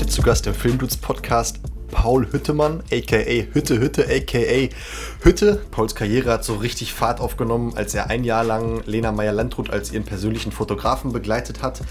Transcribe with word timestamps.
Heute 0.00 0.08
zu 0.08 0.22
Gast 0.22 0.46
im 0.46 0.54
Filmdudes 0.54 0.96
Podcast 0.96 1.60
Paul 1.90 2.26
Hüttemann, 2.32 2.82
aka 2.90 3.18
Hütte 3.52 3.78
Hütte, 3.78 4.04
aka 4.04 4.70
Hütte. 5.22 5.60
Pauls 5.70 5.94
Karriere 5.94 6.32
hat 6.32 6.42
so 6.42 6.54
richtig 6.54 6.94
Fahrt 6.94 7.20
aufgenommen, 7.20 7.74
als 7.76 7.94
er 7.94 8.08
ein 8.08 8.24
Jahr 8.24 8.42
lang 8.42 8.82
Lena 8.86 9.12
Meyer-Landrut 9.12 9.68
als 9.68 9.92
ihren 9.92 10.04
persönlichen 10.04 10.52
Fotografen 10.52 11.12
begleitet 11.12 11.62
hat. 11.62 11.82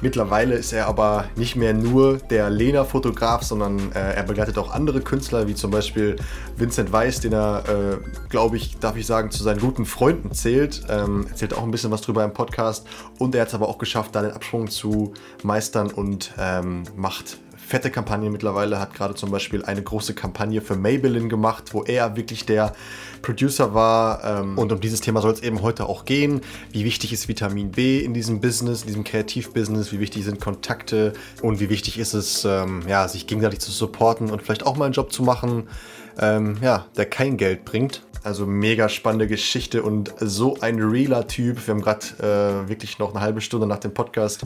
Mittlerweile 0.00 0.56
ist 0.56 0.72
er 0.72 0.88
aber 0.88 1.26
nicht 1.36 1.54
mehr 1.54 1.72
nur 1.72 2.18
der 2.18 2.50
Lena-Fotograf, 2.50 3.44
sondern 3.44 3.92
äh, 3.92 4.14
er 4.14 4.24
begleitet 4.24 4.58
auch 4.58 4.72
andere 4.72 5.00
Künstler, 5.00 5.46
wie 5.46 5.54
zum 5.54 5.70
Beispiel 5.70 6.16
Vincent 6.56 6.90
Weiss, 6.90 7.20
den 7.20 7.32
er, 7.32 7.62
äh, 7.68 8.28
glaube 8.28 8.56
ich, 8.56 8.78
darf 8.80 8.96
ich 8.96 9.06
sagen, 9.06 9.30
zu 9.30 9.44
seinen 9.44 9.60
guten 9.60 9.86
Freunden 9.86 10.32
zählt. 10.32 10.82
Ähm, 10.88 11.28
erzählt 11.28 11.54
auch 11.54 11.62
ein 11.62 11.70
bisschen 11.70 11.92
was 11.92 12.00
drüber 12.00 12.24
im 12.24 12.32
Podcast. 12.32 12.88
Und 13.20 13.36
er 13.36 13.42
hat 13.42 13.48
es 13.48 13.54
aber 13.54 13.68
auch 13.68 13.78
geschafft, 13.78 14.16
da 14.16 14.22
den 14.22 14.32
Absprung 14.32 14.68
zu 14.68 15.14
meistern 15.44 15.92
und 15.92 16.32
ähm, 16.38 16.82
macht 16.96 17.38
fette 17.66 17.90
Kampagne 17.90 18.28
mittlerweile, 18.28 18.78
hat 18.78 18.94
gerade 18.94 19.14
zum 19.14 19.30
Beispiel 19.30 19.64
eine 19.64 19.82
große 19.82 20.14
Kampagne 20.14 20.60
für 20.60 20.76
Maybelline 20.76 21.28
gemacht, 21.28 21.72
wo 21.72 21.82
er 21.84 22.16
wirklich 22.16 22.44
der 22.44 22.74
Producer 23.22 23.72
war. 23.72 24.22
Ähm, 24.24 24.58
und 24.58 24.72
um 24.72 24.80
dieses 24.80 25.00
Thema 25.00 25.20
soll 25.22 25.32
es 25.32 25.42
eben 25.42 25.62
heute 25.62 25.86
auch 25.86 26.04
gehen. 26.04 26.42
Wie 26.72 26.84
wichtig 26.84 27.12
ist 27.12 27.28
Vitamin 27.28 27.70
B 27.70 28.00
in 28.00 28.14
diesem 28.14 28.40
Business, 28.40 28.82
in 28.82 28.88
diesem 28.88 29.04
Kreativbusiness? 29.04 29.92
Wie 29.92 30.00
wichtig 30.00 30.24
sind 30.24 30.40
Kontakte? 30.40 31.12
Und 31.40 31.60
wie 31.60 31.70
wichtig 31.70 31.98
ist 31.98 32.14
es, 32.14 32.44
ähm, 32.44 32.82
ja, 32.88 33.08
sich 33.08 33.26
gegenseitig 33.26 33.60
zu 33.60 33.70
supporten 33.70 34.30
und 34.30 34.42
vielleicht 34.42 34.66
auch 34.66 34.76
mal 34.76 34.86
einen 34.86 34.94
Job 34.94 35.12
zu 35.12 35.22
machen, 35.22 35.68
ähm, 36.18 36.58
ja, 36.60 36.86
der 36.96 37.06
kein 37.06 37.36
Geld 37.36 37.64
bringt. 37.64 38.02
Also 38.24 38.46
mega 38.46 38.88
spannende 38.88 39.26
Geschichte 39.26 39.82
und 39.82 40.14
so 40.20 40.58
ein 40.60 40.80
realer 40.80 41.26
Typ. 41.26 41.66
Wir 41.66 41.74
haben 41.74 41.80
gerade 41.80 42.64
äh, 42.64 42.68
wirklich 42.68 42.98
noch 42.98 43.10
eine 43.14 43.20
halbe 43.20 43.40
Stunde 43.40 43.66
nach 43.66 43.78
dem 43.78 43.94
Podcast 43.94 44.42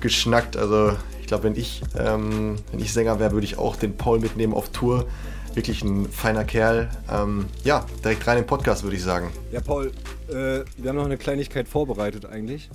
geschnackt. 0.00 0.56
Also 0.56 0.92
glaube, 1.30 1.44
wenn 1.44 1.54
ich, 1.54 1.80
ähm, 1.96 2.56
wenn 2.72 2.80
ich 2.80 2.92
Sänger 2.92 3.20
wäre, 3.20 3.30
würde 3.30 3.44
ich 3.44 3.56
auch 3.56 3.76
den 3.76 3.96
Paul 3.96 4.18
mitnehmen 4.18 4.52
auf 4.52 4.70
Tour. 4.70 5.06
Wirklich 5.54 5.82
ein 5.82 6.08
feiner 6.10 6.44
Kerl. 6.44 6.90
Ähm, 7.08 7.46
ja, 7.62 7.86
direkt 8.02 8.26
rein 8.26 8.38
im 8.38 8.46
Podcast, 8.46 8.82
würde 8.82 8.96
ich 8.96 9.02
sagen. 9.04 9.30
Ja, 9.52 9.60
Paul, 9.60 9.92
äh, 10.28 10.32
wir 10.32 10.88
haben 10.88 10.96
noch 10.96 11.04
eine 11.04 11.18
Kleinigkeit 11.18 11.68
vorbereitet 11.68 12.26
eigentlich. 12.26 12.68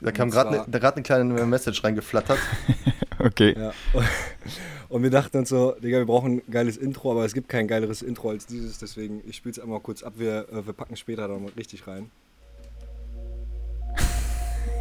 Da 0.00 0.12
kam 0.12 0.30
gerade 0.30 0.64
eine, 0.64 0.92
eine 0.92 1.02
kleine 1.02 1.24
Message 1.46 1.82
reingeflattert. 1.82 2.38
okay. 3.18 3.56
Ja. 3.58 3.72
Und 4.88 5.02
wir 5.02 5.10
dachten 5.10 5.38
uns 5.38 5.48
so, 5.48 5.72
Digga, 5.72 5.98
wir 5.98 6.06
brauchen 6.06 6.36
ein 6.36 6.42
geiles 6.52 6.76
Intro, 6.76 7.10
aber 7.10 7.24
es 7.24 7.34
gibt 7.34 7.48
kein 7.48 7.66
geileres 7.66 8.00
Intro 8.00 8.30
als 8.30 8.46
dieses, 8.46 8.78
deswegen 8.78 9.22
ich 9.26 9.36
spiele 9.36 9.52
es 9.52 9.58
einmal 9.58 9.80
kurz 9.80 10.04
ab. 10.04 10.14
Wir, 10.18 10.48
äh, 10.52 10.64
wir 10.64 10.72
packen 10.72 10.96
später 10.96 11.26
dann 11.26 11.42
mal 11.42 11.52
richtig 11.56 11.84
rein. 11.88 12.12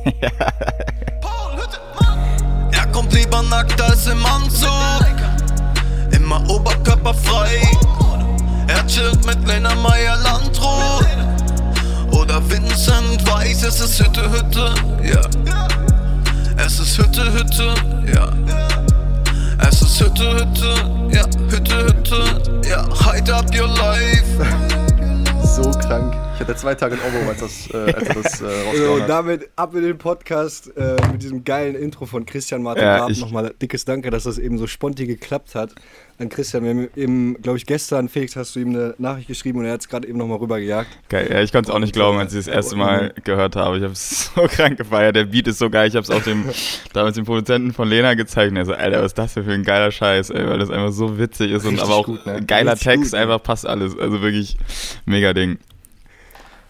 ja. 0.22 1.17
Kommt 2.98 3.14
lieber 3.14 3.44
nackt 3.44 3.80
als 3.80 4.08
im 4.08 4.26
Anzug. 4.26 4.72
Immer 6.10 6.42
oberkörperfrei. 6.50 7.62
Er 8.66 8.88
chillt 8.88 9.24
mit 9.24 9.48
Lena 9.48 9.76
Meyer 9.76 10.18
Landrut. 10.24 11.06
Oder 12.10 12.42
Vincent 12.50 13.24
Weiß, 13.30 13.62
es 13.62 13.82
ist 13.82 14.00
Hütte, 14.00 14.32
Hütte, 14.32 14.74
ja. 15.04 15.22
Es 16.58 16.80
ist 16.80 16.98
Hütte, 16.98 17.32
Hütte, 17.32 17.76
ja. 18.12 18.30
Es 19.60 19.80
ist 19.80 20.02
Hütte, 20.02 20.34
Hütte, 20.34 20.74
ja. 21.12 21.26
Hütte, 21.52 21.78
Hütte, 21.86 22.42
ja. 22.68 22.84
Hide 23.06 23.36
up 23.36 23.46
your 23.56 23.68
life 23.68 24.44
so 25.44 25.70
krank. 25.70 26.27
Ich 26.38 26.42
hatte 26.42 26.56
zwei 26.56 26.76
Tage 26.76 26.94
in 26.94 27.02
Obo, 27.02 27.30
als, 27.32 27.40
das, 27.40 27.68
äh, 27.74 27.94
als 27.94 28.10
er 28.10 28.14
das 28.14 28.42
äh, 28.44 28.78
so, 28.78 28.92
Und 28.94 29.10
damit 29.10 29.50
ab 29.56 29.74
in 29.74 29.82
den 29.82 29.98
Podcast 29.98 30.72
äh, 30.78 30.96
mit 31.12 31.24
diesem 31.24 31.44
geilen 31.44 31.74
Intro 31.74 32.06
von 32.06 32.28
Christian 32.28 32.62
Martin 32.62 32.84
ja, 32.84 33.10
Nochmal 33.10 33.56
dickes 33.60 33.86
Danke, 33.86 34.12
dass 34.12 34.26
das 34.26 34.38
eben 34.38 34.60
so 34.60 34.68
spontan 34.68 35.08
geklappt 35.08 35.56
hat. 35.56 35.74
An 36.20 36.30
Christian, 36.30 36.64
wir 36.64 36.70
haben 36.70 36.90
eben, 36.96 37.42
glaube 37.42 37.58
ich, 37.58 37.66
gestern, 37.66 38.08
Felix, 38.08 38.36
hast 38.36 38.56
du 38.56 38.60
ihm 38.60 38.70
eine 38.70 38.94
Nachricht 39.00 39.28
geschrieben 39.28 39.58
und 39.58 39.66
er 39.66 39.74
hat 39.74 39.82
es 39.82 39.90
gerade 39.90 40.08
eben 40.08 40.20
nochmal 40.20 40.38
rübergejagt. 40.38 41.10
Geil, 41.10 41.28
ja, 41.32 41.42
ich 41.42 41.52
konnte 41.52 41.72
es 41.72 41.76
auch 41.76 41.80
nicht 41.80 41.94
glauben, 41.94 42.20
als 42.20 42.34
ich 42.34 42.46
das 42.46 42.54
erste 42.54 42.76
Mal 42.76 43.16
gehört 43.24 43.56
habe. 43.56 43.78
Ich 43.78 43.84
habe 43.84 43.94
es 43.94 44.32
so 44.36 44.44
krank 44.44 44.78
gefeiert. 44.78 45.16
Der 45.16 45.26
Beat 45.26 45.48
ist 45.48 45.58
so 45.58 45.72
geil. 45.72 45.88
Ich 45.88 45.96
habe 45.96 46.04
es 46.04 46.12
auch 46.12 46.22
dem, 46.22 46.46
damals 46.94 47.16
dem 47.16 47.26
Produzenten 47.26 47.74
von 47.74 47.88
Lena 47.88 48.14
gezeigt 48.14 48.52
und 48.52 48.58
er 48.58 48.66
so, 48.66 48.74
Alter, 48.74 49.00
was 49.00 49.08
ist 49.08 49.18
das 49.18 49.34
denn 49.34 49.44
für 49.44 49.54
ein 49.54 49.64
geiler 49.64 49.90
Scheiß, 49.90 50.30
ey, 50.30 50.48
weil 50.48 50.60
das 50.60 50.70
einfach 50.70 50.92
so 50.92 51.18
witzig 51.18 51.50
ist 51.50 51.66
Richtig 51.66 51.82
und 51.82 51.84
aber 51.84 51.96
auch 51.96 52.06
gut, 52.06 52.24
ne? 52.28 52.44
geiler 52.46 52.74
Richtig 52.74 52.88
Text, 52.88 53.12
gut, 53.14 53.20
einfach 53.20 53.42
passt 53.42 53.66
alles. 53.66 53.98
Also 53.98 54.22
wirklich 54.22 54.56
mega 55.08 55.34
Ding. 55.34 55.58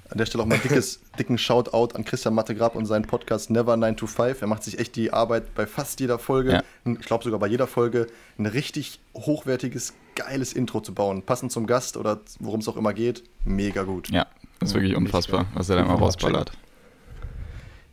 An 0.09 0.17
der 0.17 0.25
Stelle 0.25 0.43
auch 0.43 0.47
mal 0.47 0.55
ein 0.55 0.61
dickes, 0.61 1.01
dicken 1.19 1.37
Shoutout 1.37 1.95
an 1.95 2.05
Christian 2.05 2.33
Mattegrab 2.33 2.75
und 2.75 2.85
seinen 2.85 3.05
Podcast 3.05 3.49
Never 3.49 3.75
9 3.75 3.97
to 3.97 4.07
5. 4.07 4.41
Er 4.41 4.47
macht 4.47 4.63
sich 4.63 4.79
echt 4.79 4.95
die 4.95 5.11
Arbeit 5.11 5.53
bei 5.53 5.65
fast 5.65 5.99
jeder 5.99 6.17
Folge, 6.17 6.51
ja. 6.53 6.63
ich 6.85 7.05
glaube 7.05 7.23
sogar 7.23 7.39
bei 7.39 7.47
jeder 7.47 7.67
Folge, 7.67 8.07
ein 8.37 8.45
richtig 8.45 8.99
hochwertiges, 9.13 9.93
geiles 10.15 10.53
Intro 10.53 10.79
zu 10.79 10.93
bauen. 10.93 11.23
Passend 11.23 11.51
zum 11.51 11.67
Gast 11.67 11.97
oder 11.97 12.21
worum 12.39 12.61
es 12.61 12.67
auch 12.67 12.77
immer 12.77 12.93
geht. 12.93 13.23
Mega 13.43 13.83
gut. 13.83 14.09
Ja, 14.09 14.27
das 14.59 14.69
ist 14.69 14.75
wirklich 14.75 14.95
unfassbar, 14.95 15.45
was 15.53 15.69
er 15.69 15.77
da 15.77 15.81
immer 15.83 15.95
rausballert. 15.95 16.51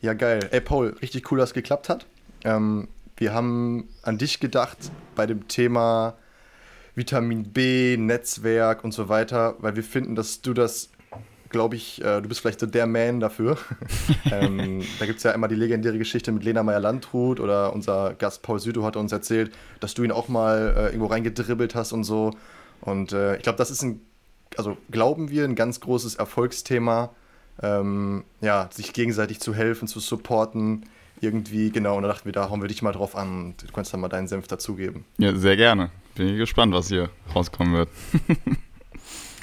Ja, 0.00 0.12
geil. 0.12 0.48
Ey, 0.52 0.60
Paul, 0.60 0.96
richtig 1.02 1.32
cool, 1.32 1.38
dass 1.38 1.50
es 1.50 1.54
geklappt 1.54 1.88
hat. 1.88 2.06
Ähm, 2.44 2.88
wir 3.16 3.32
haben 3.32 3.88
an 4.02 4.18
dich 4.18 4.38
gedacht 4.38 4.76
bei 5.16 5.26
dem 5.26 5.48
Thema 5.48 6.14
Vitamin 6.94 7.52
B, 7.52 7.96
Netzwerk 7.96 8.84
und 8.84 8.92
so 8.92 9.08
weiter, 9.08 9.56
weil 9.58 9.76
wir 9.76 9.82
finden, 9.82 10.14
dass 10.14 10.42
du 10.42 10.52
das 10.52 10.90
glaube 11.54 11.76
ich, 11.76 12.04
äh, 12.04 12.20
du 12.20 12.28
bist 12.28 12.40
vielleicht 12.40 12.58
so 12.58 12.66
der 12.66 12.88
Man 12.88 13.20
dafür. 13.20 13.56
ähm, 14.32 14.82
da 14.98 15.06
gibt 15.06 15.18
es 15.18 15.22
ja 15.22 15.30
immer 15.30 15.46
die 15.46 15.54
legendäre 15.54 15.98
Geschichte 15.98 16.32
mit 16.32 16.42
Lena 16.42 16.64
Meyer-Landrut 16.64 17.38
oder 17.38 17.72
unser 17.72 18.14
Gast 18.14 18.42
Paul 18.42 18.58
Südow 18.58 18.84
hat 18.84 18.96
uns 18.96 19.12
erzählt, 19.12 19.52
dass 19.78 19.94
du 19.94 20.02
ihn 20.02 20.10
auch 20.10 20.26
mal 20.26 20.74
äh, 20.76 20.86
irgendwo 20.86 21.06
reingedribbelt 21.06 21.76
hast 21.76 21.92
und 21.92 22.02
so. 22.02 22.32
Und 22.80 23.12
äh, 23.12 23.36
ich 23.36 23.44
glaube, 23.44 23.56
das 23.56 23.70
ist 23.70 23.82
ein, 23.82 24.00
also 24.56 24.76
glauben 24.90 25.30
wir, 25.30 25.44
ein 25.44 25.54
ganz 25.54 25.78
großes 25.78 26.16
Erfolgsthema, 26.16 27.10
ähm, 27.62 28.24
ja, 28.40 28.68
sich 28.72 28.92
gegenseitig 28.92 29.38
zu 29.38 29.54
helfen, 29.54 29.86
zu 29.86 30.00
supporten, 30.00 30.86
irgendwie, 31.20 31.70
genau. 31.70 31.96
Und 31.96 32.02
da 32.02 32.08
dachten 32.08 32.24
wir, 32.24 32.32
da 32.32 32.50
hauen 32.50 32.62
wir 32.62 32.68
dich 32.68 32.82
mal 32.82 32.90
drauf 32.90 33.14
an 33.14 33.44
und 33.44 33.62
du 33.62 33.72
kannst 33.72 33.92
dann 33.92 34.00
mal 34.00 34.08
deinen 34.08 34.26
Senf 34.26 34.48
dazugeben. 34.48 35.04
Ja, 35.18 35.36
sehr 35.36 35.56
gerne. 35.56 35.92
Bin 36.16 36.30
ich 36.30 36.36
gespannt, 36.36 36.74
was 36.74 36.88
hier 36.88 37.10
rauskommen 37.32 37.74
wird. 37.74 37.88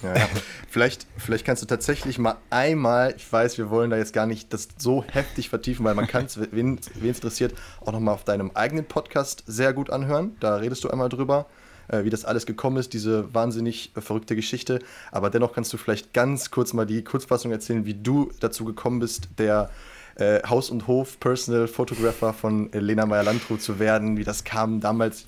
Ja, 0.04 0.16
ja. 0.16 0.28
vielleicht, 0.70 1.06
vielleicht 1.18 1.46
kannst 1.46 1.62
du 1.62 1.68
tatsächlich 1.68 2.18
mal 2.18 2.38
einmal, 2.50 3.14
ich 3.16 3.32
weiß, 3.32 3.58
wir 3.58 3.70
wollen 3.70 3.90
da 3.90 3.98
jetzt 3.98 4.14
gar 4.14 4.26
nicht 4.26 4.54
das 4.54 4.68
so 4.78 5.04
heftig 5.04 5.50
vertiefen, 5.50 5.86
weil 5.86 5.96
man 5.96 6.08
kann 6.08 6.26
es, 6.26 6.40
wen 6.52 6.80
es 6.80 6.88
interessiert, 7.18 7.54
auch 7.82 7.92
nochmal 7.92 8.16
auf 8.16 8.24
deinem 8.24 8.52
eigenen 8.54 8.86
Podcast 8.86 9.44
sehr 9.48 9.74
gut 9.74 9.90
anhören. 9.90 10.36
Da 10.40 10.56
redest 10.56 10.84
du 10.84 10.90
einmal 10.90 11.10
drüber, 11.10 11.48
äh, 11.88 12.04
wie 12.04 12.10
das 12.10 12.26
alles 12.26 12.46
gekommen 12.46 12.78
ist, 12.78 12.94
diese 12.94 13.34
wahnsinnig 13.34 13.92
äh, 13.96 14.02
verrückte 14.02 14.36
Geschichte. 14.36 14.80
Aber 15.12 15.30
dennoch 15.30 15.54
kannst 15.54 15.72
du 15.74 15.78
vielleicht 15.78 16.14
ganz 16.14 16.52
kurz 16.52 16.74
mal 16.74 16.86
die 16.86 17.04
Kurzfassung 17.04 17.52
erzählen, 17.52 17.86
wie 17.86 17.94
du 17.94 18.32
dazu 18.40 18.66
gekommen 18.66 19.00
bist, 19.00 19.30
der 19.38 19.70
äh, 20.16 20.40
Haus- 20.48 20.70
und 20.70 20.88
Hof-Personal 20.88 21.68
Photographer 21.68 22.34
von 22.34 22.70
Lena 22.72 23.06
Meyer-Landrut 23.06 23.62
zu 23.62 23.80
werden, 23.80 24.18
wie 24.18 24.24
das 24.24 24.44
kam 24.44 24.80
damals 24.80 25.26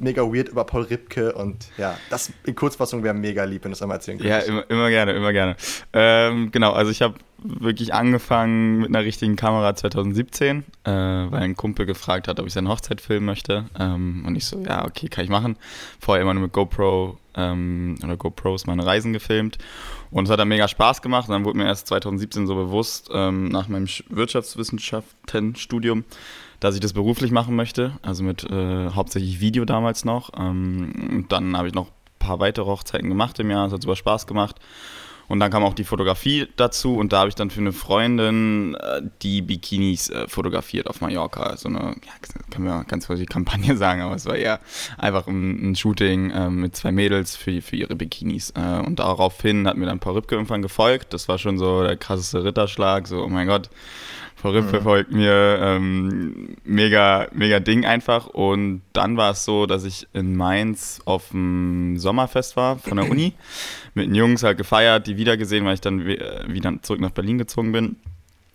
mega 0.00 0.22
weird 0.22 0.48
über 0.48 0.64
Paul 0.64 0.82
Ripke 0.82 1.32
und 1.34 1.66
ja, 1.76 1.96
das 2.10 2.32
in 2.44 2.54
Kurzfassung 2.54 3.02
wäre 3.02 3.14
mega 3.14 3.44
lieb, 3.44 3.64
wenn 3.64 3.70
du 3.70 3.74
es 3.74 3.82
einmal 3.82 3.98
erzählen 3.98 4.18
könntest. 4.18 4.48
Ja, 4.48 4.52
immer, 4.52 4.70
immer 4.70 4.90
gerne, 4.90 5.12
immer 5.12 5.32
gerne. 5.32 5.56
Ähm, 5.92 6.50
genau, 6.50 6.72
also 6.72 6.90
ich 6.90 7.02
habe 7.02 7.14
wirklich 7.44 7.92
angefangen 7.92 8.78
mit 8.78 8.88
einer 8.88 9.04
richtigen 9.04 9.36
Kamera 9.36 9.76
2017, 9.76 10.64
äh, 10.84 10.90
weil 10.90 11.42
ein 11.42 11.56
Kumpel 11.56 11.84
gefragt 11.84 12.26
hat, 12.26 12.40
ob 12.40 12.46
ich 12.46 12.54
seine 12.54 12.70
Hochzeit 12.70 13.02
filmen 13.02 13.26
möchte. 13.26 13.66
Ähm, 13.78 14.24
und 14.26 14.34
ich 14.34 14.46
so, 14.46 14.60
ja, 14.60 14.84
okay, 14.86 15.08
kann 15.08 15.24
ich 15.24 15.30
machen. 15.30 15.56
Vorher 16.00 16.22
immer 16.22 16.32
nur 16.32 16.44
mit 16.44 16.52
GoPro 16.52 17.18
ähm, 17.36 17.96
oder 18.02 18.16
GoPros 18.16 18.66
meine 18.66 18.86
Reisen 18.86 19.12
gefilmt. 19.12 19.58
Und 20.10 20.24
es 20.24 20.30
hat 20.30 20.40
dann 20.40 20.48
mega 20.48 20.68
Spaß 20.68 21.02
gemacht. 21.02 21.28
Und 21.28 21.34
dann 21.34 21.44
wurde 21.44 21.58
mir 21.58 21.66
erst 21.66 21.86
2017 21.88 22.46
so 22.46 22.54
bewusst, 22.54 23.10
ähm, 23.12 23.48
nach 23.48 23.68
meinem 23.68 23.88
Wirtschaftswissenschaftenstudium, 24.08 26.04
dass 26.60 26.74
ich 26.74 26.80
das 26.80 26.94
beruflich 26.94 27.30
machen 27.30 27.56
möchte. 27.56 27.98
Also 28.00 28.24
mit 28.24 28.50
äh, 28.50 28.88
hauptsächlich 28.88 29.40
Video 29.40 29.66
damals 29.66 30.06
noch. 30.06 30.30
Ähm, 30.38 31.10
und 31.10 31.32
dann 31.32 31.56
habe 31.58 31.68
ich 31.68 31.74
noch 31.74 31.88
ein 31.88 32.18
paar 32.18 32.40
weitere 32.40 32.64
Hochzeiten 32.64 33.10
gemacht 33.10 33.38
im 33.38 33.50
Jahr. 33.50 33.66
Es 33.66 33.72
hat 33.74 33.82
super 33.82 33.96
Spaß 33.96 34.26
gemacht. 34.26 34.56
Und 35.28 35.40
dann 35.40 35.50
kam 35.50 35.64
auch 35.64 35.74
die 35.74 35.84
Fotografie 35.84 36.48
dazu 36.56 36.96
und 36.96 37.12
da 37.12 37.20
habe 37.20 37.28
ich 37.28 37.34
dann 37.34 37.50
für 37.50 37.60
eine 37.60 37.72
Freundin 37.72 38.74
äh, 38.74 39.02
die 39.22 39.42
Bikinis 39.42 40.10
äh, 40.10 40.28
fotografiert 40.28 40.88
auf 40.88 41.00
Mallorca. 41.00 41.56
So 41.56 41.68
eine, 41.68 41.78
ja, 41.78 42.12
kann 42.50 42.64
man 42.64 42.86
ganz 42.86 43.06
vorsichtig 43.06 43.32
Kampagne 43.32 43.76
sagen, 43.78 44.02
aber 44.02 44.14
es 44.14 44.26
war 44.26 44.36
eher 44.36 44.60
einfach 44.98 45.26
ein, 45.26 45.70
ein 45.70 45.76
Shooting 45.76 46.30
äh, 46.30 46.50
mit 46.50 46.76
zwei 46.76 46.92
Mädels 46.92 47.36
für, 47.36 47.62
für 47.62 47.76
ihre 47.76 47.96
Bikinis. 47.96 48.52
Äh, 48.56 48.80
und 48.80 48.98
daraufhin 48.98 49.66
hat 49.66 49.76
mir 49.76 49.86
dann 49.86 50.00
Paul 50.00 50.14
Ripke 50.14 50.34
irgendwann 50.34 50.62
gefolgt. 50.62 51.12
Das 51.12 51.28
war 51.28 51.38
schon 51.38 51.58
so 51.58 51.82
der 51.82 51.96
krasseste 51.96 52.44
Ritterschlag. 52.44 53.06
So, 53.06 53.24
oh 53.24 53.28
mein 53.28 53.46
Gott, 53.46 53.70
Paul 54.44 54.58
Ripke 54.58 54.80
mhm. 54.80 54.82
folgt 54.82 55.10
mir. 55.10 55.58
Ähm, 55.58 56.56
mega, 56.64 57.28
mega 57.32 57.60
Ding 57.60 57.86
einfach. 57.86 58.26
Und 58.26 58.82
dann 58.92 59.16
war 59.16 59.30
es 59.30 59.46
so, 59.46 59.64
dass 59.64 59.84
ich 59.84 60.06
in 60.12 60.36
Mainz 60.36 61.00
auf 61.06 61.30
dem 61.30 61.96
Sommerfest 61.96 62.54
war 62.54 62.78
von 62.78 62.98
der 62.98 63.10
Uni 63.10 63.32
mit 63.94 64.06
den 64.06 64.14
Jungs 64.14 64.42
halt 64.42 64.58
gefeiert, 64.58 65.06
die 65.06 65.16
wiedergesehen, 65.16 65.64
weil 65.64 65.72
ich 65.72 65.80
dann 65.80 66.04
wieder 66.04 66.74
zurück 66.82 67.00
nach 67.00 67.12
Berlin 67.12 67.38
gezogen 67.38 67.72
bin. 67.72 67.96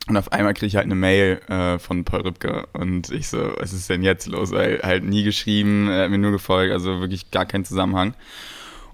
Und 0.07 0.15
auf 0.15 0.31
einmal 0.31 0.53
kriege 0.53 0.67
ich 0.67 0.75
halt 0.75 0.85
eine 0.85 0.93
Mail 0.93 1.41
äh, 1.47 1.79
von 1.79 2.03
Paul 2.03 2.21
Rübke 2.21 2.67
und 2.73 3.09
ich 3.09 3.27
so, 3.27 3.53
was 3.57 3.73
ist 3.73 3.89
denn 3.89 4.03
jetzt 4.03 4.27
los? 4.27 4.51
Weil 4.51 4.81
halt 4.83 5.03
nie 5.03 5.23
geschrieben, 5.23 5.89
er 5.89 6.03
hat 6.03 6.11
mir 6.11 6.19
nur 6.19 6.31
gefolgt, 6.31 6.71
also 6.71 6.99
wirklich 6.99 7.31
gar 7.31 7.47
kein 7.47 7.65
Zusammenhang. 7.65 8.13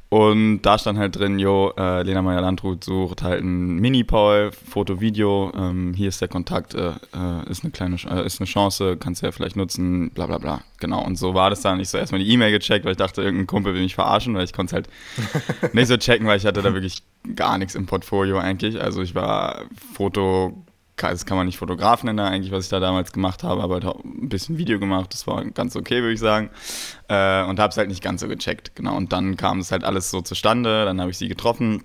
Und 0.10 0.62
da 0.62 0.78
stand 0.78 1.00
halt 1.00 1.18
drin, 1.18 1.40
jo, 1.40 1.74
äh, 1.78 2.04
Lena 2.04 2.22
Meyer-Landrut 2.22 2.84
sucht 2.84 3.24
halt 3.24 3.44
ein 3.44 3.78
Mini-Paul, 3.78 4.52
Foto, 4.52 5.02
Video, 5.02 5.52
ähm, 5.58 5.94
hier 5.96 6.10
ist 6.10 6.22
der 6.22 6.28
Kontakt, 6.28 6.76
äh, 6.76 6.92
äh 7.14 7.50
ist 7.50 7.64
eine 7.64 7.72
kleine, 7.72 7.96
äh, 8.10 8.26
ist 8.26 8.40
eine 8.40 8.48
Chance, 8.48 8.98
kannst 8.98 9.22
du 9.22 9.26
ja 9.26 9.32
vielleicht 9.32 9.56
nutzen, 9.56 10.12
bla 10.12 10.28
bla 10.28 10.38
bla. 10.38 10.62
Genau, 10.80 11.04
und 11.04 11.18
so 11.18 11.34
war 11.34 11.50
das 11.50 11.62
dann. 11.62 11.80
Ich 11.80 11.90
so 11.90 11.98
erstmal 11.98 12.24
die 12.24 12.32
E-Mail 12.32 12.52
gecheckt, 12.52 12.86
weil 12.86 12.92
ich 12.92 12.98
dachte, 12.98 13.24
irgendein 13.24 13.48
Kumpel 13.48 13.74
will 13.74 13.82
mich 13.82 13.96
verarschen, 13.96 14.36
weil 14.36 14.46
ich 14.46 14.54
konnte 14.54 14.76
es 14.78 14.88
halt 15.64 15.74
nicht 15.74 15.88
so 15.88 15.98
checken, 15.98 16.28
weil 16.28 16.38
ich 16.38 16.46
hatte 16.46 16.62
da 16.62 16.74
wirklich 16.74 17.02
gar 17.36 17.58
nichts 17.58 17.74
im 17.74 17.88
Portfolio 17.88 18.38
eigentlich. 18.38 18.80
Also 18.80 19.02
ich 19.02 19.16
war 19.16 19.64
Foto, 19.94 20.54
das 20.98 21.26
kann 21.26 21.38
man 21.38 21.46
nicht 21.46 21.58
Fotograf 21.58 22.04
nennen 22.04 22.20
eigentlich, 22.20 22.52
was 22.52 22.66
ich 22.66 22.70
da 22.70 22.80
damals 22.80 23.12
gemacht 23.12 23.44
habe, 23.44 23.62
aber 23.62 23.76
halt 23.76 23.86
auch 23.86 24.04
ein 24.04 24.30
bisschen 24.30 24.58
Video 24.58 24.80
gemacht, 24.80 25.14
das 25.14 25.28
war 25.28 25.44
ganz 25.46 25.76
okay, 25.76 26.02
würde 26.02 26.14
ich 26.14 26.20
sagen. 26.20 26.50
Äh, 27.08 27.44
und 27.44 27.60
habe 27.60 27.72
es 27.72 27.78
halt 27.78 27.90
nicht 27.90 28.02
ganz 28.02 28.22
so 28.22 28.28
gecheckt, 28.28 28.76
genau. 28.76 28.96
Und 28.96 29.12
dann 29.12 29.38
kam 29.38 29.60
es 29.60 29.72
halt 29.72 29.84
alles 29.84 30.10
so 30.10 30.22
zustande, 30.22 30.86
dann 30.86 31.02
habe 31.02 31.12
ich 31.12 31.18
sie 31.18 31.28
getroffen, 31.28 31.84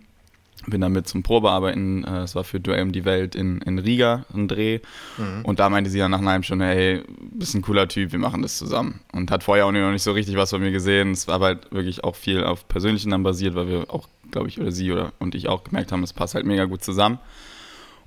bin 0.67 0.81
damit 0.81 1.09
zum 1.09 1.23
Probearbeiten, 1.23 2.05
äh, 2.05 2.21
es 2.21 2.35
war 2.35 2.45
für 2.45 2.61
Duell 2.61 2.83
um 2.83 2.93
die 2.93 3.05
Welt 3.05 3.35
in, 3.35 3.61
in 3.63 3.79
Riga, 3.79 4.27
ein 4.33 4.47
Dreh. 4.47 4.81
Mhm. 5.17 5.45
Und 5.45 5.59
da 5.59 5.71
meinte 5.71 5.91
sie 5.91 5.99
dann 5.99 6.11
nach 6.11 6.23
halben 6.23 6.45
Stunde, 6.45 6.67
hey, 6.67 7.03
bist 7.33 7.55
ein 7.55 7.63
cooler 7.63 7.89
Typ, 7.89 8.13
wir 8.13 8.19
machen 8.19 8.43
das 8.43 8.59
zusammen. 8.59 9.01
Und 9.13 9.31
hat 9.31 9.43
vorher 9.43 9.67
auch 9.67 9.73
noch 9.73 9.91
nicht 9.91 10.03
so 10.03 10.13
richtig 10.13 10.37
was 10.37 10.51
von 10.51 10.61
mir 10.61 10.71
gesehen. 10.71 11.13
Es 11.13 11.27
war 11.29 11.41
halt 11.41 11.73
wirklich 11.73 12.05
auch 12.05 12.15
viel 12.15 12.45
auf 12.45 12.69
Persönlichen 12.69 13.11
dann 13.11 13.23
basiert, 13.23 13.55
weil 13.55 13.69
wir 13.69 13.91
auch, 13.93 14.09
glaube 14.31 14.49
ich, 14.49 14.61
oder 14.61 14.71
sie 14.71 14.93
oder 14.93 15.13
und 15.19 15.35
ich 15.35 15.49
auch 15.49 15.65
gemerkt 15.65 15.93
haben, 15.93 16.03
es 16.03 16.13
passt 16.13 16.35
halt 16.35 16.47
mega 16.47 16.67
gut 16.67 16.85
zusammen. 16.85 17.19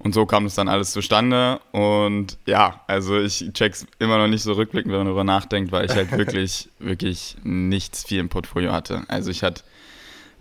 Und 0.04 0.14
so 0.14 0.26
kam 0.26 0.46
es 0.46 0.56
dann 0.56 0.68
alles 0.68 0.92
zustande. 0.92 1.62
Und 1.72 2.38
ja, 2.46 2.82
also 2.88 3.20
ich 3.20 3.52
check's 3.54 3.88
immer 4.00 4.18
noch 4.18 4.28
nicht 4.28 4.44
so 4.44 4.54
rückblickend, 4.54 4.92
wenn 4.92 5.00
man 5.00 5.08
darüber 5.08 5.24
nachdenkt, 5.24 5.72
weil 5.72 5.86
ich 5.86 5.96
halt 5.96 6.12
wirklich, 6.18 6.70
wirklich 6.80 7.38
nichts 7.44 8.04
viel 8.04 8.20
im 8.20 8.30
Portfolio 8.30 8.74
hatte. 8.74 9.04
Also 9.08 9.32
ich 9.32 9.44
hatte, 9.44 9.64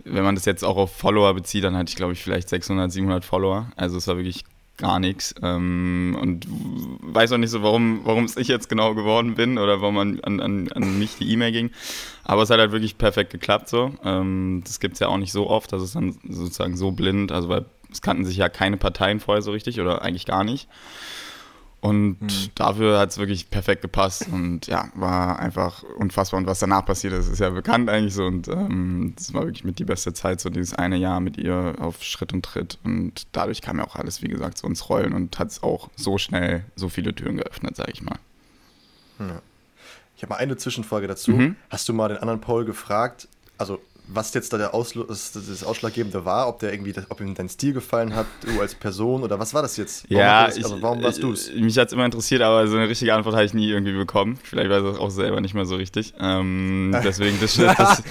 wenn 0.03 0.23
man 0.23 0.35
das 0.35 0.43
jetzt 0.45 0.65
auch 0.65 0.75
auf 0.75 0.93
Follower 0.95 1.33
bezieht, 1.33 1.63
dann 1.63 1.77
hatte 1.77 1.89
ich, 1.89 1.95
glaube 1.95 2.11
ich, 2.11 2.21
vielleicht 2.21 2.49
600, 2.49 2.91
700 2.91 3.23
Follower. 3.23 3.71
Also 3.77 3.97
es 3.97 4.07
war 4.07 4.17
wirklich 4.17 4.43
gar 4.77 4.99
nichts. 4.99 5.33
Ähm, 5.41 6.17
und 6.19 6.45
weiß 6.49 7.31
auch 7.31 7.37
nicht 7.37 7.51
so, 7.51 7.63
warum, 7.63 8.01
warum 8.03 8.25
es 8.25 8.35
ich 8.35 8.49
jetzt 8.49 8.67
genau 8.67 8.95
geworden 8.95 9.35
bin 9.35 9.57
oder 9.57 9.81
warum 9.81 9.97
an, 9.97 10.19
an, 10.23 10.69
an 10.71 10.99
mich 10.99 11.15
die 11.15 11.31
E-Mail 11.31 11.53
ging. 11.53 11.71
Aber 12.25 12.41
es 12.41 12.49
hat 12.49 12.59
halt 12.59 12.73
wirklich 12.73 12.97
perfekt 12.97 13.31
geklappt 13.31 13.69
so. 13.69 13.93
Ähm, 14.03 14.61
das 14.65 14.81
gibt 14.81 14.95
es 14.95 14.99
ja 14.99 15.07
auch 15.07 15.17
nicht 15.17 15.31
so 15.31 15.49
oft, 15.49 15.71
dass 15.71 15.81
es 15.81 15.93
dann 15.93 16.17
sozusagen 16.27 16.75
so 16.75 16.91
blind, 16.91 17.31
also 17.31 17.47
weil 17.47 17.65
es 17.93 18.01
kannten 18.01 18.25
sich 18.25 18.37
ja 18.37 18.49
keine 18.49 18.77
Parteien 18.77 19.19
vorher 19.19 19.41
so 19.41 19.51
richtig 19.51 19.79
oder 19.79 20.01
eigentlich 20.01 20.25
gar 20.25 20.43
nicht. 20.43 20.67
Und 21.83 22.21
mhm. 22.21 22.29
dafür 22.55 22.97
hat 22.97 23.09
es 23.09 23.17
wirklich 23.17 23.49
perfekt 23.49 23.81
gepasst 23.81 24.29
und 24.31 24.67
ja, 24.67 24.87
war 24.95 25.39
einfach 25.39 25.83
unfassbar. 25.83 26.37
Und 26.37 26.47
was 26.47 26.59
danach 26.59 26.85
passiert 26.85 27.11
ist, 27.11 27.27
ist 27.27 27.39
ja 27.39 27.49
bekannt 27.49 27.89
eigentlich 27.89 28.13
so. 28.13 28.23
Und 28.23 28.47
ähm, 28.47 29.11
das 29.17 29.33
war 29.33 29.43
wirklich 29.43 29.65
mit 29.65 29.79
die 29.79 29.83
beste 29.83 30.13
Zeit, 30.13 30.39
so 30.39 30.49
dieses 30.49 30.73
eine 30.73 30.95
Jahr 30.95 31.19
mit 31.19 31.37
ihr 31.37 31.75
auf 31.79 32.01
Schritt 32.01 32.31
und 32.31 32.45
Tritt. 32.45 32.79
Und 32.85 33.27
dadurch 33.33 33.61
kam 33.61 33.79
ja 33.79 33.85
auch 33.85 33.97
alles, 33.97 34.21
wie 34.21 34.29
gesagt, 34.29 34.59
so 34.59 34.67
ins 34.67 34.87
Rollen 34.87 35.11
und 35.11 35.37
hat 35.39 35.49
es 35.49 35.61
auch 35.61 35.89
so 35.97 36.17
schnell 36.17 36.63
so 36.77 36.87
viele 36.87 37.13
Türen 37.13 37.35
geöffnet, 37.35 37.75
sage 37.75 37.91
ich 37.91 38.01
mal. 38.01 38.17
Ja. 39.19 39.41
Ich 40.15 40.23
habe 40.23 40.35
mal 40.35 40.39
eine 40.39 40.55
Zwischenfrage 40.55 41.07
dazu. 41.07 41.31
Mhm. 41.31 41.57
Hast 41.69 41.89
du 41.89 41.93
mal 41.93 42.07
den 42.07 42.19
anderen 42.19 42.39
Paul 42.39 42.63
gefragt, 42.63 43.27
also 43.57 43.81
was 44.07 44.33
jetzt 44.33 44.51
da 44.51 44.57
der 44.57 44.73
Ausschluss, 44.73 45.31
das 45.31 45.63
Ausschlaggebende 45.63 46.25
war, 46.25 46.47
ob 46.47 46.59
der 46.59 46.73
irgendwie, 46.73 46.93
ob 47.09 47.21
ihm 47.21 47.35
dein 47.35 47.49
Stil 47.49 47.73
gefallen 47.73 48.15
hat, 48.15 48.25
du 48.41 48.59
als 48.59 48.75
Person 48.75 49.23
oder 49.23 49.39
was 49.39 49.53
war 49.53 49.61
das 49.61 49.77
jetzt? 49.77 50.05
Warum 50.09 50.17
ja, 50.17 50.45
das, 50.45 50.57
also 50.57 50.81
warum 50.81 51.03
warst 51.03 51.23
du 51.23 51.31
es? 51.31 51.53
Mich 51.53 51.77
hat 51.77 51.87
es 51.87 51.93
immer 51.93 52.05
interessiert, 52.05 52.41
aber 52.41 52.67
so 52.67 52.75
eine 52.75 52.89
richtige 52.89 53.13
Antwort 53.13 53.35
habe 53.35 53.45
ich 53.45 53.53
nie 53.53 53.69
irgendwie 53.69 53.93
bekommen. 53.93 54.37
Vielleicht 54.43 54.69
weiß 54.69 54.95
ich 54.95 54.99
auch 54.99 55.09
selber 55.09 55.39
nicht 55.41 55.53
mehr 55.53 55.65
so 55.65 55.75
richtig. 55.75 56.13
Ähm, 56.19 56.95
deswegen, 57.03 57.39
das, 57.39 57.55
das, 57.55 58.03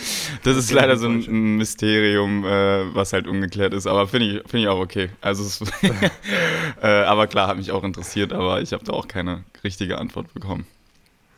das 0.43 0.57
ist 0.57 0.73
leider 0.73 0.97
so 0.97 1.09
ein 1.09 1.57
Mysterium, 1.57 2.45
äh, 2.45 2.95
was 2.95 3.13
halt 3.13 3.27
ungeklärt 3.27 3.75
ist, 3.75 3.87
aber 3.87 4.09
finde 4.09 4.27
ich, 4.27 4.51
find 4.51 4.63
ich 4.63 4.69
auch 4.69 4.81
okay. 4.81 5.11
Also, 5.21 5.45
es, 5.45 5.61
äh, 6.83 6.87
aber 6.87 7.27
klar, 7.27 7.49
hat 7.49 7.59
mich 7.59 7.71
auch 7.71 7.85
interessiert, 7.85 8.33
aber 8.33 8.63
ich 8.63 8.73
habe 8.73 8.85
da 8.85 8.93
auch 8.93 9.09
keine 9.09 9.45
richtige 9.63 9.99
Antwort 9.99 10.33
bekommen. 10.33 10.67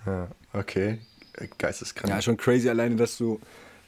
Ja, 0.06 0.28
okay. 0.52 0.98
Geisteskrank. 1.58 2.10
Ja, 2.10 2.22
schon 2.22 2.36
crazy 2.36 2.68
alleine, 2.68 2.94
dass 2.94 3.16
du 3.16 3.40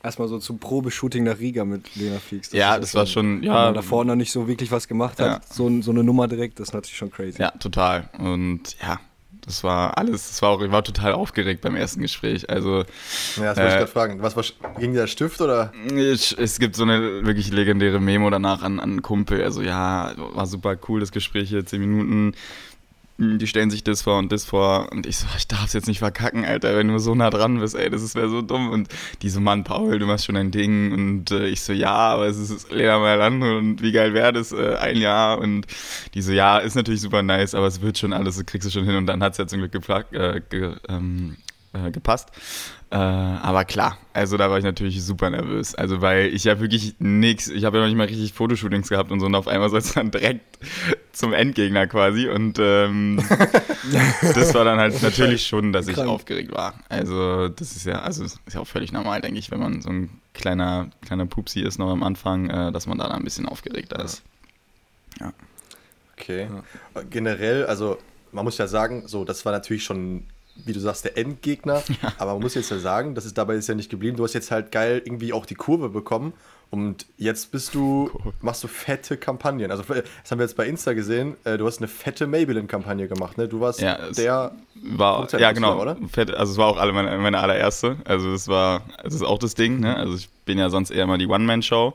erstmal 0.07 0.29
so 0.29 0.39
zum 0.39 0.59
Probeshooting 0.59 1.25
nach 1.25 1.39
Riga 1.39 1.65
mit 1.65 1.95
Lena 1.97 2.19
fliegst. 2.19 2.53
Das 2.53 2.59
ja, 2.59 2.79
das 2.79 2.95
war 2.95 3.07
schon, 3.07 3.43
ja. 3.43 3.55
Wenn 3.55 3.63
man 3.65 3.75
davor 3.75 4.05
noch 4.05 4.15
nicht 4.15 4.33
so 4.33 4.49
wirklich 4.49 4.71
was 4.73 4.89
gemacht 4.89 5.21
hat, 5.21 5.27
ja. 5.27 5.55
so, 5.55 5.83
so 5.83 5.91
eine 5.91 6.03
Nummer 6.03 6.29
direkt, 6.29 6.59
das 6.59 6.69
ist 6.69 6.75
natürlich 6.75 6.97
schon 6.97 7.11
crazy. 7.11 7.41
Ja, 7.43 7.51
total. 7.51 8.09
Und 8.19 8.77
ja, 8.81 8.99
das 9.45 9.63
war 9.63 9.97
alles, 9.99 10.29
das 10.29 10.43
war 10.43 10.51
auch, 10.51 10.63
ich 10.63 10.73
war 10.73 10.83
total 10.83 11.13
aufgeregt 11.13 11.61
beim 11.61 11.77
ersten 11.77 12.01
Gespräch. 12.01 12.49
Also, 12.49 12.79
ja, 13.37 13.55
das 13.55 13.57
wollte 13.57 13.61
äh, 13.61 13.69
ich 13.69 13.75
gerade 13.75 13.87
fragen. 13.87 14.23
Was 14.23 14.37
war, 14.37 14.45
ging 14.79 14.95
der 14.95 15.07
Stift 15.07 15.41
oder? 15.41 15.73
Es, 15.93 16.33
es, 16.33 16.59
gibt 16.59 16.77
so 16.77 16.85
eine 16.85 17.25
wirklich 17.25 17.53
legendäre 17.53 18.01
Memo 18.01 18.31
danach 18.31 18.63
an, 18.63 18.81
an 18.81 18.91
einen 18.91 19.03
Kumpel. 19.03 19.43
Also, 19.43 19.63
ja, 19.63 20.15
war 20.17 20.47
super 20.47 20.77
cool, 20.89 21.01
das 21.01 21.13
Gespräch 21.13 21.49
hier, 21.49 21.65
zehn 21.67 21.81
Minuten. 21.81 22.35
Hm, 23.19 23.39
die 23.39 23.47
stellen 23.47 23.71
sich 23.71 23.83
das 23.83 24.03
vor 24.03 24.19
und 24.19 24.31
das 24.31 24.45
vor. 24.45 24.93
Und 24.93 25.07
ich 25.07 25.19
so, 25.19 25.27
ich 25.37 25.49
darf 25.49 25.67
es 25.67 25.73
jetzt 25.73 25.89
nicht 25.89 26.01
verkacken, 26.01 26.45
Alter, 26.45 26.77
wenn 26.77 26.89
du 26.89 26.99
so 26.99 27.15
nah 27.15 27.31
dran 27.31 27.59
bist, 27.59 27.75
ey, 27.75 27.89
das 27.89 28.15
wäre 28.15 28.29
so 28.29 28.43
dumm. 28.43 28.71
Und 28.71 28.89
die 29.23 29.31
so, 29.31 29.41
Mann, 29.41 29.65
Paul, 29.65 29.99
du 29.99 30.07
machst 30.07 30.27
schon 30.27 30.37
ein 30.37 30.51
Ding. 30.51 30.93
Und 30.93 31.31
äh, 31.31 31.47
ich 31.47 31.63
so, 31.63 31.73
ja, 31.73 31.95
aber 31.95 32.27
es 32.27 32.39
ist 32.39 32.71
Lena 32.71 32.99
Mailand 32.99 33.43
und 33.43 33.83
wie 33.83 33.93
geil 33.93 34.13
wäre 34.13 34.33
das, 34.33 34.53
äh, 34.53 34.77
ein 34.77 34.99
Jahr? 34.99 35.39
Und 35.39 35.67
die 36.15 36.23
so, 36.23 36.33
ja, 36.33 36.59
ist 36.59 36.75
natürlich 36.75 37.01
super 37.01 37.23
nice, 37.23 37.55
aber 37.55 37.67
es 37.67 37.81
wird 37.81 37.99
schon 37.99 38.13
alles, 38.13 38.37
das 38.37 38.47
kriegst 38.47 38.67
du 38.69 38.73
schon 38.73 38.85
hin. 38.85 38.97
Und 38.97 39.07
dann 39.07 39.23
hat 39.23 39.33
es 39.33 39.39
ja 39.39 39.47
zum 39.47 39.61
Glück 39.61 39.73
geplant, 39.73 40.13
äh, 40.13 40.43
ge, 40.49 40.75
ähm, 40.89 41.37
äh, 41.85 41.91
gepasst. 41.91 42.31
Äh, 42.89 42.97
aber 42.97 43.65
klar, 43.65 43.99
also 44.13 44.37
da 44.37 44.49
war 44.49 44.59
ich 44.59 44.65
natürlich 44.65 45.03
super 45.03 45.29
nervös. 45.29 45.75
Also 45.75 46.01
weil 46.03 46.27
ich 46.27 46.45
ja 46.45 46.61
wirklich 46.61 46.95
nichts, 47.01 47.49
ich 47.49 47.65
habe 47.65 47.79
ja 47.79 47.83
noch 47.83 47.89
nicht 47.89 47.97
mal 47.97 48.07
richtig 48.07 48.33
Fotoshootings 48.33 48.89
gehabt 48.89 49.11
und 49.11 49.19
so 49.19 49.27
und 49.27 49.35
auf 49.35 49.49
einmal 49.49 49.71
soll 49.71 49.81
es 49.81 49.95
dann 49.95 50.13
direkt 50.13 50.59
zum 51.13 51.33
Endgegner 51.33 51.89
quasi. 51.89 52.29
Und 52.29 52.59
ähm, 52.61 53.21
das 54.23 54.55
war 54.55 54.65
dann 54.65 54.79
halt 54.79 55.03
natürlich 55.03 55.47
schon, 55.47 55.73
dass 55.73 55.89
ich 55.89 55.99
aufgeregt 55.99 56.53
war. 56.53 56.75
Also 56.89 57.49
das 57.49 57.75
ist 57.75 57.87
ja, 57.87 58.03
also 58.03 58.25
ist 58.25 58.39
ja 58.53 58.61
auch 58.61 58.69
völlig 58.69 58.93
normal, 58.93 59.21
denke 59.21 59.39
ich, 59.41 59.51
wenn 59.51 59.61
man 59.61 59.81
so 59.81 59.91
ein 59.91 60.21
kleiner, 60.33 60.89
kleiner 61.05 61.27
Pupsi 61.27 61.61
ist 61.63 61.79
noch 61.79 61.91
am 61.91 62.05
Anfang, 62.05 62.51
äh, 62.51 62.71
dass 62.71 62.87
man 62.87 62.99
da 62.99 63.09
dann 63.09 63.17
ein 63.17 63.25
bisschen 63.25 63.47
aufgeregter 63.47 64.05
ist. 64.05 64.23
Ja. 65.19 65.33
Okay. 66.17 66.49
Ja. 66.95 67.03
Generell, 67.11 67.67
also 67.67 67.99
man 68.31 68.45
muss 68.45 68.59
ja 68.59 68.69
sagen, 68.69 69.09
so, 69.09 69.25
das 69.25 69.45
war 69.45 69.53
natürlich 69.53 69.83
schon 69.83 70.25
wie 70.65 70.73
du 70.73 70.81
sagst, 70.81 71.05
der 71.05 71.17
Endgegner. 71.17 71.83
Ja. 72.03 72.13
Aber 72.19 72.33
man 72.33 72.43
muss 72.43 72.55
jetzt 72.55 72.71
ja 72.71 72.79
sagen, 72.79 73.15
das 73.15 73.25
ist 73.27 73.39
dabei 73.39 73.55
ist 73.55 73.69
ja 73.69 73.75
nicht 73.75 73.91
geblieben. 73.91 74.17
Du 74.17 74.25
hast 74.25 74.35
jetzt 74.35 74.51
halt 74.51 74.73
geil 74.73 75.03
irgendwie 75.05 75.33
auch 75.33 75.47
die 75.47 75.55
Kurve 75.55 75.89
bekommen. 75.89 76.33
Und 76.69 77.07
jetzt 77.17 77.53
bist 77.53 77.75
du, 77.75 78.11
machst 78.41 78.65
du 78.65 78.69
fette 78.69 79.17
Kampagnen. 79.17 79.71
Also, 79.71 79.85
das 79.85 80.31
haben 80.31 80.39
wir 80.39 80.45
jetzt 80.45 80.57
bei 80.57 80.67
Insta 80.67 80.95
gesehen. 80.95 81.37
Äh, 81.45 81.59
du 81.59 81.67
hast 81.67 81.79
eine 81.79 81.87
fette 81.87 82.27
Maybelline-Kampagne 82.27 83.07
gemacht, 83.07 83.39
ne? 83.39 83.47
Du 83.47 83.61
warst 83.61 83.81
ja, 83.81 84.11
der. 84.11 84.53
War, 84.75 85.29
ja, 85.39 85.53
genau. 85.53 85.81
Oder? 85.81 85.97
Fett, 86.11 86.35
also, 86.35 86.53
es 86.53 86.59
war 86.59 86.67
auch 86.67 86.77
alle 86.77 86.93
meine, 86.93 87.17
meine 87.19 87.39
allererste. 87.39 87.99
Also, 88.05 88.33
es 88.33 88.49
war, 88.49 88.83
es 89.05 89.15
ist 89.15 89.23
auch 89.23 89.39
das 89.39 89.55
Ding, 89.55 89.79
ne? 89.79 89.97
Also, 89.97 90.17
ich 90.17 90.29
bin 90.45 90.59
ja 90.59 90.69
sonst 90.69 90.91
eher 90.91 91.07
mal 91.07 91.19
die 91.19 91.29
One-Man-Show. 91.29 91.95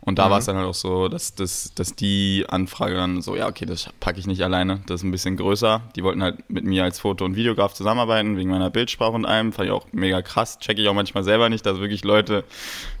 Und 0.00 0.18
da 0.18 0.26
mhm. 0.26 0.30
war 0.30 0.38
es 0.38 0.46
dann 0.46 0.56
halt 0.56 0.66
auch 0.66 0.74
so, 0.74 1.08
dass, 1.08 1.34
dass, 1.34 1.74
dass 1.74 1.94
die 1.94 2.46
Anfrage 2.48 2.94
dann 2.94 3.20
so, 3.20 3.36
ja, 3.36 3.48
okay, 3.48 3.66
das 3.66 3.90
packe 4.00 4.18
ich 4.18 4.26
nicht 4.26 4.42
alleine, 4.42 4.80
das 4.86 5.00
ist 5.00 5.04
ein 5.04 5.10
bisschen 5.10 5.36
größer. 5.36 5.82
Die 5.96 6.02
wollten 6.02 6.22
halt 6.22 6.48
mit 6.48 6.64
mir 6.64 6.84
als 6.84 7.00
Foto- 7.00 7.24
und 7.24 7.36
Videograf 7.36 7.74
zusammenarbeiten, 7.74 8.36
wegen 8.36 8.50
meiner 8.50 8.70
Bildsprache 8.70 9.12
und 9.12 9.26
allem. 9.26 9.52
Fand 9.52 9.66
ich 9.66 9.72
auch 9.72 9.86
mega 9.92 10.22
krass. 10.22 10.58
Checke 10.60 10.80
ich 10.80 10.88
auch 10.88 10.94
manchmal 10.94 11.24
selber 11.24 11.48
nicht, 11.48 11.66
dass 11.66 11.78
wirklich 11.78 12.04
Leute 12.04 12.44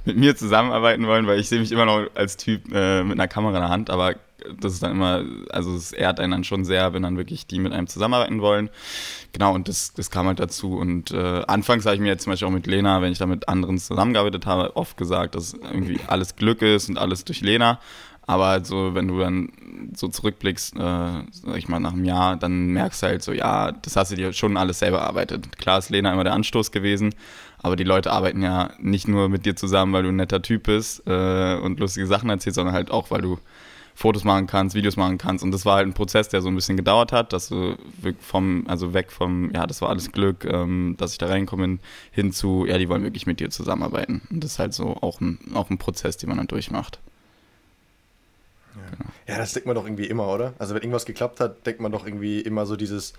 mit 0.04 0.16
mir 0.16 0.36
zusammenarbeiten 0.36 1.06
wollen, 1.06 1.26
weil 1.26 1.38
ich 1.38 1.48
sehe 1.48 1.60
mich 1.60 1.72
immer 1.72 1.86
noch 1.86 2.06
als 2.14 2.36
Typ 2.36 2.72
äh, 2.72 3.02
mit 3.02 3.18
einer 3.18 3.28
Kamera 3.28 3.56
in 3.56 3.62
der 3.62 3.70
Hand, 3.70 3.90
aber 3.90 4.14
das 4.60 4.74
ist 4.74 4.82
dann 4.82 4.92
immer, 4.92 5.24
also 5.50 5.74
es 5.74 5.92
ehrt 5.92 6.20
einen 6.20 6.32
dann 6.32 6.44
schon 6.44 6.64
sehr, 6.64 6.92
wenn 6.92 7.02
dann 7.02 7.16
wirklich 7.16 7.46
die 7.46 7.58
mit 7.58 7.72
einem 7.72 7.86
zusammenarbeiten 7.86 8.40
wollen. 8.40 8.70
Genau, 9.32 9.54
und 9.54 9.68
das, 9.68 9.92
das 9.94 10.10
kam 10.10 10.26
halt 10.26 10.40
dazu. 10.40 10.76
Und 10.76 11.10
äh, 11.10 11.42
anfangs 11.46 11.84
habe 11.84 11.96
ich 11.96 12.00
mir 12.00 12.08
jetzt 12.08 12.24
zum 12.24 12.32
Beispiel 12.32 12.48
auch 12.48 12.52
mit 12.52 12.66
Lena, 12.66 13.02
wenn 13.02 13.12
ich 13.12 13.18
da 13.18 13.26
mit 13.26 13.48
anderen 13.48 13.78
zusammengearbeitet 13.78 14.46
habe, 14.46 14.76
oft 14.76 14.96
gesagt, 14.96 15.34
dass 15.34 15.54
irgendwie 15.54 16.00
alles 16.06 16.36
Glück 16.36 16.62
ist 16.62 16.88
und 16.88 16.98
alles 16.98 17.24
durch 17.24 17.40
Lena. 17.40 17.80
Aber 18.26 18.48
halt 18.48 18.66
so, 18.66 18.94
wenn 18.94 19.08
du 19.08 19.20
dann 19.20 19.48
so 19.94 20.06
zurückblickst, 20.06 20.76
äh, 20.76 20.78
sag 20.78 21.56
ich 21.56 21.68
mal, 21.68 21.80
nach 21.80 21.94
einem 21.94 22.04
Jahr, 22.04 22.36
dann 22.36 22.68
merkst 22.68 23.02
du 23.02 23.06
halt 23.06 23.22
so, 23.22 23.32
ja, 23.32 23.72
das 23.72 23.96
hast 23.96 24.12
du 24.12 24.16
dir 24.16 24.34
schon 24.34 24.58
alles 24.58 24.80
selber 24.80 24.98
erarbeitet. 24.98 25.56
Klar 25.56 25.78
ist 25.78 25.88
Lena 25.88 26.12
immer 26.12 26.24
der 26.24 26.34
Anstoß 26.34 26.70
gewesen, 26.70 27.14
aber 27.62 27.74
die 27.74 27.84
Leute 27.84 28.12
arbeiten 28.12 28.42
ja 28.42 28.70
nicht 28.80 29.08
nur 29.08 29.30
mit 29.30 29.46
dir 29.46 29.56
zusammen, 29.56 29.94
weil 29.94 30.02
du 30.02 30.10
ein 30.10 30.16
netter 30.16 30.42
Typ 30.42 30.64
bist 30.64 31.04
äh, 31.06 31.56
und 31.56 31.80
lustige 31.80 32.06
Sachen 32.06 32.28
erzählst, 32.28 32.56
sondern 32.56 32.74
halt 32.74 32.90
auch, 32.90 33.10
weil 33.10 33.22
du 33.22 33.38
Fotos 33.98 34.22
machen 34.22 34.46
kannst, 34.46 34.76
Videos 34.76 34.96
machen 34.96 35.18
kannst. 35.18 35.42
Und 35.42 35.50
das 35.50 35.66
war 35.66 35.74
halt 35.74 35.88
ein 35.88 35.92
Prozess, 35.92 36.28
der 36.28 36.40
so 36.40 36.46
ein 36.48 36.54
bisschen 36.54 36.76
gedauert 36.76 37.10
hat, 37.10 37.32
dass 37.32 37.48
du 37.48 37.76
vom, 38.20 38.64
also 38.68 38.94
weg 38.94 39.10
vom, 39.10 39.50
ja, 39.52 39.66
das 39.66 39.82
war 39.82 39.88
alles 39.88 40.12
Glück, 40.12 40.44
ähm, 40.44 40.94
dass 40.98 41.10
ich 41.10 41.18
da 41.18 41.26
reinkomme, 41.26 41.80
hin 42.12 42.32
zu, 42.32 42.64
ja, 42.64 42.78
die 42.78 42.88
wollen 42.88 43.02
wirklich 43.02 43.26
mit 43.26 43.40
dir 43.40 43.50
zusammenarbeiten. 43.50 44.22
Und 44.30 44.44
das 44.44 44.52
ist 44.52 44.58
halt 44.60 44.72
so 44.72 44.96
auch 45.00 45.20
ein, 45.20 45.40
auch 45.52 45.68
ein 45.68 45.78
Prozess, 45.78 46.16
den 46.16 46.28
man 46.28 46.38
dann 46.38 46.46
durchmacht. 46.46 47.00
Ja. 48.76 48.82
Genau. 48.96 49.10
ja, 49.26 49.36
das 49.38 49.52
denkt 49.54 49.66
man 49.66 49.74
doch 49.74 49.84
irgendwie 49.84 50.06
immer, 50.06 50.28
oder? 50.28 50.54
Also 50.60 50.76
wenn 50.76 50.82
irgendwas 50.82 51.04
geklappt 51.04 51.40
hat, 51.40 51.66
denkt 51.66 51.80
man 51.80 51.90
doch 51.90 52.06
irgendwie 52.06 52.40
immer 52.40 52.66
so 52.66 52.76
dieses, 52.76 53.14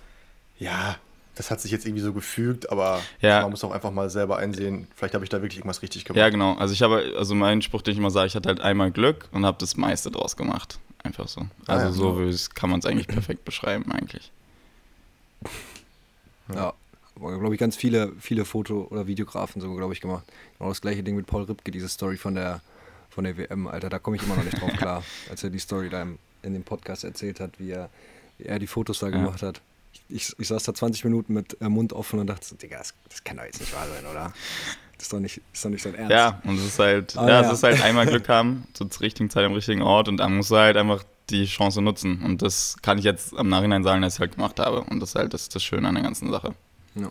ja, 0.58 0.96
das 1.40 1.50
hat 1.50 1.58
sich 1.58 1.70
jetzt 1.70 1.86
irgendwie 1.86 2.02
so 2.02 2.12
gefügt, 2.12 2.70
aber 2.70 3.00
ja. 3.22 3.40
man 3.40 3.52
muss 3.52 3.64
auch 3.64 3.70
einfach 3.70 3.90
mal 3.90 4.10
selber 4.10 4.36
einsehen, 4.36 4.86
vielleicht 4.94 5.14
habe 5.14 5.24
ich 5.24 5.30
da 5.30 5.40
wirklich 5.40 5.60
irgendwas 5.60 5.80
richtig 5.80 6.04
gemacht. 6.04 6.18
Ja, 6.18 6.28
genau. 6.28 6.52
Also 6.56 6.74
ich 6.74 6.82
habe, 6.82 7.14
also 7.16 7.34
mein 7.34 7.62
Spruch, 7.62 7.80
den 7.80 7.92
ich 7.92 7.98
immer 7.98 8.10
sage, 8.10 8.26
ich 8.26 8.34
hatte 8.34 8.50
halt 8.50 8.60
einmal 8.60 8.90
Glück 8.90 9.26
und 9.32 9.46
habe 9.46 9.56
das 9.58 9.78
meiste 9.78 10.10
draus 10.10 10.36
gemacht. 10.36 10.78
Einfach 11.02 11.28
so. 11.28 11.40
Ah, 11.66 11.72
also 11.72 11.86
ah, 11.86 11.88
ja, 11.88 11.92
so 11.92 12.14
genau. 12.16 12.36
kann 12.54 12.68
man 12.68 12.80
es 12.80 12.84
eigentlich 12.84 13.08
perfekt 13.08 13.46
beschreiben, 13.46 13.90
eigentlich. 13.90 14.30
Ja, 16.54 16.74
glaube 17.18 17.54
ich, 17.54 17.58
ganz 17.58 17.74
viele, 17.74 18.12
viele 18.20 18.44
Foto- 18.44 18.88
oder 18.90 19.06
Videografen 19.06 19.62
so, 19.62 19.74
glaube 19.74 19.94
ich, 19.94 20.02
gemacht. 20.02 20.24
Genau 20.58 20.68
das 20.68 20.82
gleiche 20.82 21.02
Ding 21.02 21.16
mit 21.16 21.26
Paul 21.26 21.44
Ripke, 21.44 21.70
diese 21.70 21.88
Story 21.88 22.18
von 22.18 22.34
der, 22.34 22.60
von 23.08 23.24
der 23.24 23.38
WM, 23.38 23.66
Alter. 23.66 23.88
Da 23.88 23.98
komme 23.98 24.16
ich 24.16 24.22
immer 24.24 24.36
noch 24.36 24.44
nicht 24.44 24.60
drauf 24.60 24.72
klar, 24.72 25.02
als 25.30 25.42
er 25.42 25.48
die 25.48 25.58
Story 25.58 25.88
da 25.88 26.02
im, 26.02 26.18
in 26.42 26.52
dem 26.52 26.64
Podcast 26.64 27.04
erzählt 27.04 27.40
hat, 27.40 27.58
wie 27.58 27.70
er, 27.70 27.88
wie 28.36 28.44
er 28.44 28.58
die 28.58 28.66
Fotos 28.66 28.98
da 28.98 29.06
ja. 29.06 29.12
gemacht 29.12 29.42
hat 29.42 29.62
ich, 30.08 30.34
ich 30.38 30.48
saß 30.48 30.62
da 30.64 30.74
20 30.74 31.04
Minuten 31.04 31.32
mit 31.34 31.60
äh, 31.60 31.68
Mund 31.68 31.92
offen 31.92 32.18
und 32.18 32.26
dachte 32.26 32.46
so, 32.46 32.56
Digga, 32.56 32.78
das, 32.78 32.94
das 33.08 33.24
kann 33.24 33.36
doch 33.36 33.44
jetzt 33.44 33.60
nicht 33.60 33.74
wahr 33.74 33.86
sein, 33.88 34.04
oder? 34.10 34.32
Das 34.96 35.06
ist 35.06 35.12
doch 35.12 35.20
nicht, 35.20 35.40
ist 35.52 35.64
doch 35.64 35.70
nicht 35.70 35.84
dein 35.84 35.94
Ernst. 35.94 36.12
Ja, 36.12 36.40
und 36.44 36.58
es 36.58 36.66
ist 36.66 36.78
halt, 36.78 37.16
ah, 37.16 37.26
ja, 37.26 37.42
ja, 37.42 37.48
es 37.48 37.52
ist 37.52 37.62
halt 37.62 37.82
einmal 37.82 38.06
Glück 38.06 38.28
haben, 38.28 38.66
zur 38.74 38.88
richtigen 39.00 39.30
Zeit 39.30 39.44
am 39.44 39.54
richtigen 39.54 39.82
Ort 39.82 40.08
und 40.08 40.18
dann 40.18 40.36
musst 40.36 40.50
du 40.50 40.56
halt 40.56 40.76
einfach 40.76 41.04
die 41.30 41.46
Chance 41.46 41.80
nutzen. 41.80 42.22
Und 42.22 42.42
das 42.42 42.76
kann 42.82 42.98
ich 42.98 43.04
jetzt 43.04 43.34
am 43.34 43.48
Nachhinein 43.48 43.84
sagen, 43.84 44.02
dass 44.02 44.14
ich 44.14 44.20
halt 44.20 44.34
gemacht 44.34 44.58
habe. 44.58 44.82
Und 44.82 45.00
das 45.00 45.10
ist 45.10 45.14
halt 45.14 45.32
das, 45.32 45.48
das 45.48 45.62
Schöne 45.62 45.88
an 45.88 45.94
der 45.94 46.04
ganzen 46.04 46.30
Sache. 46.30 46.54
Ja. 46.96 47.10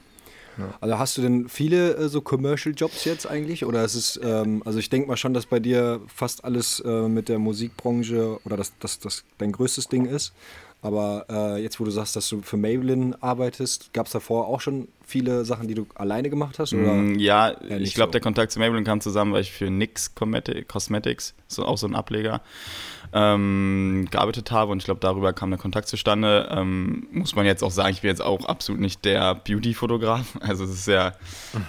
Also 0.82 1.00
hast 1.00 1.18
du 1.18 1.22
denn 1.22 1.48
viele 1.48 1.96
äh, 1.96 2.10
so 2.10 2.22
Commercial 2.22 2.76
Jobs 2.76 3.06
jetzt 3.06 3.26
eigentlich? 3.26 3.66
Oder 3.66 3.84
ist 3.84 3.96
es, 3.96 4.20
ähm, 4.22 4.62
also 4.66 4.80
ich 4.80 4.90
denke 4.90 5.08
mal 5.08 5.18
schon, 5.18 5.34
dass 5.34 5.46
bei 5.46 5.60
dir 5.60 6.02
fast 6.14 6.44
alles 6.44 6.82
äh, 6.82 7.08
mit 7.08 7.30
der 7.30 7.40
Musikbranche 7.40 8.40
oder 8.44 8.58
dass 8.58 8.74
das, 8.80 9.00
das 9.00 9.24
dein 9.38 9.52
größtes 9.52 9.88
Ding 9.88 10.06
ist. 10.06 10.34
Aber 10.82 11.26
äh, 11.30 11.62
jetzt, 11.62 11.80
wo 11.80 11.84
du 11.84 11.92
sagst, 11.92 12.16
dass 12.16 12.30
du 12.30 12.42
für 12.42 12.56
Maybelline 12.56 13.18
arbeitest, 13.20 13.92
gab 13.94 14.06
es 14.06 14.14
davor 14.14 14.48
auch 14.48 14.62
schon 14.62 14.88
viele 15.06 15.44
Sachen, 15.44 15.68
die 15.68 15.74
du 15.74 15.88
alleine 15.96 16.30
gemacht 16.30 16.58
hast? 16.58 16.74
Oder? 16.74 16.94
Mm, 16.94 17.20
ja, 17.20 17.54
ich 17.62 17.96
glaube, 17.96 18.10
so? 18.10 18.12
der 18.14 18.22
Kontakt 18.22 18.54
zu 18.54 18.60
Maybelline 18.60 18.86
kam 18.86 19.02
zusammen, 19.02 19.34
weil 19.34 19.42
ich 19.42 19.52
für 19.52 19.70
NYX 19.70 20.16
Cosmetics, 20.16 21.36
so 21.48 21.66
auch 21.66 21.78
so 21.78 21.86
ein 21.86 21.96
Ableger, 21.96 22.42
ähm, 23.14 24.08
gearbeitet 24.12 24.52
habe 24.52 24.72
und 24.72 24.80
ich 24.80 24.86
glaube, 24.86 25.00
darüber 25.00 25.34
kam 25.34 25.50
der 25.50 25.60
Kontakt 25.60 25.88
zustande. 25.88 26.50
Ähm, 26.52 27.08
muss 27.12 27.36
man 27.36 27.46
jetzt 27.46 27.64
auch 27.64 27.72
sagen, 27.72 27.92
ich 27.92 28.02
bin 28.02 28.10
jetzt 28.10 28.22
auch 28.22 28.46
absolut 28.46 28.82
nicht 28.82 29.06
der 29.06 29.36
Beauty-Fotograf. 29.36 30.38
Also 30.50 30.64
es 30.64 30.72
ist 30.72 30.88
ja 30.88 31.14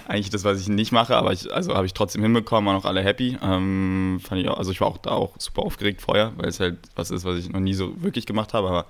eigentlich 0.08 0.30
das, 0.30 0.44
was 0.44 0.60
ich 0.60 0.68
nicht 0.68 0.90
mache, 0.90 1.16
aber 1.16 1.32
ich, 1.32 1.52
also 1.52 1.74
habe 1.74 1.84
ich 1.84 1.92
trotzdem 1.92 2.22
hinbekommen, 2.22 2.66
waren 2.66 2.80
auch 2.80 2.86
alle 2.86 3.02
happy. 3.02 3.36
Ähm, 3.42 4.20
fand 4.22 4.40
ich 4.40 4.48
auch, 4.48 4.56
also 4.56 4.70
ich 4.70 4.80
war 4.80 4.88
auch 4.88 4.98
da 4.98 5.10
auch 5.10 5.34
super 5.38 5.62
aufgeregt 5.62 6.00
vorher, 6.00 6.32
weil 6.36 6.48
es 6.48 6.60
halt 6.60 6.78
was 6.94 7.10
ist, 7.10 7.24
was 7.24 7.38
ich 7.38 7.50
noch 7.50 7.60
nie 7.60 7.74
so 7.74 8.00
wirklich 8.02 8.26
gemacht 8.26 8.54
habe, 8.54 8.68
aber 8.68 8.86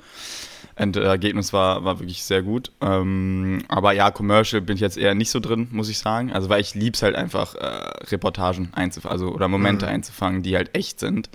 das 0.77 1.05
Ergebnis 1.05 1.53
war, 1.53 1.85
war 1.85 2.01
wirklich 2.01 2.25
sehr 2.25 2.43
gut. 2.43 2.73
Ähm, 2.81 3.63
aber 3.69 3.93
ja, 3.93 4.11
Commercial 4.11 4.63
bin 4.63 4.77
ich 4.77 4.81
jetzt 4.81 4.97
eher 4.97 5.15
nicht 5.15 5.31
so 5.31 5.41
drin, 5.41 5.69
muss 5.73 5.89
ich 5.89 5.99
sagen. 5.99 6.33
Also 6.33 6.49
weil 6.49 6.61
ich 6.61 6.75
liebe 6.75 6.95
es 6.95 7.03
halt 7.03 7.17
einfach, 7.17 7.55
äh, 7.55 7.67
Reportagen 8.11 8.71
einzufangen, 8.73 9.13
also 9.13 9.33
oder 9.33 9.49
Momente 9.49 9.87
mhm. 9.87 9.93
einzufangen, 9.93 10.43
die 10.43 10.57
halt 10.57 10.75
echt 10.75 11.01
sind. 11.01 11.29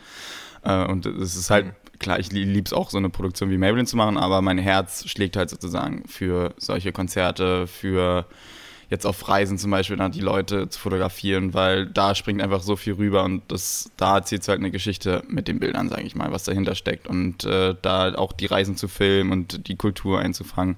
Äh, 0.66 0.86
und 0.86 1.06
es 1.06 1.36
ist 1.36 1.50
halt, 1.50 1.68
mhm. 1.68 2.00
klar, 2.00 2.20
ich 2.20 2.32
liebe 2.32 2.66
es 2.66 2.74
auch, 2.74 2.90
so 2.90 2.98
eine 2.98 3.10
Produktion 3.10 3.50
wie 3.50 3.58
Maybelline 3.58 3.88
zu 3.88 3.98
machen, 3.98 4.18
aber 4.18 4.42
mein 4.42 4.58
Herz 4.58 5.08
schlägt 5.08 5.38
halt 5.38 5.50
sozusagen 5.50 6.04
für 6.08 6.54
solche 6.58 6.92
Konzerte, 6.92 7.68
für 7.68 8.26
jetzt 8.90 9.06
auf 9.06 9.28
Reisen 9.28 9.58
zum 9.58 9.72
Beispiel 9.72 9.98
dann 9.98 10.12
die 10.12 10.22
Leute 10.22 10.70
zu 10.70 10.80
fotografieren, 10.80 11.54
weil 11.54 11.88
da 11.88 12.16
springt 12.16 12.42
einfach 12.42 12.62
so 12.62 12.76
viel 12.76 12.94
rüber 12.94 13.24
und 13.24 13.42
das, 13.48 13.92
da 13.98 14.18
erzählt 14.18 14.44
es 14.44 14.48
halt 14.48 14.60
eine 14.60 14.72
Geschichte 14.72 15.24
mit 15.28 15.48
den 15.48 15.60
Bildern, 15.60 15.90
sage 15.90 16.04
ich 16.04 16.16
mal, 16.16 16.32
was 16.32 16.44
dahinter 16.44 16.76
steckt 16.76 17.08
und 17.08 17.44
äh, 17.46 17.76
da 17.82 18.14
auch 18.16 18.34
die 18.34 18.46
Reisen 18.46 18.78
zu 18.78 18.88
filmen 18.88 19.32
und 19.32 19.68
die 19.68 19.76
Kultur 19.76 20.20
einzufangen. 20.20 20.78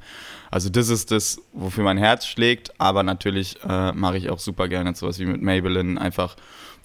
Also 0.51 0.69
das 0.69 0.89
ist 0.89 1.11
das, 1.11 1.41
wofür 1.53 1.83
mein 1.83 1.97
Herz 1.97 2.25
schlägt, 2.25 2.79
aber 2.79 3.03
natürlich 3.03 3.57
äh, 3.67 3.91
mache 3.91 4.17
ich 4.17 4.29
auch 4.29 4.39
super 4.39 4.67
gerne 4.67 4.95
sowas 4.95 5.19
wie 5.19 5.25
mit 5.25 5.41
Maybelline, 5.41 5.99
einfach 5.99 6.35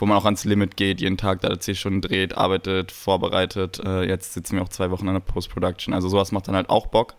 wo 0.02 0.06
man 0.06 0.18
auch 0.18 0.25
ans 0.25 0.44
Limit 0.44 0.76
geht, 0.76 1.00
jeden 1.00 1.16
Tag 1.16 1.42
da 1.42 1.61
zehn 1.61 1.76
Stunden 1.76 2.00
dreht, 2.00 2.37
arbeitet, 2.37 2.90
vorbereitet. 2.90 3.78
Äh, 3.85 4.02
jetzt 4.02 4.32
sitzen 4.32 4.56
wir 4.56 4.62
auch 4.64 4.68
zwei 4.68 4.90
Wochen 4.90 5.06
an 5.06 5.14
der 5.14 5.21
Post-Production. 5.21 5.94
Also 5.94 6.09
sowas 6.09 6.32
macht 6.32 6.49
dann 6.49 6.56
halt 6.56 6.71
auch 6.71 6.88
Bock. 6.88 7.14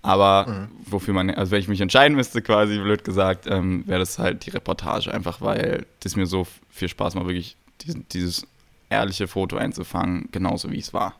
Aber 0.00 0.46
mhm. 0.46 0.68
wofür 0.86 1.12
man, 1.12 1.28
also 1.30 1.50
wenn 1.50 1.58
ich 1.58 1.66
mich 1.66 1.80
entscheiden 1.80 2.16
müsste, 2.16 2.40
quasi 2.40 2.78
blöd 2.78 3.02
gesagt, 3.02 3.48
ähm, 3.48 3.82
wäre 3.88 3.98
das 3.98 4.20
halt 4.20 4.46
die 4.46 4.50
Reportage, 4.50 5.12
einfach 5.12 5.40
weil 5.40 5.84
das 6.04 6.14
mir 6.14 6.26
so 6.26 6.46
viel 6.70 6.88
Spaß 6.88 7.16
macht, 7.16 7.26
wirklich 7.26 7.56
diesen, 7.80 8.06
dieses 8.12 8.46
ehrliche 8.90 9.26
Foto 9.26 9.56
einzufangen, 9.56 10.28
genauso 10.30 10.70
wie 10.70 10.78
es 10.78 10.94
war. 10.94 11.16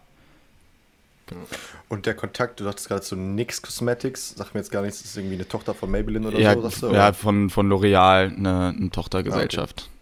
Und 1.88 2.06
der 2.06 2.14
Kontakt, 2.14 2.60
du 2.60 2.64
sagtest 2.64 2.86
gerade 2.86 3.02
zu 3.02 3.16
NYX 3.16 3.62
Cosmetics, 3.62 4.34
sag 4.36 4.54
mir 4.54 4.60
jetzt 4.60 4.70
gar 4.70 4.82
nichts, 4.82 5.02
das 5.02 5.10
ist 5.10 5.16
irgendwie 5.16 5.34
eine 5.34 5.48
Tochter 5.48 5.74
von 5.74 5.90
Maybelline 5.90 6.28
oder 6.28 6.38
ja, 6.38 6.54
so, 6.54 6.62
sagst 6.62 6.82
du? 6.84 6.92
Ja, 6.92 7.12
von, 7.12 7.50
von 7.50 7.68
L'Oreal, 7.68 8.36
eine, 8.36 8.74
eine 8.76 8.90
Tochtergesellschaft. 8.90 9.80
Ah, 9.80 9.90
okay. 9.90 9.99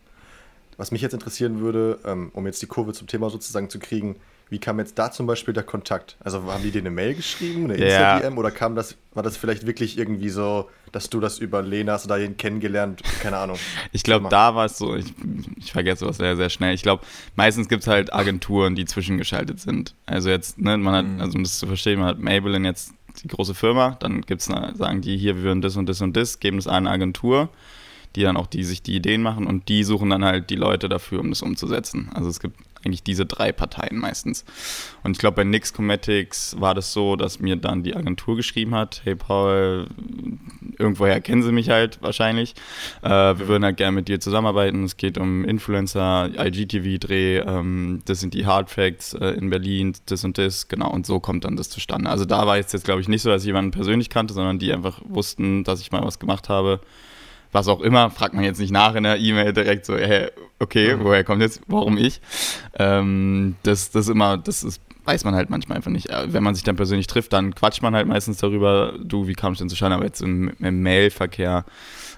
Was 0.78 0.92
mich 0.92 1.02
jetzt 1.02 1.12
interessieren 1.12 1.60
würde, 1.60 1.98
ähm, 2.04 2.30
um 2.34 2.46
jetzt 2.46 2.62
die 2.62 2.66
Kurve 2.66 2.92
zum 2.92 3.08
Thema 3.08 3.30
sozusagen 3.30 3.68
zu 3.68 3.80
kriegen, 3.80 4.16
wie 4.48 4.58
kam 4.58 4.78
jetzt 4.78 4.98
da 4.98 5.10
zum 5.10 5.26
Beispiel 5.26 5.52
der 5.52 5.64
Kontakt? 5.64 6.16
Also 6.20 6.42
haben 6.44 6.62
die 6.62 6.70
dir 6.70 6.78
eine 6.78 6.90
Mail 6.90 7.14
geschrieben, 7.14 7.64
eine 7.64 7.74
Insta-DM 7.74 8.32
ja. 8.32 8.38
oder 8.38 8.52
kam 8.52 8.76
das, 8.76 8.96
war 9.12 9.24
das 9.24 9.36
vielleicht 9.36 9.66
wirklich 9.66 9.98
irgendwie 9.98 10.30
so, 10.30 10.70
dass 10.92 11.10
du 11.10 11.18
das 11.20 11.40
über 11.40 11.62
Lena 11.62 11.92
hast 11.94 12.06
oder 12.06 12.18
ihn 12.18 12.36
kennengelernt? 12.36 13.02
Keine 13.20 13.38
Ahnung. 13.38 13.58
ich 13.92 14.04
glaube, 14.04 14.28
da 14.30 14.54
war 14.54 14.66
es 14.66 14.78
so, 14.78 14.94
ich, 14.94 15.12
ich 15.56 15.72
vergesse 15.72 16.06
was 16.06 16.18
sehr, 16.18 16.36
sehr 16.36 16.48
schnell. 16.48 16.74
Ich 16.74 16.82
glaube, 16.82 17.04
meistens 17.34 17.68
gibt 17.68 17.82
es 17.82 17.88
halt 17.88 18.12
Agenturen, 18.14 18.76
die 18.76 18.84
zwischengeschaltet 18.84 19.60
sind. 19.60 19.96
Also 20.06 20.30
jetzt, 20.30 20.58
ne, 20.58 20.78
man 20.78 20.94
hat, 20.94 21.06
mhm. 21.06 21.20
also 21.20 21.36
um 21.36 21.42
das 21.42 21.58
zu 21.58 21.66
verstehen, 21.66 21.98
man 21.98 22.08
hat 22.08 22.18
Maybelline 22.20 22.66
jetzt 22.66 22.92
die 23.22 23.28
große 23.28 23.54
Firma, 23.54 23.96
dann 23.98 24.22
gibt 24.22 24.42
es, 24.42 24.46
sagen 24.46 25.00
die, 25.00 25.18
hier, 25.18 25.36
wir 25.36 25.42
würden 25.42 25.60
das 25.60 25.76
und 25.76 25.88
das 25.88 26.00
und 26.00 26.16
das, 26.16 26.38
geben 26.38 26.56
das 26.56 26.68
an 26.68 26.86
eine 26.86 26.90
Agentur 26.90 27.50
die 28.18 28.24
dann 28.24 28.36
auch 28.36 28.48
die 28.48 28.64
sich 28.64 28.82
die 28.82 28.96
Ideen 28.96 29.22
machen 29.22 29.46
und 29.46 29.68
die 29.68 29.84
suchen 29.84 30.10
dann 30.10 30.24
halt 30.24 30.50
die 30.50 30.56
Leute 30.56 30.88
dafür, 30.88 31.20
um 31.20 31.30
das 31.30 31.40
umzusetzen. 31.40 32.10
Also 32.12 32.28
es 32.28 32.40
gibt 32.40 32.58
eigentlich 32.84 33.02
diese 33.02 33.26
drei 33.26 33.52
Parteien 33.52 33.98
meistens. 33.98 34.44
Und 35.02 35.12
ich 35.12 35.18
glaube, 35.18 35.36
bei 35.36 35.44
Nix 35.44 35.72
Cometics 35.72 36.56
war 36.60 36.74
das 36.74 36.92
so, 36.92 37.16
dass 37.16 37.40
mir 37.40 37.56
dann 37.56 37.82
die 37.82 37.94
Agentur 37.94 38.36
geschrieben 38.36 38.74
hat, 38.74 39.02
hey 39.04 39.14
Paul, 39.14 39.88
irgendwoher 40.78 41.20
kennen 41.20 41.42
sie 41.42 41.52
mich 41.52 41.70
halt 41.70 42.00
wahrscheinlich. 42.02 42.54
Äh, 43.02 43.08
wir 43.08 43.48
würden 43.48 43.64
halt 43.64 43.76
gerne 43.76 43.92
mit 43.92 44.08
dir 44.08 44.20
zusammenarbeiten. 44.20 44.84
Es 44.84 44.96
geht 44.96 45.18
um 45.18 45.44
Influencer, 45.44 46.30
IGTV-Dreh, 46.36 47.38
ähm, 47.38 48.02
das 48.04 48.20
sind 48.20 48.34
die 48.34 48.46
Hard 48.46 48.70
Facts 48.70 49.14
äh, 49.14 49.30
in 49.30 49.50
Berlin, 49.50 49.94
das 50.06 50.24
und 50.24 50.38
das, 50.38 50.68
genau. 50.68 50.90
Und 50.90 51.06
so 51.06 51.20
kommt 51.20 51.44
dann 51.44 51.56
das 51.56 51.70
zustande. 51.70 52.10
Also 52.10 52.24
da 52.24 52.46
war 52.46 52.56
jetzt, 52.56 52.72
jetzt 52.72 52.84
glaube 52.84 53.00
ich, 53.00 53.08
nicht 53.08 53.22
so, 53.22 53.30
dass 53.30 53.42
ich 53.42 53.46
jemanden 53.46 53.70
persönlich 53.70 54.10
kannte, 54.10 54.34
sondern 54.34 54.58
die 54.58 54.72
einfach 54.72 55.00
wussten, 55.04 55.64
dass 55.64 55.80
ich 55.80 55.92
mal 55.92 56.02
was 56.02 56.18
gemacht 56.18 56.48
habe 56.48 56.80
was 57.52 57.68
auch 57.68 57.80
immer, 57.80 58.10
fragt 58.10 58.34
man 58.34 58.44
jetzt 58.44 58.60
nicht 58.60 58.72
nach 58.72 58.94
in 58.94 59.04
der 59.04 59.18
E-Mail 59.18 59.52
direkt 59.52 59.86
so, 59.86 59.96
hey, 59.96 60.30
okay, 60.58 60.96
mhm. 60.96 61.04
woher 61.04 61.24
kommt 61.24 61.42
jetzt, 61.42 61.60
warum 61.66 61.96
ich? 61.96 62.20
Ähm, 62.78 63.56
das, 63.62 63.90
das 63.90 64.08
immer, 64.08 64.36
das 64.36 64.62
ist, 64.62 64.80
weiß 65.04 65.24
man 65.24 65.34
halt 65.34 65.50
manchmal 65.50 65.76
einfach 65.76 65.90
nicht. 65.90 66.10
Äh, 66.10 66.32
wenn 66.32 66.42
man 66.42 66.54
sich 66.54 66.64
dann 66.64 66.76
persönlich 66.76 67.06
trifft, 67.06 67.32
dann 67.32 67.54
quatscht 67.54 67.82
man 67.82 67.94
halt 67.94 68.06
meistens 68.06 68.38
darüber, 68.38 68.94
du, 69.02 69.26
wie 69.26 69.34
kam 69.34 69.52
es 69.52 69.58
denn 69.58 69.68
zustande? 69.68 69.96
Aber 69.96 70.04
jetzt 70.04 70.20
im, 70.20 70.52
im 70.58 70.82
Mail-Verkehr 70.82 71.64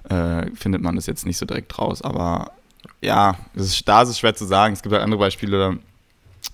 äh, 0.08 0.46
findet 0.54 0.82
man 0.82 0.96
das 0.96 1.06
jetzt 1.06 1.26
nicht 1.26 1.38
so 1.38 1.46
direkt 1.46 1.78
raus. 1.78 2.02
Aber 2.02 2.52
ja, 3.00 3.37
ist, 3.54 3.88
da 3.88 4.02
ist 4.02 4.08
es 4.08 4.18
schwer 4.18 4.34
zu 4.34 4.44
sagen. 4.44 4.75
Es 4.75 4.82
gibt 4.82 4.92
halt 4.92 5.04
andere 5.04 5.20
Beispiele, 5.20 5.78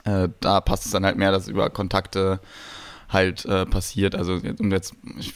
äh, 0.05 0.29
da 0.41 0.61
passt 0.61 0.87
es 0.87 0.93
dann 0.93 1.05
halt 1.05 1.17
mehr, 1.17 1.33
dass 1.33 1.49
über 1.49 1.71
Kontakte 1.71 2.41
halt 3.09 3.45
äh, 3.45 3.67
passiert. 3.67 4.15
Also 4.15 4.41
um 4.59 4.71
jetzt, 4.71 4.95
ich 5.19 5.33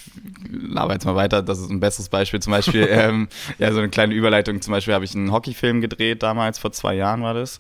laber 0.50 0.95
jetzt 0.95 1.05
mal 1.05 1.17
weiter, 1.17 1.43
das 1.43 1.59
ist 1.59 1.71
ein 1.71 1.81
besseres 1.81 2.09
Beispiel. 2.09 2.41
Zum 2.41 2.53
Beispiel, 2.53 2.89
ähm, 2.91 3.29
ja, 3.59 3.73
so 3.73 3.79
eine 3.79 3.89
kleine 3.89 4.15
Überleitung. 4.15 4.61
Zum 4.61 4.73
Beispiel 4.73 4.95
habe 4.95 5.05
ich 5.05 5.15
einen 5.15 5.33
Hockeyfilm 5.33 5.81
gedreht 5.81 6.23
damals, 6.23 6.59
vor 6.59 6.73
zwei 6.73 6.95
Jahren 6.95 7.23
war 7.23 7.35
das. 7.35 7.59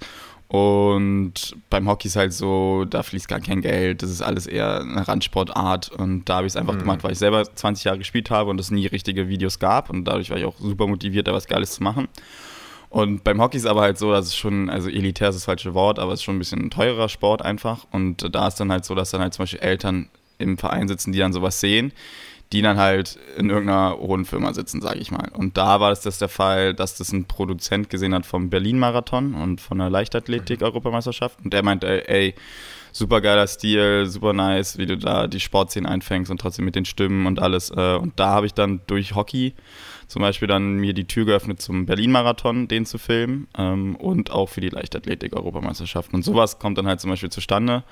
Und 0.50 1.54
beim 1.70 1.88
Hockey 1.88 2.08
ist 2.08 2.16
halt 2.16 2.32
so, 2.32 2.84
da 2.84 3.04
fließt 3.04 3.28
gar 3.28 3.38
kein 3.38 3.60
Geld, 3.60 4.02
das 4.02 4.10
ist 4.10 4.20
alles 4.20 4.48
eher 4.48 4.80
eine 4.80 5.06
Randsportart. 5.06 5.90
Und 5.92 6.24
da 6.24 6.36
habe 6.38 6.48
ich 6.48 6.54
es 6.54 6.56
einfach 6.56 6.74
mhm. 6.74 6.80
gemacht, 6.80 7.04
weil 7.04 7.12
ich 7.12 7.18
selber 7.18 7.44
20 7.44 7.84
Jahre 7.84 7.98
gespielt 7.98 8.30
habe 8.30 8.50
und 8.50 8.58
es 8.58 8.72
nie 8.72 8.86
richtige 8.86 9.28
Videos 9.28 9.60
gab. 9.60 9.90
Und 9.90 10.06
dadurch 10.06 10.30
war 10.30 10.38
ich 10.38 10.44
auch 10.44 10.58
super 10.58 10.88
motiviert, 10.88 11.28
da 11.28 11.32
was 11.32 11.46
Geiles 11.46 11.70
zu 11.70 11.84
machen. 11.84 12.08
Und 12.90 13.22
beim 13.22 13.40
Hockey 13.40 13.56
ist 13.56 13.66
aber 13.66 13.82
halt 13.82 13.98
so, 13.98 14.10
dass 14.10 14.26
es 14.26 14.36
schon, 14.36 14.68
also 14.68 14.88
elitär 14.88 15.28
ist 15.28 15.36
das 15.36 15.44
falsche 15.44 15.74
Wort, 15.74 16.00
aber 16.00 16.12
es 16.12 16.20
ist 16.20 16.24
schon 16.24 16.36
ein 16.36 16.40
bisschen 16.40 16.60
ein 16.60 16.70
teurer 16.70 17.08
Sport 17.08 17.40
einfach. 17.40 17.86
Und 17.92 18.34
da 18.34 18.48
ist 18.48 18.56
dann 18.56 18.72
halt 18.72 18.84
so, 18.84 18.96
dass 18.96 19.12
dann 19.12 19.20
halt 19.20 19.32
zum 19.32 19.44
Beispiel 19.44 19.60
Eltern 19.60 20.10
im 20.38 20.58
Verein 20.58 20.88
sitzen, 20.88 21.12
die 21.12 21.20
dann 21.20 21.32
sowas 21.32 21.60
sehen, 21.60 21.92
die 22.52 22.62
dann 22.62 22.78
halt 22.78 23.16
in 23.36 23.48
irgendeiner 23.48 23.96
hohen 23.96 24.24
Firma 24.24 24.52
sitzen, 24.52 24.82
sage 24.82 24.98
ich 24.98 25.12
mal. 25.12 25.28
Und 25.32 25.56
da 25.56 25.78
war 25.78 25.92
es 25.92 26.00
das 26.00 26.18
der 26.18 26.28
Fall, 26.28 26.74
dass 26.74 26.96
das 26.96 27.12
ein 27.12 27.26
Produzent 27.26 27.90
gesehen 27.90 28.12
hat 28.12 28.26
vom 28.26 28.50
Berlin-Marathon 28.50 29.34
und 29.34 29.60
von 29.60 29.78
der 29.78 29.88
Leichtathletik-Europameisterschaft. 29.88 31.38
Und 31.44 31.52
der 31.52 31.62
meinte, 31.62 32.08
ey, 32.08 32.34
super 32.90 33.20
geiler 33.20 33.46
Stil, 33.46 34.06
super 34.06 34.32
nice, 34.32 34.78
wie 34.78 34.86
du 34.86 34.98
da 34.98 35.28
die 35.28 35.38
Sportszenen 35.38 35.88
einfängst 35.88 36.28
und 36.28 36.40
trotzdem 36.40 36.64
mit 36.64 36.74
den 36.74 36.86
Stimmen 36.86 37.26
und 37.26 37.38
alles. 37.38 37.70
Äh, 37.70 37.94
und 37.94 38.18
da 38.18 38.30
habe 38.30 38.46
ich 38.46 38.54
dann 38.54 38.80
durch 38.88 39.14
Hockey 39.14 39.54
zum 40.10 40.22
Beispiel 40.22 40.48
dann 40.48 40.74
mir 40.74 40.92
die 40.92 41.06
Tür 41.06 41.24
geöffnet 41.24 41.62
zum 41.62 41.86
Berlin-Marathon, 41.86 42.66
den 42.66 42.84
zu 42.84 42.98
filmen 42.98 43.46
ähm, 43.56 43.94
und 43.94 44.32
auch 44.32 44.48
für 44.48 44.60
die 44.60 44.68
Leichtathletik-Europameisterschaften. 44.68 46.16
Und 46.16 46.24
sowas 46.24 46.58
kommt 46.58 46.78
dann 46.78 46.88
halt 46.88 47.00
zum 47.00 47.10
Beispiel 47.10 47.30
zustande. 47.30 47.84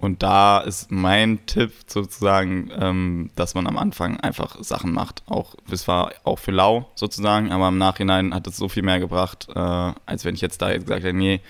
Und 0.00 0.22
da 0.22 0.60
ist 0.60 0.92
mein 0.92 1.44
Tipp 1.46 1.72
sozusagen, 1.88 2.70
ähm, 2.78 3.30
dass 3.34 3.56
man 3.56 3.66
am 3.66 3.76
Anfang 3.76 4.20
einfach 4.20 4.62
Sachen 4.62 4.92
macht. 4.92 5.24
Auch, 5.26 5.56
es 5.72 5.88
war 5.88 6.12
auch 6.22 6.38
für 6.38 6.52
lau 6.52 6.88
sozusagen, 6.94 7.50
aber 7.50 7.66
im 7.66 7.78
Nachhinein 7.78 8.32
hat 8.32 8.46
es 8.46 8.56
so 8.56 8.68
viel 8.68 8.84
mehr 8.84 9.00
gebracht, 9.00 9.48
äh, 9.52 9.58
als 9.58 10.24
wenn 10.24 10.36
ich 10.36 10.40
jetzt 10.40 10.62
da 10.62 10.70
jetzt 10.70 10.86
gesagt 10.86 11.02
hätte, 11.02 11.16
nee, 11.16 11.40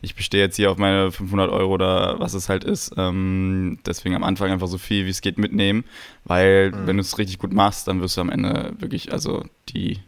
ich 0.00 0.14
bestehe 0.14 0.40
jetzt 0.40 0.56
hier 0.56 0.70
auf 0.70 0.78
meine 0.78 1.12
500 1.12 1.50
Euro 1.50 1.74
oder 1.74 2.18
was 2.18 2.32
es 2.32 2.48
halt 2.48 2.64
ist. 2.64 2.94
Ähm, 2.96 3.78
deswegen 3.84 4.14
am 4.14 4.24
Anfang 4.24 4.50
einfach 4.50 4.68
so 4.68 4.78
viel 4.78 5.04
wie 5.04 5.10
es 5.10 5.20
geht 5.20 5.36
mitnehmen, 5.36 5.84
weil 6.24 6.70
mhm. 6.70 6.86
wenn 6.86 6.96
du 6.96 7.02
es 7.02 7.18
richtig 7.18 7.38
gut 7.38 7.52
machst, 7.52 7.88
dann 7.88 8.00
wirst 8.00 8.16
du 8.16 8.22
am 8.22 8.30
Ende 8.30 8.72
wirklich, 8.78 9.12
also 9.12 9.44
die, 9.68 9.98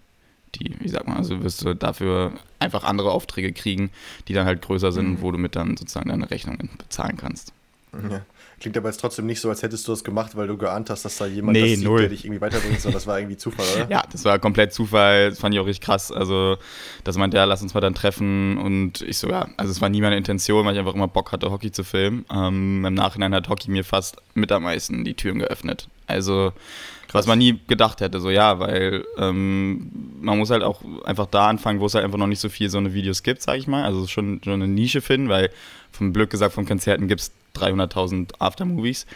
die, 0.55 0.75
wie 0.81 0.89
sagt 0.89 1.07
man, 1.07 1.19
also 1.19 1.43
wirst 1.43 1.63
du 1.63 1.75
dafür 1.75 2.33
einfach 2.61 2.85
andere 2.85 3.11
Aufträge 3.11 3.53
kriegen, 3.53 3.91
die 4.27 4.33
dann 4.33 4.47
halt 4.47 4.63
größer 4.63 4.91
sind, 4.91 5.11
mhm. 5.11 5.21
wo 5.21 5.33
du 5.33 5.37
mit 5.37 5.55
dann 5.55 5.77
sozusagen 5.77 6.09
deine 6.09 6.31
Rechnungen 6.31 6.71
bezahlen 6.79 7.19
kannst. 7.19 7.53
Ja. 7.93 8.23
Klingt 8.61 8.77
aber 8.77 8.89
jetzt 8.89 9.01
trotzdem 9.01 9.27
nicht 9.27 9.41
so, 9.41 9.49
als 9.49 9.63
hättest 9.63 9.89
du 9.89 9.93
das 9.93 10.05
gemacht, 10.05 10.37
weil 10.37 10.47
du 10.47 10.57
geahnt 10.57 10.91
hast, 10.91 11.05
dass 11.05 11.17
da 11.17 11.27
jemand 11.27 11.55
nee, 11.57 11.71
das 11.71 11.81
sieht, 11.81 11.89
der 11.89 12.09
dich 12.09 12.25
irgendwie 12.25 12.41
weiterbringt, 12.41 12.81
sondern 12.81 12.99
das 12.99 13.07
war 13.07 13.19
irgendwie 13.19 13.39
Zufall, 13.39 13.67
oder? 13.75 13.91
Ja, 13.91 14.03
das 14.13 14.25
war 14.25 14.39
komplett 14.39 14.73
Zufall. 14.73 15.31
Das 15.31 15.39
fand 15.39 15.55
ich 15.55 15.61
auch 15.61 15.67
richtig 15.67 15.85
krass. 15.85 16.13
Also, 16.13 16.59
dass 17.03 17.17
man, 17.17 17.33
ja, 17.33 17.45
lass 17.45 17.63
uns 17.63 17.75
mal 17.75 17.81
dann 17.81 17.95
treffen. 17.95 18.59
Und 18.59 19.01
ich 19.01 19.19
so, 19.19 19.29
ja, 19.29 19.49
also 19.57 19.73
es 19.73 19.81
war 19.81 19.89
nie 19.89 20.03
meine 20.03 20.17
Intention, 20.17 20.67
weil 20.67 20.75
ich 20.75 20.79
einfach 20.79 20.95
immer 20.95 21.09
Bock 21.09 21.33
hatte, 21.33 21.51
Hockey 21.51 21.73
zu 21.73 21.85
filmen. 21.85 22.27
Ähm, 22.31 22.85
Im 22.85 22.95
Nachhinein 22.95 23.35
hat 23.35 23.49
Hockey 23.49 23.71
mir 23.71 23.83
fast 23.83 24.19
mit 24.35 24.53
am 24.53 24.65
meisten 24.65 25.05
die 25.05 25.15
Türen 25.15 25.39
geöffnet. 25.39 25.89
Also, 26.07 26.53
was 27.13 27.27
man 27.27 27.39
nie 27.39 27.59
gedacht 27.67 28.01
hätte, 28.01 28.21
so 28.21 28.31
ja, 28.31 28.59
weil 28.59 29.05
ähm, 29.17 29.91
man 30.21 30.39
muss 30.39 30.51
halt 30.51 30.63
auch 30.63 30.83
einfach 31.05 31.27
da 31.27 31.49
anfangen, 31.49 31.81
wo 31.81 31.87
es 31.87 31.95
halt 31.95 32.05
einfach 32.05 32.19
noch 32.19 32.27
nicht 32.27 32.41
so 32.41 32.49
viel 32.49 32.69
so 32.69 32.79
eine 32.79 32.95
Videos 32.95 33.23
gibt, 33.23 33.43
sag 33.43 33.57
ich 33.57 33.67
mal. 33.67 33.85
Also 33.85 34.07
schon, 34.07 34.41
schon 34.45 34.55
eine 34.55 34.69
Nische 34.69 35.01
finden, 35.01 35.29
weil 35.29 35.51
vom 35.93 36.13
Glück 36.13 36.31
gesagt, 36.31 36.55
von 36.55 36.67
Konzerten 36.67 37.09
gibt 37.09 37.23
es 37.23 37.33
300.000 37.57 38.33
Aftermovies. 38.39 39.07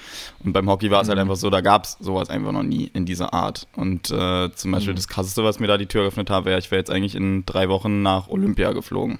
Und 0.45 0.53
beim 0.53 0.69
Hockey 0.69 0.91
war 0.91 1.03
es 1.03 1.09
halt 1.09 1.19
mhm. 1.19 1.23
einfach 1.23 1.37
so, 1.37 1.50
da 1.50 1.61
gab 1.61 1.85
es 1.85 1.97
sowas 2.00 2.31
einfach 2.31 2.53
noch 2.53 2.62
nie 2.62 2.91
in 2.95 3.07
dieser 3.07 3.33
Art. 3.35 3.67
Und 3.76 4.11
äh, 4.11 4.50
zum 4.55 4.73
Beispiel 4.73 4.93
mhm. 4.93 4.97
das 4.97 5.09
Krasseste, 5.09 5.45
was 5.45 5.61
mir 5.61 5.67
da 5.67 5.79
die 5.79 5.87
Tür 5.87 6.03
geöffnet 6.03 6.31
hat, 6.31 6.45
wäre, 6.45 6.59
ich 6.59 6.71
wäre 6.71 6.81
jetzt 6.81 6.91
eigentlich 6.91 7.14
in 7.14 7.45
drei 7.47 7.69
Wochen 7.69 8.03
nach 8.03 8.29
Olympia 8.29 8.73
geflogen 8.73 9.19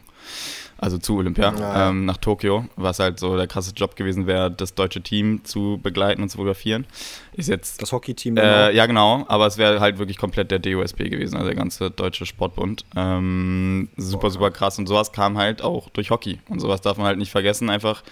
also 0.85 0.99
zu 0.99 1.17
Olympia, 1.17 1.55
ja. 1.57 1.89
ähm, 1.89 2.05
nach 2.05 2.17
Tokio, 2.19 2.67
was 2.77 2.99
halt 2.99 3.19
so 3.19 3.37
der 3.37 3.47
krasse 3.47 3.73
Job 3.75 3.97
gewesen 3.97 4.27
wäre, 4.27 4.51
das 4.51 4.75
deutsche 4.75 5.01
Team 5.01 5.45
zu 5.45 5.81
begleiten 5.83 6.23
und 6.23 6.29
zu 6.29 6.37
fotografieren. 6.37 6.87
Ist 7.33 7.49
jetzt. 7.49 7.81
Das 7.81 7.93
Hockey-Team, 7.93 8.37
äh, 8.37 8.73
Ja, 8.73 8.87
genau, 8.87 9.25
aber 9.29 9.47
es 9.47 9.57
wäre 9.57 9.81
halt 9.81 9.99
wirklich 9.99 10.19
komplett 10.19 10.51
der 10.51 10.59
DOSB 10.59 11.09
gewesen, 11.09 11.37
also 11.37 11.47
der 11.47 11.57
ganze 11.57 11.91
deutsche 11.91 12.27
Sportbund. 12.27 12.85
Ähm, 12.97 13.89
super, 13.97 14.31
super 14.31 14.51
krass. 14.51 14.79
Und 14.79 14.87
sowas 14.87 15.13
kam 15.13 15.39
halt 15.39 15.63
auch 15.63 15.89
durch 15.91 16.11
Hockey. 16.11 16.41
Und 16.49 16.61
sowas 16.61 16.81
darf 16.81 16.97
man 16.99 17.07
halt 17.07 17.19
nicht 17.19 17.31
vergessen, 17.31 17.71
einfach 17.71 18.03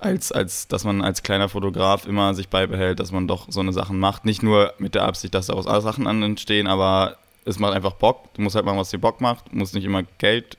als, 0.00 0.32
als 0.32 0.68
dass 0.68 0.84
man 0.84 1.02
als 1.02 1.22
kleiner 1.22 1.48
Fotograf 1.48 2.06
immer 2.06 2.34
sich 2.34 2.48
beibehält, 2.48 3.00
dass 3.00 3.12
man 3.12 3.28
doch 3.28 3.46
so 3.50 3.60
eine 3.60 3.72
Sachen 3.72 3.98
macht. 3.98 4.24
Nicht 4.24 4.42
nur 4.42 4.74
mit 4.78 4.94
der 4.94 5.02
Absicht, 5.02 5.34
dass 5.34 5.46
daraus 5.46 5.66
alle 5.66 5.82
Sachen 5.82 6.06
entstehen, 6.06 6.66
aber 6.66 7.16
es 7.44 7.58
macht 7.58 7.74
einfach 7.74 7.94
Bock. 7.94 8.32
Du 8.34 8.42
musst 8.42 8.56
halt 8.56 8.64
machen, 8.64 8.78
was 8.78 8.90
dir 8.90 8.98
Bock 8.98 9.20
macht. 9.20 9.52
Du 9.52 9.56
musst 9.56 9.74
nicht 9.74 9.84
immer 9.84 10.02
Geld 10.18 10.58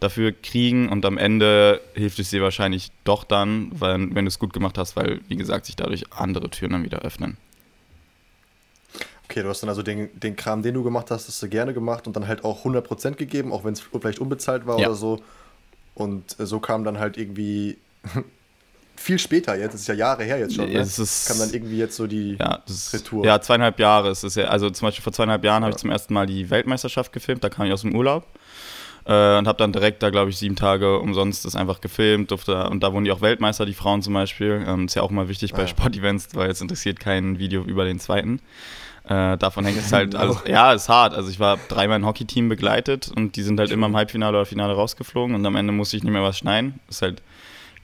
dafür 0.00 0.32
kriegen 0.32 0.88
und 0.88 1.04
am 1.04 1.18
Ende 1.18 1.80
hilft 1.94 2.18
es 2.18 2.30
dir 2.30 2.42
wahrscheinlich 2.42 2.90
doch 3.04 3.24
dann, 3.24 3.70
weil, 3.72 4.14
wenn 4.14 4.24
du 4.24 4.28
es 4.28 4.38
gut 4.38 4.52
gemacht 4.52 4.78
hast, 4.78 4.96
weil, 4.96 5.20
wie 5.28 5.36
gesagt, 5.36 5.66
sich 5.66 5.76
dadurch 5.76 6.12
andere 6.12 6.50
Türen 6.50 6.72
dann 6.72 6.84
wieder 6.84 7.00
öffnen. 7.00 7.38
Okay, 9.24 9.42
du 9.42 9.48
hast 9.48 9.62
dann 9.62 9.70
also 9.70 9.82
den, 9.82 10.08
den 10.20 10.36
Kram, 10.36 10.62
den 10.62 10.74
du 10.74 10.84
gemacht 10.84 11.10
hast, 11.10 11.26
hast 11.26 11.42
du 11.42 11.48
gerne 11.48 11.74
gemacht 11.74 12.06
und 12.06 12.14
dann 12.14 12.28
halt 12.28 12.44
auch 12.44 12.64
100% 12.64 13.12
gegeben, 13.12 13.52
auch 13.52 13.64
wenn 13.64 13.72
es 13.72 13.80
vielleicht 13.80 14.20
unbezahlt 14.20 14.66
war 14.66 14.78
ja. 14.78 14.86
oder 14.86 14.96
so. 14.96 15.20
Und 15.94 16.36
so 16.38 16.60
kam 16.60 16.84
dann 16.84 16.98
halt 16.98 17.16
irgendwie 17.16 17.78
viel 18.96 19.18
später 19.18 19.56
jetzt, 19.56 19.74
das 19.74 19.82
ist 19.82 19.86
ja 19.88 19.94
Jahre 19.94 20.24
her 20.24 20.38
jetzt 20.38 20.54
schon, 20.54 20.70
ne? 20.70 20.78
ist, 20.78 21.28
kam 21.28 21.38
dann 21.38 21.52
irgendwie 21.52 21.78
jetzt 21.78 21.96
so 21.96 22.06
die 22.06 22.36
ja, 22.38 22.62
das, 22.66 22.92
Retour. 22.92 23.24
Ja, 23.24 23.40
zweieinhalb 23.40 23.78
Jahre 23.78 24.10
ist 24.10 24.22
es 24.22 24.34
ja, 24.34 24.44
also 24.46 24.70
zum 24.70 24.88
Beispiel 24.88 25.02
vor 25.02 25.12
zweieinhalb 25.12 25.44
Jahren 25.44 25.62
ja. 25.62 25.66
habe 25.66 25.76
ich 25.76 25.80
zum 25.80 25.90
ersten 25.90 26.14
Mal 26.14 26.26
die 26.26 26.50
Weltmeisterschaft 26.50 27.12
gefilmt, 27.12 27.44
da 27.44 27.48
kam 27.48 27.66
ich 27.66 27.72
aus 27.72 27.82
dem 27.82 27.94
Urlaub 27.94 28.26
äh, 29.06 29.38
und 29.38 29.46
habe 29.46 29.58
dann 29.58 29.72
direkt 29.72 30.02
da, 30.02 30.10
glaube 30.10 30.30
ich, 30.30 30.36
sieben 30.36 30.56
Tage 30.56 30.98
umsonst 30.98 31.44
das 31.44 31.54
einfach 31.54 31.80
gefilmt. 31.80 32.30
Durfte, 32.30 32.68
und 32.68 32.82
da 32.82 32.92
wurden 32.92 33.04
die 33.04 33.12
auch 33.12 33.20
Weltmeister, 33.20 33.64
die 33.64 33.74
Frauen 33.74 34.02
zum 34.02 34.14
Beispiel. 34.14 34.64
Ähm, 34.66 34.86
ist 34.86 34.94
ja 34.94 35.02
auch 35.02 35.10
mal 35.10 35.28
wichtig 35.28 35.54
ah. 35.54 35.58
bei 35.58 35.66
Sportevents, 35.66 36.30
weil 36.34 36.50
es 36.50 36.60
interessiert 36.60 36.98
kein 36.98 37.38
Video 37.38 37.62
über 37.62 37.84
den 37.84 38.00
zweiten. 38.00 38.40
Äh, 39.08 39.38
davon 39.38 39.64
hängt 39.64 39.78
es 39.78 39.92
halt 39.92 40.14
alles. 40.16 40.42
Ja, 40.48 40.72
ist 40.72 40.88
hart. 40.88 41.14
Also 41.14 41.30
ich 41.30 41.38
war 41.38 41.56
dreimal 41.68 42.00
ein 42.00 42.06
Hockeyteam 42.06 42.48
begleitet 42.48 43.10
und 43.14 43.36
die 43.36 43.42
sind 43.42 43.60
halt 43.60 43.70
immer 43.70 43.86
im 43.86 43.96
Halbfinale 43.96 44.36
oder 44.36 44.46
Finale 44.46 44.74
rausgeflogen 44.74 45.36
und 45.36 45.46
am 45.46 45.54
Ende 45.54 45.72
musste 45.72 45.96
ich 45.96 46.02
nicht 46.02 46.12
mehr 46.12 46.22
was 46.22 46.38
schneiden. 46.38 46.80
Ist 46.88 47.02
halt 47.02 47.22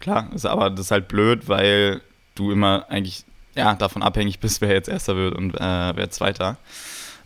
klar, 0.03 0.29
ist 0.35 0.45
aber 0.45 0.69
das 0.69 0.87
ist 0.87 0.91
halt 0.91 1.09
blöd, 1.09 1.49
weil 1.49 2.03
du 2.35 2.51
immer 2.51 2.87
eigentlich 2.91 3.25
ja, 3.55 3.75
davon 3.75 4.03
abhängig 4.03 4.41
bist, 4.41 4.61
wer 4.61 4.73
jetzt 4.73 4.88
Erster 4.88 5.17
wird 5.17 5.35
und 5.35 5.55
äh, 5.55 5.97
wer 5.97 6.11
Zweiter. 6.11 6.59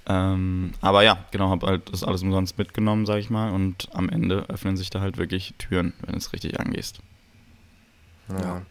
Ähm, 0.08 0.72
aber 0.80 1.02
ja, 1.02 1.18
genau, 1.32 1.50
habe 1.50 1.66
halt 1.66 1.92
das 1.92 2.04
alles 2.04 2.22
umsonst 2.22 2.56
mitgenommen, 2.58 3.06
sage 3.06 3.20
ich 3.20 3.30
mal. 3.30 3.52
Und 3.52 3.88
am 3.92 4.08
Ende 4.08 4.48
öffnen 4.48 4.76
sich 4.76 4.90
da 4.90 5.00
halt 5.00 5.18
wirklich 5.18 5.54
Türen, 5.58 5.94
wenn 6.06 6.16
es 6.16 6.32
richtig 6.32 6.60
angehst. 6.60 7.00
Ja. 8.28 8.40
ja. 8.40 8.62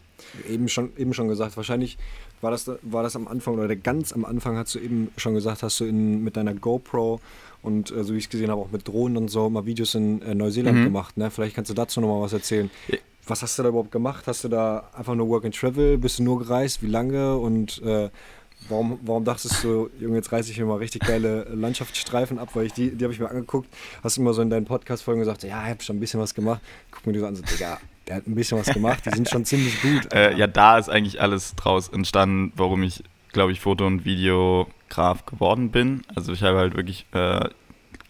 Eben 0.48 0.68
schon, 0.68 0.96
eben 0.96 1.12
schon 1.12 1.28
gesagt, 1.28 1.56
wahrscheinlich 1.58 1.98
war 2.40 2.50
das, 2.50 2.70
war 2.82 3.02
das 3.02 3.16
am 3.16 3.28
Anfang 3.28 3.54
oder 3.54 3.76
ganz 3.76 4.12
am 4.12 4.24
Anfang 4.24 4.56
hast 4.56 4.74
du 4.74 4.78
eben 4.78 5.10
schon 5.16 5.34
gesagt, 5.34 5.62
hast 5.62 5.80
du 5.80 5.84
in, 5.84 6.24
mit 6.24 6.36
deiner 6.36 6.54
GoPro 6.54 7.20
und 7.62 7.90
äh, 7.90 8.02
so 8.02 8.14
wie 8.14 8.18
ich 8.18 8.24
es 8.24 8.30
gesehen 8.30 8.50
habe, 8.50 8.60
auch 8.60 8.70
mit 8.70 8.88
Drohnen 8.88 9.16
und 9.16 9.28
so 9.28 9.48
mal 9.50 9.66
Videos 9.66 9.94
in 9.94 10.22
äh, 10.22 10.34
Neuseeland 10.34 10.78
mhm. 10.78 10.84
gemacht. 10.84 11.16
Ne? 11.16 11.30
Vielleicht 11.30 11.54
kannst 11.54 11.70
du 11.70 11.74
dazu 11.74 12.00
nochmal 12.00 12.22
was 12.22 12.32
erzählen. 12.32 12.70
Was 13.26 13.42
hast 13.42 13.58
du 13.58 13.62
da 13.62 13.70
überhaupt 13.70 13.90
gemacht? 13.90 14.24
Hast 14.26 14.44
du 14.44 14.48
da 14.48 14.88
einfach 14.96 15.14
nur 15.14 15.28
Work 15.28 15.44
and 15.44 15.54
Travel? 15.54 15.98
Bist 15.98 16.18
du 16.18 16.22
nur 16.22 16.38
gereist? 16.38 16.82
Wie 16.82 16.86
lange? 16.86 17.36
Und 17.36 17.82
äh, 17.82 18.10
Warum, 18.68 18.98
warum 19.02 19.24
dachtest 19.24 19.62
du, 19.62 19.90
Junge, 20.00 20.16
jetzt 20.16 20.32
reiße 20.32 20.50
ich 20.50 20.58
mir 20.58 20.64
mal 20.64 20.78
richtig 20.78 21.02
geile 21.06 21.44
Landschaftsstreifen 21.54 22.38
ab, 22.38 22.50
weil 22.54 22.66
ich 22.66 22.72
die, 22.72 22.90
die 22.90 23.04
habe 23.04 23.14
ich 23.14 23.20
mir 23.20 23.30
angeguckt, 23.30 23.68
hast 24.02 24.16
immer 24.16 24.32
so 24.32 24.42
in 24.42 24.50
deinen 24.50 24.64
Podcast-Folgen 24.64 25.20
gesagt, 25.20 25.44
ja, 25.44 25.62
ich 25.64 25.70
habe 25.70 25.82
schon 25.82 25.96
ein 25.96 26.00
bisschen 26.00 26.18
was 26.18 26.34
gemacht. 26.34 26.60
Guck 26.90 27.06
mir 27.06 27.12
die 27.12 27.20
so 27.20 27.26
an, 27.26 27.36
so, 27.36 27.42
Digga, 27.42 27.78
der 28.08 28.16
hat 28.16 28.26
ein 28.26 28.34
bisschen 28.34 28.58
was 28.58 28.66
gemacht, 28.66 29.04
die 29.06 29.10
sind 29.14 29.28
schon 29.28 29.44
ziemlich 29.44 29.80
gut. 29.82 30.12
Äh, 30.12 30.36
ja, 30.36 30.46
da 30.48 30.78
ist 30.78 30.88
eigentlich 30.88 31.20
alles 31.20 31.54
draus 31.54 31.88
entstanden, 31.88 32.52
warum 32.56 32.82
ich, 32.82 33.04
glaube 33.32 33.52
ich, 33.52 33.60
Foto- 33.60 33.86
und 33.86 34.04
Videograf 34.04 35.26
geworden 35.26 35.70
bin. 35.70 36.02
Also 36.14 36.32
ich 36.32 36.42
habe 36.42 36.58
halt 36.58 36.74
wirklich 36.74 37.06
äh, 37.12 37.48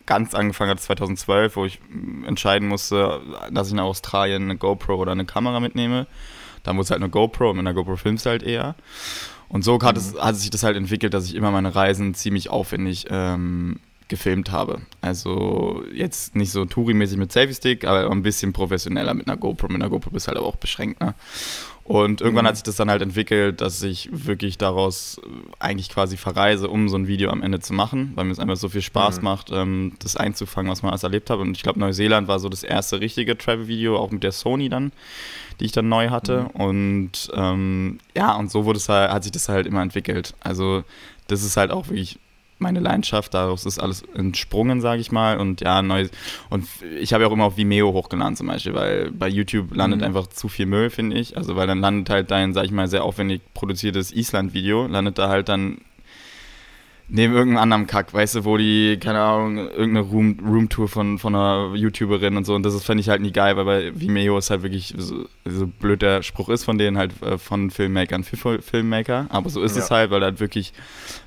ganz 0.06 0.34
angefangen 0.34 0.70
hat 0.70 0.80
2012, 0.80 1.56
wo 1.56 1.64
ich 1.64 1.80
entscheiden 2.26 2.68
musste, 2.68 3.20
dass 3.50 3.68
ich 3.68 3.74
nach 3.74 3.84
Australien 3.84 4.44
eine 4.44 4.56
GoPro 4.56 4.94
oder 4.94 5.12
eine 5.12 5.24
Kamera 5.24 5.60
mitnehme. 5.60 6.06
Da 6.62 6.72
muss 6.72 6.90
halt 6.90 7.02
eine 7.02 7.10
GoPro, 7.10 7.52
mit 7.52 7.60
einer 7.60 7.74
GoPro 7.74 7.96
filmst 7.96 8.26
du 8.26 8.30
halt 8.30 8.42
eher. 8.42 8.74
Und 9.48 9.62
so 9.62 9.78
hat, 9.80 9.96
es, 9.96 10.14
hat 10.18 10.36
sich 10.36 10.50
das 10.50 10.62
halt 10.62 10.76
entwickelt, 10.76 11.14
dass 11.14 11.26
ich 11.26 11.34
immer 11.34 11.50
meine 11.50 11.74
Reisen 11.74 12.14
ziemlich 12.14 12.50
aufwendig 12.50 13.06
ähm, 13.10 13.78
gefilmt 14.08 14.50
habe. 14.50 14.80
Also 15.00 15.84
jetzt 15.92 16.36
nicht 16.36 16.52
so 16.52 16.64
Touri-mäßig 16.64 17.18
mit 17.18 17.32
Selfie-Stick, 17.32 17.84
aber 17.84 18.10
ein 18.10 18.22
bisschen 18.22 18.52
professioneller 18.52 19.14
mit 19.14 19.28
einer 19.28 19.36
GoPro. 19.36 19.68
Mit 19.68 19.76
einer 19.76 19.90
GoPro 19.90 20.10
bist 20.10 20.26
du 20.26 20.28
halt 20.28 20.38
aber 20.38 20.46
auch 20.46 20.56
beschränkt. 20.56 21.00
Ne? 21.00 21.14
Und 21.86 22.20
irgendwann 22.20 22.46
mhm. 22.46 22.48
hat 22.48 22.56
sich 22.56 22.64
das 22.64 22.74
dann 22.74 22.90
halt 22.90 23.00
entwickelt, 23.00 23.60
dass 23.60 23.80
ich 23.80 24.08
wirklich 24.10 24.58
daraus 24.58 25.20
äh, 25.24 25.28
eigentlich 25.60 25.88
quasi 25.88 26.16
verreise, 26.16 26.68
um 26.68 26.88
so 26.88 26.96
ein 26.96 27.06
Video 27.06 27.30
am 27.30 27.42
Ende 27.42 27.60
zu 27.60 27.74
machen, 27.74 28.10
weil 28.16 28.24
mir 28.24 28.32
es 28.32 28.40
einfach 28.40 28.56
so 28.56 28.68
viel 28.68 28.82
Spaß 28.82 29.18
mhm. 29.18 29.24
macht, 29.24 29.50
ähm, 29.52 29.92
das 30.00 30.16
einzufangen, 30.16 30.70
was 30.70 30.82
man 30.82 30.90
alles 30.90 31.04
erlebt 31.04 31.30
hat. 31.30 31.38
Und 31.38 31.56
ich 31.56 31.62
glaube, 31.62 31.78
Neuseeland 31.78 32.26
war 32.26 32.40
so 32.40 32.48
das 32.48 32.64
erste 32.64 32.98
richtige 32.98 33.38
Travel-Video, 33.38 33.96
auch 33.96 34.10
mit 34.10 34.24
der 34.24 34.32
Sony 34.32 34.68
dann, 34.68 34.90
die 35.60 35.66
ich 35.66 35.72
dann 35.72 35.88
neu 35.88 36.10
hatte. 36.10 36.48
Mhm. 36.54 36.60
Und 36.60 37.30
ähm, 37.34 37.98
ja, 38.16 38.34
und 38.34 38.50
so 38.50 38.64
wurde 38.64 38.78
es 38.78 38.88
halt, 38.88 39.12
hat 39.12 39.22
sich 39.22 39.30
das 39.30 39.48
halt 39.48 39.68
immer 39.68 39.82
entwickelt. 39.82 40.34
Also 40.40 40.82
das 41.28 41.44
ist 41.44 41.56
halt 41.56 41.70
auch 41.70 41.86
wirklich 41.86 42.18
meine 42.58 42.80
Leidenschaft, 42.80 43.34
daraus 43.34 43.66
ist 43.66 43.78
alles 43.78 44.02
entsprungen, 44.14 44.80
sage 44.80 45.00
ich 45.00 45.12
mal. 45.12 45.38
Und 45.38 45.60
ja, 45.60 45.82
neu. 45.82 46.08
Und 46.50 46.66
ich 46.98 47.12
habe 47.12 47.24
ja 47.24 47.28
auch 47.28 47.32
immer 47.32 47.44
auf 47.44 47.56
Vimeo 47.56 47.92
hochgeladen 47.92 48.36
zum 48.36 48.46
Beispiel, 48.46 48.74
weil 48.74 49.10
bei 49.10 49.28
YouTube 49.28 49.74
landet 49.74 50.00
mhm. 50.00 50.06
einfach 50.06 50.26
zu 50.28 50.48
viel 50.48 50.66
Müll, 50.66 50.90
finde 50.90 51.16
ich. 51.16 51.36
Also 51.36 51.56
weil 51.56 51.66
dann 51.66 51.80
landet 51.80 52.10
halt 52.10 52.30
dein, 52.30 52.54
sag 52.54 52.64
ich 52.64 52.70
mal, 52.70 52.88
sehr 52.88 53.04
aufwendig 53.04 53.42
produziertes 53.54 54.12
Island-Video, 54.12 54.86
landet 54.86 55.18
da 55.18 55.28
halt 55.28 55.48
dann 55.48 55.78
neben 57.08 57.34
irgendeinem 57.34 57.62
anderen 57.62 57.86
Kack, 57.86 58.12
weißt 58.12 58.36
du, 58.36 58.44
wo 58.44 58.56
die, 58.56 58.98
keine 59.00 59.20
Ahnung, 59.20 59.58
irgendeine 59.58 60.00
Room, 60.00 60.38
Roomtour 60.44 60.88
von, 60.88 61.18
von 61.18 61.34
einer 61.34 61.74
YouTuberin 61.74 62.36
und 62.36 62.44
so. 62.44 62.54
Und 62.54 62.64
das 62.64 62.82
fände 62.82 63.00
ich 63.00 63.08
halt 63.08 63.22
nie 63.22 63.30
geil, 63.30 63.56
weil 63.56 63.64
bei 63.64 64.00
Vimeo 64.00 64.36
ist 64.38 64.50
halt 64.50 64.62
wirklich, 64.62 64.92
so, 64.96 65.26
so 65.44 65.66
blöd 65.66 66.02
der 66.02 66.22
Spruch 66.22 66.48
ist 66.48 66.64
von 66.64 66.78
denen 66.78 66.98
halt 66.98 67.22
äh, 67.22 67.38
von 67.38 67.70
Filmmakern 67.70 68.24
für 68.24 68.60
Filmmaker. 68.60 69.26
Aber 69.28 69.48
so 69.50 69.62
ist 69.62 69.76
ja. 69.76 69.82
es 69.82 69.90
halt, 69.90 70.10
weil 70.10 70.20
da 70.20 70.26
halt 70.26 70.40
wirklich 70.40 70.72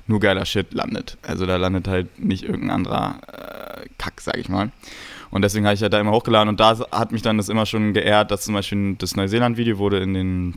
nur 0.06 0.20
geiler 0.20 0.44
Shit 0.44 0.74
landet. 0.74 1.16
Also 1.22 1.46
da 1.46 1.56
landet 1.56 1.88
halt 1.88 2.18
nicht 2.18 2.42
irgendein 2.42 2.70
anderer 2.70 3.20
äh, 3.32 3.86
Kack, 3.96 4.20
sag 4.20 4.36
ich 4.36 4.50
mal. 4.50 4.70
Und 5.30 5.42
deswegen 5.42 5.64
habe 5.64 5.74
ich 5.74 5.82
halt 5.82 5.92
da 5.92 6.00
immer 6.00 6.12
hochgeladen 6.12 6.48
und 6.48 6.60
da 6.60 6.78
hat 6.90 7.12
mich 7.12 7.22
dann 7.22 7.38
das 7.38 7.48
immer 7.48 7.64
schon 7.64 7.94
geehrt, 7.94 8.30
dass 8.30 8.42
zum 8.42 8.54
Beispiel 8.54 8.96
das 8.98 9.16
Neuseeland-Video 9.16 9.78
wurde 9.78 9.98
in 9.98 10.12
den 10.12 10.54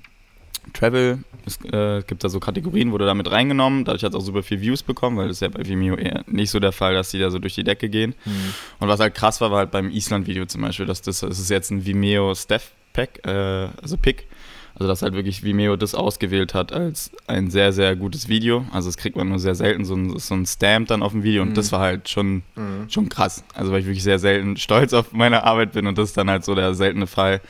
Travel. 0.74 1.20
Es 1.46 1.60
äh, 1.72 2.04
gibt 2.06 2.24
da 2.24 2.30
so 2.30 2.40
Kategorien, 2.40 2.92
wurde 2.92 3.06
damit 3.06 3.30
reingenommen. 3.30 3.86
Dadurch 3.86 4.04
hat 4.04 4.14
es 4.14 4.16
auch 4.16 4.26
super 4.26 4.44
viel 4.44 4.62
Views 4.62 4.84
bekommen, 4.84 5.18
weil 5.18 5.28
das 5.28 5.38
ist 5.38 5.42
ja 5.42 5.50
bei 5.50 5.66
Vimeo 5.66 5.96
eher 5.96 6.24
nicht 6.28 6.52
so 6.52 6.60
der 6.60 6.72
Fall, 6.72 6.94
dass 6.94 7.12
die 7.12 7.20
da 7.20 7.30
so 7.30 7.40
durch 7.40 7.56
die 7.56 7.64
Decke 7.64 7.90
gehen. 7.90 8.16
Mhm. 8.26 8.54
Und 8.80 8.88
was 8.88 9.00
halt 9.00 9.16
krass 9.16 9.42
war, 9.42 9.52
war 9.52 9.60
halt 9.60 9.72
beim 9.72 9.90
Island-Video 9.90 10.46
zum 10.46 10.62
Beispiel, 10.62 10.86
dass 10.86 11.02
das, 11.02 11.20
das 11.20 11.40
ist 11.40 11.50
jetzt 11.50 11.72
ein 11.72 11.86
Vimeo 11.86 12.34
Steph 12.36 12.72
Pack, 12.94 13.26
äh, 13.26 13.70
also 13.82 13.98
Pick. 13.98 14.28
Also 14.76 14.88
dass 14.88 15.04
halt 15.04 15.14
wirklich 15.14 15.44
Vimeo 15.44 15.76
das 15.76 15.94
ausgewählt 15.94 16.54
hat 16.54 16.74
als 16.74 17.12
ein 17.28 17.52
sehr, 17.52 17.74
sehr 17.74 17.96
gutes 17.96 18.28
Video. 18.28 18.66
Also 18.72 18.90
das 18.90 18.98
kriegt 18.98 19.16
man 19.16 19.30
nur 19.30 19.38
sehr 19.38 19.54
selten, 19.54 19.86
so 19.86 19.96
ein, 19.96 20.18
so 20.18 20.34
ein 20.34 20.46
Stamp 20.46 20.88
dann 20.88 21.04
auf 21.04 21.12
dem 21.12 21.24
Video 21.24 21.44
und 21.44 21.50
mhm. 21.50 21.54
das 21.54 21.72
war 21.72 21.80
halt 21.80 22.10
schon, 22.10 22.42
mhm. 22.56 22.90
schon 22.90 23.08
krass. 23.08 23.44
Also 23.54 23.72
weil 23.72 23.82
ich 23.82 23.86
wirklich 23.86 24.04
sehr 24.04 24.20
selten 24.20 24.58
stolz 24.58 24.94
auf 24.94 25.12
meine 25.12 25.44
Arbeit 25.44 25.74
bin 25.74 25.86
und 25.86 25.98
das 25.98 26.10
ist 26.10 26.18
dann 26.18 26.30
halt 26.30 26.44
so 26.44 26.56
der 26.56 26.74
seltene 26.74 27.06
Fall, 27.06 27.42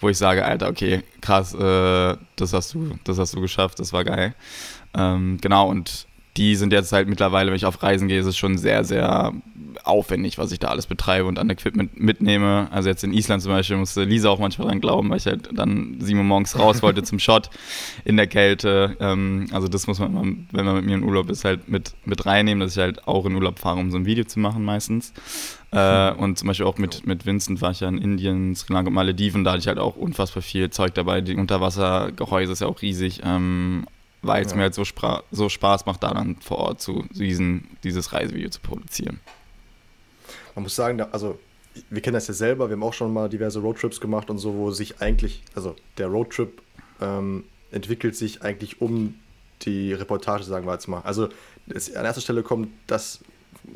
wo 0.00 0.08
ich 0.08 0.16
sage, 0.16 0.44
Alter, 0.44 0.68
okay, 0.68 1.02
krass, 1.20 1.54
äh, 1.54 2.16
das 2.36 2.52
hast 2.52 2.72
du, 2.72 2.92
das 3.04 3.18
hast 3.18 3.34
du 3.34 3.40
geschafft, 3.40 3.78
das 3.78 3.92
war 3.92 4.04
geil. 4.04 4.34
Ähm, 4.94 5.38
genau, 5.40 5.68
und 5.68 6.06
die 6.36 6.56
sind 6.56 6.72
jetzt 6.72 6.92
halt 6.92 7.08
mittlerweile, 7.08 7.50
wenn 7.50 7.56
ich 7.56 7.66
auf 7.66 7.82
Reisen 7.82 8.08
gehe, 8.08 8.20
ist 8.20 8.26
es 8.26 8.36
schon 8.36 8.56
sehr, 8.56 8.84
sehr 8.84 9.32
aufwendig, 9.84 10.38
was 10.38 10.52
ich 10.52 10.58
da 10.58 10.68
alles 10.68 10.86
betreibe 10.86 11.26
und 11.26 11.38
an 11.38 11.50
Equipment 11.50 11.98
mitnehme. 12.00 12.68
Also 12.70 12.88
jetzt 12.88 13.04
in 13.04 13.12
Island 13.12 13.42
zum 13.42 13.52
Beispiel 13.52 13.76
musste 13.76 14.04
Lisa 14.04 14.28
auch 14.28 14.38
manchmal 14.38 14.68
dran 14.68 14.80
glauben, 14.80 15.10
weil 15.10 15.18
ich 15.18 15.26
halt 15.26 15.48
dann 15.52 15.96
sieben 16.00 16.18
Uhr 16.18 16.24
morgens 16.24 16.58
raus 16.58 16.82
wollte 16.82 17.02
zum 17.02 17.18
Shot 17.18 17.50
in 18.04 18.16
der 18.16 18.26
Kälte. 18.26 18.96
Ähm, 19.00 19.48
also 19.52 19.68
das 19.68 19.86
muss 19.86 19.98
man, 19.98 20.46
wenn 20.52 20.64
man 20.64 20.76
mit 20.76 20.84
mir 20.84 20.94
in 20.94 21.02
Urlaub 21.02 21.30
ist, 21.30 21.44
halt 21.44 21.68
mit, 21.68 21.94
mit 22.04 22.26
reinnehmen, 22.26 22.60
dass 22.60 22.72
ich 22.72 22.78
halt 22.78 23.06
auch 23.06 23.26
in 23.26 23.34
Urlaub 23.34 23.58
fahre, 23.58 23.78
um 23.78 23.90
so 23.90 23.96
ein 23.96 24.06
Video 24.06 24.24
zu 24.24 24.38
machen 24.40 24.64
meistens. 24.64 25.12
Äh, 25.72 26.12
und 26.12 26.38
zum 26.38 26.48
Beispiel 26.48 26.66
auch 26.66 26.78
mit, 26.78 27.06
mit 27.06 27.26
Vincent 27.26 27.60
war 27.60 27.70
ich 27.70 27.80
ja 27.80 27.88
in 27.88 27.98
Indien, 27.98 28.54
Sri 28.54 28.72
Lanka 28.72 28.88
und 28.88 28.94
Malediven, 28.94 29.44
da 29.44 29.52
hatte 29.52 29.60
ich 29.60 29.68
halt 29.68 29.78
auch 29.78 29.96
unfassbar 29.96 30.42
viel 30.42 30.70
Zeug 30.70 30.94
dabei. 30.94 31.20
Die 31.20 31.36
Unterwassergehäuse 31.36 32.52
ist 32.52 32.60
ja 32.60 32.66
auch 32.66 32.82
riesig. 32.82 33.20
Weil 34.22 34.44
es 34.44 34.52
ja. 34.52 34.56
mir 34.56 34.64
halt 34.64 34.74
so, 34.74 34.84
so, 35.30 35.48
Spaß 35.48 35.86
macht, 35.86 36.02
da 36.02 36.12
dann 36.12 36.36
vor 36.36 36.58
Ort 36.58 36.80
zu 36.80 37.04
diesen, 37.10 37.68
dieses 37.82 38.12
Reisevideo 38.12 38.50
zu 38.50 38.60
produzieren. 38.60 39.20
Man 40.54 40.64
muss 40.64 40.76
sagen, 40.76 41.00
also 41.00 41.38
wir 41.88 42.02
kennen 42.02 42.14
das 42.14 42.28
ja 42.28 42.34
selber, 42.34 42.68
wir 42.68 42.76
haben 42.76 42.82
auch 42.82 42.92
schon 42.92 43.12
mal 43.12 43.28
diverse 43.28 43.60
Roadtrips 43.60 44.00
gemacht 44.00 44.28
und 44.28 44.38
so, 44.38 44.54
wo 44.54 44.70
sich 44.72 45.00
eigentlich, 45.00 45.42
also 45.54 45.74
der 45.96 46.08
Roadtrip 46.08 46.60
ähm, 47.00 47.44
entwickelt 47.70 48.16
sich 48.16 48.42
eigentlich 48.42 48.80
um 48.80 49.14
die 49.62 49.92
Reportage, 49.92 50.44
sagen 50.44 50.66
wir 50.66 50.72
jetzt 50.72 50.88
mal. 50.88 51.00
Also 51.00 51.28
es, 51.68 51.94
an 51.94 52.04
erster 52.04 52.20
Stelle 52.20 52.42
kommt 52.42 52.68
das, 52.86 53.20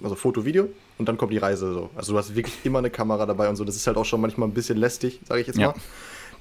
also 0.02 0.14
Foto, 0.14 0.44
Video 0.44 0.68
und 0.98 1.09
dann 1.09 1.16
kommt 1.16 1.33
die 1.33 1.38
Reise 1.38 1.72
so. 1.72 1.90
Also 1.94 2.12
du 2.12 2.18
hast 2.18 2.35
wirklich 2.35 2.54
immer 2.64 2.80
eine 2.80 2.90
Kamera 2.90 3.24
dabei 3.26 3.48
und 3.48 3.57
so. 3.57 3.64
Das 3.64 3.76
ist 3.76 3.87
halt 3.87 3.96
auch 3.96 4.04
schon 4.04 4.20
manchmal 4.20 4.48
ein 4.48 4.54
bisschen 4.54 4.76
lästig, 4.76 5.20
sage 5.26 5.40
ich 5.40 5.46
jetzt 5.46 5.59
ja. 5.59 5.68
mal 5.68 5.74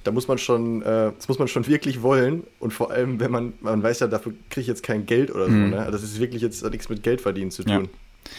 da 0.04 0.12
muss 0.12 0.28
man 0.28 0.38
schon, 0.38 0.82
äh, 0.82 1.12
das 1.16 1.28
muss 1.28 1.38
man 1.38 1.48
schon 1.48 1.66
wirklich 1.66 2.02
wollen. 2.02 2.44
Und 2.60 2.72
vor 2.72 2.90
allem, 2.90 3.18
wenn 3.20 3.30
man, 3.30 3.54
man 3.60 3.82
weiß 3.82 4.00
ja, 4.00 4.06
dafür 4.06 4.34
kriege 4.50 4.60
ich 4.60 4.66
jetzt 4.66 4.82
kein 4.82 5.06
Geld 5.06 5.34
oder 5.34 5.46
so. 5.46 5.52
Mhm. 5.52 5.70
Ne? 5.70 5.88
Das 5.90 6.02
ist 6.02 6.20
wirklich 6.20 6.42
jetzt 6.42 6.62
nichts 6.70 6.88
mit 6.88 7.02
Geld 7.02 7.20
verdienen 7.20 7.50
zu 7.50 7.64
tun. 7.64 7.84
Ja. 7.84 8.30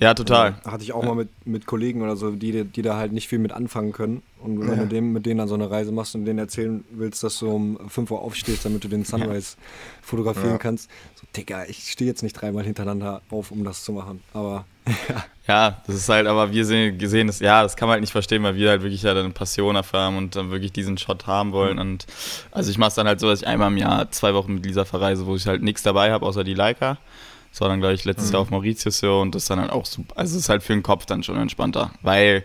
Ja, 0.00 0.14
total. 0.14 0.54
Ja, 0.64 0.72
hatte 0.72 0.84
ich 0.84 0.92
auch 0.92 1.02
mal 1.02 1.16
mit, 1.16 1.28
mit 1.44 1.66
Kollegen 1.66 2.02
oder 2.02 2.16
so, 2.16 2.30
die, 2.30 2.64
die 2.64 2.82
da 2.82 2.96
halt 2.96 3.12
nicht 3.12 3.26
viel 3.26 3.40
mit 3.40 3.52
anfangen 3.52 3.92
können. 3.92 4.22
Und 4.40 4.60
wenn 4.60 4.68
ja. 4.68 4.82
du 4.84 4.86
dem, 4.86 5.12
mit 5.12 5.26
denen 5.26 5.38
dann 5.38 5.48
so 5.48 5.54
eine 5.54 5.68
Reise 5.68 5.90
machst 5.90 6.14
und 6.14 6.24
denen 6.24 6.38
erzählen 6.38 6.84
willst, 6.90 7.24
dass 7.24 7.40
du 7.40 7.50
um 7.50 7.88
5 7.88 8.12
Uhr 8.12 8.20
aufstehst, 8.20 8.64
damit 8.64 8.84
du 8.84 8.88
den 8.88 9.04
Sunrise 9.04 9.56
ja. 9.56 9.64
fotografieren 10.02 10.60
kannst, 10.60 10.88
so, 11.16 11.26
Digga, 11.36 11.64
ich 11.64 11.90
stehe 11.90 12.08
jetzt 12.08 12.22
nicht 12.22 12.34
dreimal 12.34 12.62
hintereinander 12.62 13.22
auf, 13.30 13.50
um 13.50 13.64
das 13.64 13.82
zu 13.82 13.92
machen. 13.92 14.20
Aber 14.32 14.66
ja. 15.08 15.24
Ja, 15.48 15.82
das 15.86 15.96
ist 15.96 16.08
halt, 16.10 16.26
aber 16.26 16.52
wir 16.52 16.64
sehen, 16.66 16.98
gesehen, 16.98 17.26
das, 17.26 17.40
ja, 17.40 17.62
das 17.62 17.74
kann 17.74 17.88
man 17.88 17.94
halt 17.94 18.02
nicht 18.02 18.12
verstehen, 18.12 18.42
weil 18.42 18.54
wir 18.54 18.68
halt 18.68 18.82
wirklich 18.82 19.02
ja 19.02 19.12
eine 19.12 19.30
Passion 19.30 19.74
dafür 19.74 20.00
haben 20.00 20.18
und 20.18 20.36
dann 20.36 20.50
wirklich 20.50 20.72
diesen 20.72 20.98
Shot 20.98 21.26
haben 21.26 21.52
wollen. 21.52 21.76
Mhm. 21.76 21.80
Und 21.80 22.06
also 22.52 22.70
ich 22.70 22.78
mache 22.78 22.88
es 22.88 22.94
dann 22.94 23.08
halt 23.08 23.18
so, 23.18 23.28
dass 23.28 23.40
ich 23.40 23.46
einmal 23.48 23.72
im 23.72 23.78
Jahr 23.78 24.10
zwei 24.10 24.34
Wochen 24.34 24.54
mit 24.54 24.66
Lisa 24.66 24.84
verreise, 24.84 25.26
wo 25.26 25.34
ich 25.34 25.46
halt 25.46 25.62
nichts 25.62 25.82
dabei 25.82 26.12
habe, 26.12 26.24
außer 26.24 26.44
die 26.44 26.54
Leica. 26.54 26.98
Das 27.50 27.60
war 27.60 27.68
dann, 27.68 27.80
glaube 27.80 27.94
ich, 27.94 28.04
letztes 28.04 28.28
mhm. 28.28 28.34
Jahr 28.34 28.42
auf 28.42 28.50
Mauritius 28.50 28.98
so 28.98 29.20
und 29.20 29.34
das 29.34 29.42
ist 29.42 29.50
dann 29.50 29.60
halt 29.60 29.72
auch 29.72 29.86
super. 29.86 30.16
Also 30.16 30.36
es 30.36 30.44
ist 30.44 30.48
halt 30.48 30.62
für 30.62 30.72
den 30.72 30.82
Kopf 30.82 31.06
dann 31.06 31.22
schon 31.22 31.36
entspannter, 31.36 31.90
weil 32.02 32.44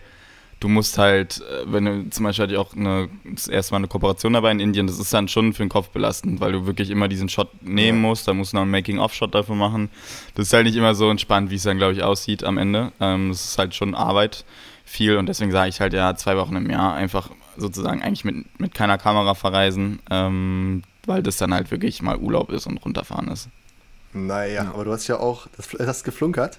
du 0.60 0.68
musst 0.68 0.96
halt, 0.98 1.42
äh, 1.42 1.64
wenn 1.66 1.84
du 1.84 2.10
zum 2.10 2.24
Beispiel 2.24 2.44
hatte 2.44 2.54
ich 2.54 2.58
auch 2.58 2.74
eine, 2.74 3.08
das 3.24 3.48
erste 3.48 3.74
Mal 3.74 3.78
eine 3.78 3.88
Kooperation 3.88 4.32
dabei 4.32 4.50
in 4.50 4.60
Indien, 4.60 4.86
das 4.86 4.98
ist 4.98 5.12
dann 5.12 5.28
schon 5.28 5.52
für 5.52 5.62
den 5.62 5.68
Kopf 5.68 5.90
belastend, 5.90 6.40
weil 6.40 6.52
du 6.52 6.66
wirklich 6.66 6.90
immer 6.90 7.08
diesen 7.08 7.28
Shot 7.28 7.50
nehmen 7.62 8.00
musst, 8.00 8.26
da 8.26 8.34
musst 8.34 8.52
du 8.52 8.56
noch 8.56 8.62
einen 8.62 8.70
Making-of-Shot 8.70 9.34
dafür 9.34 9.56
machen. 9.56 9.90
Das 10.34 10.46
ist 10.46 10.52
halt 10.52 10.66
nicht 10.66 10.76
immer 10.76 10.94
so 10.94 11.10
entspannt, 11.10 11.50
wie 11.50 11.56
es 11.56 11.64
dann, 11.64 11.76
glaube 11.76 11.92
ich, 11.92 12.02
aussieht 12.02 12.44
am 12.44 12.58
Ende. 12.58 12.92
Ähm, 13.00 13.28
das 13.28 13.44
ist 13.44 13.58
halt 13.58 13.74
schon 13.74 13.94
Arbeit, 13.94 14.44
viel 14.84 15.16
und 15.16 15.26
deswegen 15.26 15.50
sage 15.50 15.68
ich 15.68 15.80
halt 15.80 15.92
ja 15.92 16.14
zwei 16.14 16.36
Wochen 16.36 16.56
im 16.56 16.70
Jahr 16.70 16.94
einfach 16.94 17.30
sozusagen 17.56 18.02
eigentlich 18.02 18.24
mit, 18.24 18.58
mit 18.58 18.74
keiner 18.74 18.98
Kamera 18.98 19.34
verreisen, 19.34 20.00
ähm, 20.10 20.82
weil 21.06 21.22
das 21.22 21.36
dann 21.36 21.54
halt 21.54 21.70
wirklich 21.70 22.02
mal 22.02 22.16
Urlaub 22.16 22.50
ist 22.50 22.66
und 22.66 22.78
runterfahren 22.78 23.28
ist. 23.28 23.48
Naja, 24.14 24.64
ja. 24.64 24.70
aber 24.72 24.84
du 24.84 24.92
hast 24.92 25.06
ja 25.08 25.18
auch, 25.18 25.46
das 25.56 25.68
hast 25.86 26.04
geflunkert, 26.04 26.58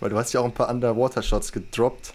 weil 0.00 0.10
du 0.10 0.18
hast 0.18 0.32
ja 0.32 0.40
auch 0.40 0.44
ein 0.44 0.52
paar 0.52 0.68
Underwater-Shots 0.68 1.52
gedroppt. 1.52 2.12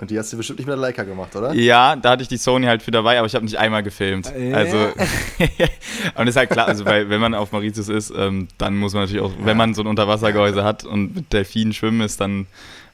Und 0.00 0.10
die 0.10 0.18
hast 0.18 0.32
du 0.32 0.38
bestimmt 0.38 0.58
nicht 0.58 0.66
mit 0.66 0.72
der 0.72 0.80
Leica 0.80 1.02
gemacht, 1.02 1.36
oder? 1.36 1.52
Ja, 1.52 1.94
da 1.94 2.12
hatte 2.12 2.22
ich 2.22 2.28
die 2.28 2.38
Sony 2.38 2.64
halt 2.64 2.82
für 2.82 2.90
dabei, 2.90 3.18
aber 3.18 3.26
ich 3.26 3.34
habe 3.34 3.44
nicht 3.44 3.58
einmal 3.58 3.82
gefilmt. 3.82 4.34
Äh. 4.34 4.54
Also, 4.54 4.78
und 6.14 6.26
ist 6.26 6.36
halt 6.36 6.48
klar, 6.48 6.66
also 6.68 6.86
weil, 6.86 7.10
wenn 7.10 7.20
man 7.20 7.34
auf 7.34 7.52
Mauritius 7.52 7.90
ist, 7.90 8.10
ähm, 8.16 8.48
dann 8.56 8.78
muss 8.78 8.94
man 8.94 9.02
natürlich 9.02 9.22
auch, 9.22 9.32
wenn 9.44 9.58
man 9.58 9.74
so 9.74 9.82
ein 9.82 9.86
Unterwassergehäuse 9.86 10.64
hat 10.64 10.84
und 10.84 11.14
mit 11.14 11.32
Delfinen 11.34 11.74
schwimmen 11.74 12.00
ist, 12.00 12.18
dann 12.18 12.46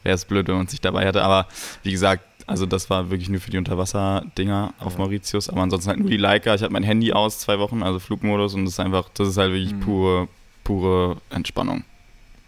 wäre 0.02 0.16
es 0.16 0.24
blöd, 0.24 0.48
wenn 0.48 0.56
man 0.56 0.66
sich 0.66 0.80
dabei 0.80 1.06
hatte. 1.06 1.22
Aber 1.22 1.46
wie 1.84 1.92
gesagt, 1.92 2.24
also 2.48 2.66
das 2.66 2.90
war 2.90 3.10
wirklich 3.10 3.28
nur 3.28 3.40
für 3.40 3.50
die 3.50 3.58
Unterwasser-Dinger 3.58 4.74
auf 4.78 4.94
ja. 4.94 4.98
Mauritius, 4.98 5.48
aber 5.48 5.62
ansonsten 5.62 5.90
halt 5.90 6.00
nur 6.00 6.10
die 6.10 6.16
Leica. 6.16 6.54
Ich 6.54 6.62
hatte 6.62 6.72
mein 6.72 6.84
Handy 6.84 7.12
aus, 7.12 7.38
zwei 7.38 7.58
Wochen, 7.58 7.82
also 7.82 7.98
Flugmodus 7.98 8.54
und 8.54 8.64
das 8.64 8.74
ist 8.74 8.80
einfach, 8.80 9.08
das 9.14 9.28
ist 9.28 9.36
halt 9.36 9.52
wirklich 9.52 9.74
mhm. 9.74 9.80
pure, 9.80 10.28
pure 10.66 11.18
Entspannung. 11.30 11.84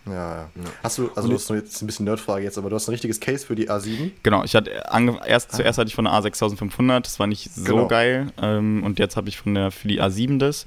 Ja, 0.06 0.40
ja. 0.40 0.48
Hast 0.82 0.98
du, 0.98 1.10
also 1.14 1.28
du 1.28 1.34
hast 1.34 1.50
jetzt 1.50 1.82
ein 1.82 1.86
bisschen 1.86 2.04
Nerdfrage 2.04 2.42
jetzt, 2.42 2.58
aber 2.58 2.68
du 2.68 2.76
hast 2.76 2.88
ein 2.88 2.92
richtiges 2.92 3.20
Case 3.20 3.46
für 3.46 3.54
die 3.54 3.70
A7? 3.70 4.10
Genau, 4.22 4.42
ich 4.42 4.56
hatte 4.56 4.70
erst, 4.70 5.52
ah. 5.52 5.56
zuerst 5.56 5.78
hatte 5.78 5.88
ich 5.88 5.94
von 5.94 6.06
der 6.06 6.14
A6500, 6.14 7.00
das 7.00 7.20
war 7.20 7.26
nicht 7.26 7.52
so 7.54 7.64
genau. 7.64 7.86
geil. 7.86 8.32
Ähm, 8.40 8.82
und 8.82 8.98
jetzt 8.98 9.16
habe 9.16 9.28
ich 9.28 9.38
von 9.38 9.54
der 9.54 9.70
für 9.70 9.86
die 9.86 10.02
A7 10.02 10.38
das. 10.38 10.66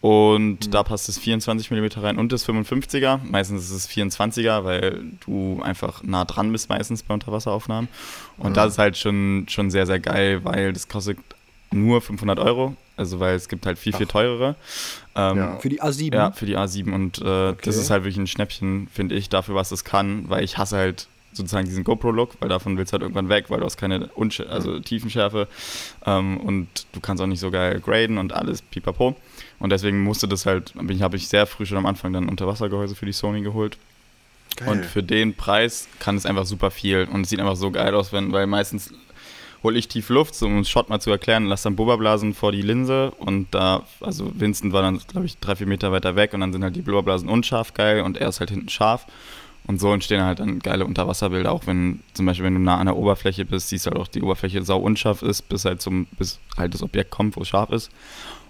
Und 0.00 0.66
mhm. 0.66 0.70
da 0.70 0.82
passt 0.82 1.08
das 1.08 1.16
24 1.16 1.70
mm 1.70 1.86
rein 2.00 2.18
und 2.18 2.32
das 2.32 2.46
55er. 2.46 3.20
Meistens 3.24 3.64
ist 3.64 3.70
es 3.70 3.88
24er, 3.88 4.64
weil 4.64 5.02
du 5.24 5.62
einfach 5.62 6.02
nah 6.02 6.26
dran 6.26 6.52
bist 6.52 6.68
meistens 6.68 7.02
bei 7.02 7.14
Unterwasseraufnahmen. 7.14 7.88
Und 8.36 8.50
mhm. 8.50 8.54
das 8.54 8.72
ist 8.72 8.78
halt 8.78 8.98
schon, 8.98 9.46
schon 9.48 9.70
sehr, 9.70 9.86
sehr 9.86 10.00
geil, 10.00 10.44
weil 10.44 10.74
das 10.74 10.88
kostet 10.88 11.16
nur 11.70 12.02
500 12.02 12.38
Euro. 12.38 12.76
Also 12.96 13.20
weil 13.20 13.34
es 13.34 13.48
gibt 13.48 13.66
halt 13.66 13.78
viel, 13.78 13.92
viel 13.92 14.06
teurere. 14.06 14.54
Ähm, 15.16 15.36
ja. 15.36 15.58
Für 15.58 15.68
die 15.68 15.82
A7? 15.82 16.14
Ja, 16.14 16.32
für 16.32 16.46
die 16.46 16.56
A7. 16.56 16.92
Und 16.92 17.18
äh, 17.18 17.50
okay. 17.50 17.56
das 17.64 17.76
ist 17.76 17.90
halt 17.90 18.04
wirklich 18.04 18.18
ein 18.18 18.26
Schnäppchen, 18.26 18.88
finde 18.92 19.14
ich, 19.14 19.28
dafür, 19.28 19.54
was 19.54 19.72
es 19.72 19.84
kann, 19.84 20.28
weil 20.28 20.44
ich 20.44 20.58
hasse 20.58 20.76
halt 20.76 21.08
sozusagen 21.32 21.66
diesen 21.66 21.84
GoPro-Look, 21.84 22.36
weil 22.40 22.48
davon 22.48 22.76
willst 22.76 22.92
du 22.92 22.94
halt 22.94 23.02
irgendwann 23.02 23.28
weg, 23.28 23.46
weil 23.48 23.58
du 23.58 23.66
hast 23.66 23.76
keine 23.76 24.06
Unsch 24.14 24.40
also 24.40 24.78
Tiefenschärfe 24.78 25.48
ähm, 26.06 26.38
und 26.38 26.68
du 26.92 27.00
kannst 27.00 27.22
auch 27.22 27.26
nicht 27.26 27.40
so 27.40 27.50
geil 27.50 27.80
graden 27.80 28.18
und 28.18 28.32
alles 28.32 28.62
pipapo. 28.62 29.16
Und 29.58 29.70
deswegen 29.70 30.02
musste 30.02 30.28
das 30.28 30.46
halt, 30.46 30.74
habe 30.76 31.16
ich 31.16 31.28
sehr 31.28 31.46
früh 31.46 31.66
schon 31.66 31.78
am 31.78 31.86
Anfang 31.86 32.12
dann 32.12 32.28
Unterwassergehäuse 32.28 32.94
für 32.94 33.06
die 33.06 33.12
Sony 33.12 33.42
geholt. 33.42 33.78
Geil. 34.56 34.68
Und 34.68 34.84
für 34.84 35.02
den 35.02 35.34
Preis 35.34 35.88
kann 35.98 36.16
es 36.16 36.26
einfach 36.26 36.46
super 36.46 36.70
viel 36.70 37.08
und 37.10 37.22
es 37.22 37.30
sieht 37.30 37.40
einfach 37.40 37.56
so 37.56 37.70
geil 37.72 37.94
aus, 37.94 38.12
wenn, 38.12 38.30
weil 38.30 38.46
meistens 38.46 38.92
hole 39.64 39.78
ich 39.78 39.88
tief 39.88 40.10
Luft, 40.10 40.40
um 40.42 40.52
einen 40.52 40.64
Shot 40.64 40.90
mal 40.90 41.00
zu 41.00 41.10
erklären, 41.10 41.46
lasse 41.46 41.64
dann 41.64 41.74
Blubberblasen 41.74 42.34
vor 42.34 42.52
die 42.52 42.62
Linse 42.62 43.10
und 43.12 43.48
da, 43.52 43.82
also 44.00 44.30
Vincent 44.34 44.72
war 44.72 44.82
dann, 44.82 45.00
glaube 45.08 45.26
ich, 45.26 45.38
drei, 45.38 45.56
vier 45.56 45.66
Meter 45.66 45.90
weiter 45.90 46.14
weg 46.14 46.34
und 46.34 46.40
dann 46.40 46.52
sind 46.52 46.62
halt 46.62 46.76
die 46.76 46.82
Blubberblasen 46.82 47.28
unscharf 47.28 47.72
geil 47.72 48.02
und 48.02 48.18
er 48.18 48.28
ist 48.28 48.40
halt 48.40 48.50
hinten 48.50 48.68
scharf. 48.68 49.06
Und 49.66 49.80
so 49.80 49.94
entstehen 49.94 50.22
halt 50.22 50.40
dann 50.40 50.58
geile 50.58 50.84
Unterwasserbilder, 50.84 51.50
auch 51.50 51.66
wenn 51.66 52.00
zum 52.12 52.26
Beispiel, 52.26 52.44
wenn 52.44 52.52
du 52.52 52.60
nah 52.60 52.76
an 52.76 52.84
der 52.84 52.96
Oberfläche 52.96 53.46
bist, 53.46 53.70
siehst 53.70 53.86
du 53.86 53.90
halt 53.90 53.98
auch, 53.98 54.08
die 54.08 54.20
Oberfläche 54.20 54.62
sau 54.62 54.78
unscharf 54.78 55.22
ist, 55.22 55.48
bis 55.48 55.64
halt 55.64 55.80
zum, 55.80 56.06
bis 56.18 56.38
halt 56.58 56.74
das 56.74 56.82
Objekt 56.82 57.10
kommt, 57.10 57.34
wo 57.34 57.40
es 57.40 57.48
scharf 57.48 57.70
ist. 57.70 57.90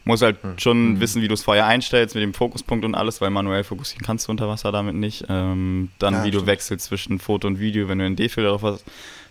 Muss 0.03 0.23
halt 0.23 0.43
hm. 0.43 0.59
schon 0.59 0.89
mhm. 0.95 1.01
wissen, 1.01 1.23
wie 1.23 1.29
du 1.29 1.35
es 1.35 1.45
vorher 1.45 1.67
einstellst 1.67 2.17
mit 2.17 2.23
dem 2.25 2.35
Fokuspunkt 2.35 2.85
und 2.85 2.97
alles, 2.97 3.21
weil 3.21 3.31
manuell 3.31 3.63
fokussieren 3.63 4.05
kannst 4.05 4.27
du 4.27 4.33
unter 4.33 4.49
Wasser 4.49 4.73
damit 4.73 4.97
nicht. 4.97 5.25
Ähm, 5.29 5.91
dann, 6.01 6.15
ja, 6.15 6.25
wie 6.25 6.29
stimmt. 6.29 6.43
du 6.43 6.47
wechselst 6.49 6.87
zwischen 6.87 7.21
Foto 7.21 7.47
und 7.47 7.61
Video, 7.61 7.89
wenn 7.89 8.01
du 8.01 8.07
einen 8.07 8.17
D-Filter 8.17 8.51
drauf 8.51 8.63
hast 8.63 8.85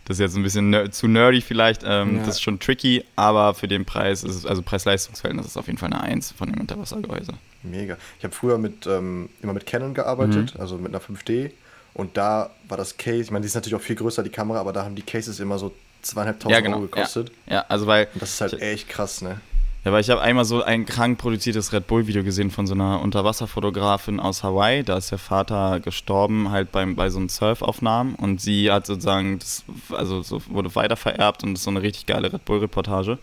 das 0.05 0.17
ist 0.17 0.21
jetzt 0.21 0.35
ein 0.35 0.43
bisschen 0.43 0.69
ner 0.69 0.91
zu 0.91 1.07
nerdy 1.07 1.41
vielleicht. 1.41 1.83
Ähm, 1.85 2.17
ja. 2.17 2.25
Das 2.25 2.35
ist 2.35 2.41
schon 2.41 2.59
tricky, 2.59 3.03
aber 3.15 3.53
für 3.53 3.67
den 3.67 3.85
Preis 3.85 4.23
ist 4.23 4.35
es, 4.35 4.45
also 4.45 4.61
Preis-Leistungsverhältnis 4.61 5.47
ist 5.47 5.57
auf 5.57 5.67
jeden 5.67 5.77
Fall 5.77 5.93
eine 5.93 6.01
Eins 6.01 6.31
von 6.31 6.51
dem 6.51 6.59
Unterwassergehäuse. 6.59 7.33
Mega. 7.63 7.97
Ich 8.17 8.23
habe 8.25 8.33
früher 8.33 8.57
mit, 8.57 8.85
ähm, 8.87 9.29
immer 9.41 9.53
mit 9.53 9.65
Canon 9.65 9.93
gearbeitet, 9.93 10.55
mhm. 10.55 10.61
also 10.61 10.77
mit 10.77 10.93
einer 10.93 11.01
5D. 11.01 11.51
Und 11.93 12.17
da 12.17 12.49
war 12.67 12.77
das 12.77 12.97
Case, 12.97 13.21
ich 13.21 13.31
meine, 13.31 13.43
die 13.43 13.47
ist 13.47 13.55
natürlich 13.55 13.75
auch 13.75 13.81
viel 13.81 13.95
größer, 13.95 14.23
die 14.23 14.29
Kamera, 14.29 14.59
aber 14.59 14.73
da 14.73 14.83
haben 14.83 14.95
die 14.95 15.03
Cases 15.03 15.39
immer 15.39 15.57
so 15.57 15.73
zweieinhalbtausend 16.01 16.51
ja, 16.51 16.59
genau. 16.59 16.77
Euro 16.77 16.87
gekostet. 16.87 17.31
Ja. 17.45 17.53
ja, 17.53 17.65
also 17.69 17.87
weil. 17.87 18.07
Und 18.13 18.21
das 18.21 18.31
ist 18.31 18.41
halt 18.41 18.61
echt 18.61 18.89
krass, 18.89 19.21
ne? 19.21 19.39
Ja, 19.85 19.91
weil 19.91 19.99
ich 19.99 20.09
habe 20.09 20.21
einmal 20.21 20.45
so 20.45 20.63
ein 20.63 20.85
krank 20.85 21.17
produziertes 21.17 21.73
Red 21.73 21.87
Bull-Video 21.87 22.23
gesehen 22.23 22.51
von 22.51 22.65
so 22.65 22.73
einer 22.73 23.01
Unterwasserfotografin 23.01 24.21
aus 24.21 24.41
Hawaii. 24.41 24.81
Da 24.83 24.95
ist 24.95 25.11
der 25.11 25.17
Vater 25.17 25.81
gestorben, 25.81 26.51
halt 26.51 26.71
beim, 26.71 26.95
bei 26.95 27.09
so 27.09 27.19
einem 27.19 27.27
Surfaufnahmen. 27.27 28.15
Und 28.15 28.39
sie 28.39 28.71
hat 28.71 28.85
sozusagen, 28.85 29.39
das, 29.39 29.65
also 29.91 30.21
so 30.21 30.41
wurde 30.47 30.73
weitervererbt 30.73 31.43
und 31.43 31.53
ist 31.53 31.63
so 31.63 31.69
eine 31.69 31.81
richtig 31.81 32.05
geile 32.05 32.31
Red 32.31 32.45
Bull-Reportage. 32.45 33.17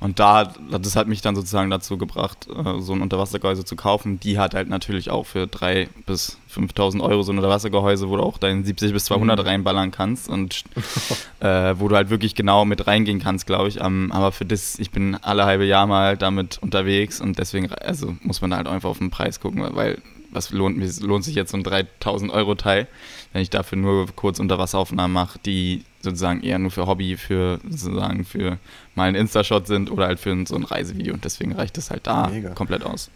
Und 0.00 0.18
da, 0.18 0.44
das 0.70 0.96
hat 0.96 1.08
mich 1.08 1.20
dann 1.20 1.36
sozusagen 1.36 1.68
dazu 1.68 1.98
gebracht, 1.98 2.48
äh, 2.48 2.80
so 2.80 2.94
ein 2.94 3.02
Unterwassergehäuse 3.02 3.66
zu 3.66 3.76
kaufen. 3.76 4.18
Die 4.18 4.38
hat 4.38 4.54
halt 4.54 4.70
natürlich 4.70 5.10
auch 5.10 5.26
für 5.26 5.44
3.000 5.44 5.88
bis 6.06 6.38
5.000 6.50 7.02
Euro 7.02 7.22
so 7.22 7.32
ein 7.32 7.38
Unterwassergehäuse, 7.38 8.08
wo 8.08 8.16
du 8.16 8.22
auch 8.22 8.38
deinen 8.38 8.64
70 8.64 8.94
bis 8.94 9.04
200 9.04 9.38
mhm. 9.38 9.46
reinballern 9.46 9.90
kannst 9.90 10.30
und 10.30 10.64
äh, 11.40 11.74
wo 11.78 11.88
du 11.88 11.96
halt 11.96 12.08
wirklich 12.08 12.34
genau 12.34 12.64
mit 12.64 12.86
reingehen 12.86 13.20
kannst, 13.20 13.46
glaube 13.46 13.68
ich. 13.68 13.82
Um, 13.82 14.10
aber 14.10 14.32
für 14.32 14.46
das, 14.46 14.78
ich 14.78 14.90
bin 14.90 15.16
alle 15.16 15.44
halbe 15.44 15.66
Jahr 15.66 15.86
mal 15.86 16.16
damit 16.16 16.58
unterwegs 16.62 17.20
und 17.20 17.38
deswegen, 17.38 17.70
also 17.70 18.16
muss 18.22 18.40
man 18.40 18.54
halt 18.54 18.68
einfach 18.68 18.88
auf 18.88 18.98
den 18.98 19.10
Preis 19.10 19.38
gucken, 19.38 19.66
weil 19.74 19.98
was 20.32 20.50
lohnt, 20.50 20.78
lohnt 21.00 21.24
sich 21.24 21.34
jetzt 21.34 21.50
so 21.50 21.56
ein 21.56 21.64
3000 21.64 22.32
Euro 22.32 22.54
Teil, 22.54 22.88
wenn 23.32 23.42
ich 23.42 23.50
dafür 23.50 23.78
nur 23.78 24.06
kurz 24.14 24.40
Unterwasseraufnahmen 24.40 25.12
mache, 25.12 25.38
die 25.44 25.84
sozusagen 26.02 26.42
eher 26.42 26.58
nur 26.58 26.70
für 26.70 26.86
Hobby, 26.86 27.16
für 27.16 27.60
sozusagen 27.68 28.24
für 28.24 28.58
mal 28.94 29.08
ein 29.08 29.14
Insta-Shot 29.14 29.66
sind 29.66 29.90
oder 29.90 30.06
halt 30.06 30.18
für 30.18 30.46
so 30.46 30.56
ein 30.56 30.64
Reisevideo. 30.64 31.14
Und 31.14 31.24
deswegen 31.24 31.52
reicht 31.52 31.76
das 31.76 31.90
halt 31.90 32.06
da 32.06 32.28
Mega. 32.28 32.50
komplett 32.50 32.84
aus. 32.84 33.10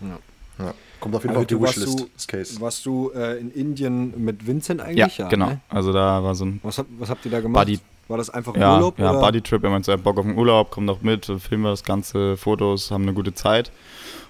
Ja. 0.00 0.64
ja. 0.64 0.74
Kommt 0.98 1.14
auf 1.14 1.22
jeden 1.22 1.34
Fall 1.34 1.42
auf 1.42 1.46
die 1.46 1.60
Wishlist, 1.60 2.00
du, 2.00 2.10
das 2.14 2.26
Case. 2.26 2.60
Warst 2.60 2.84
du 2.84 3.10
äh, 3.14 3.38
in 3.38 3.50
Indien 3.52 4.24
mit 4.24 4.46
Vincent 4.46 4.80
eigentlich? 4.80 5.18
Ja, 5.18 5.24
ja 5.24 5.28
genau. 5.28 5.50
Ne? 5.50 5.60
Also 5.68 5.92
da 5.92 6.22
war 6.22 6.34
so 6.34 6.46
ein. 6.46 6.60
Was, 6.62 6.78
hab, 6.78 6.86
was 6.98 7.08
habt 7.08 7.24
ihr 7.24 7.30
da 7.30 7.40
gemacht? 7.40 7.64
Buddy, 7.64 7.78
war 8.10 8.18
das 8.18 8.28
einfach 8.28 8.56
ja, 8.56 8.74
Urlaub? 8.74 8.98
Ja, 8.98 9.12
Buddy 9.12 9.40
Trip. 9.40 9.62
Er 9.62 9.70
meinte, 9.70 9.90
so, 9.90 9.98
Bock 9.98 10.18
auf 10.18 10.26
den 10.26 10.36
Urlaub, 10.36 10.70
komm 10.70 10.86
doch 10.86 11.00
mit, 11.00 11.26
filmen 11.26 11.64
wir 11.64 11.70
das 11.70 11.84
Ganze, 11.84 12.36
Fotos, 12.36 12.90
haben 12.90 13.02
eine 13.02 13.14
gute 13.14 13.32
Zeit. 13.32 13.72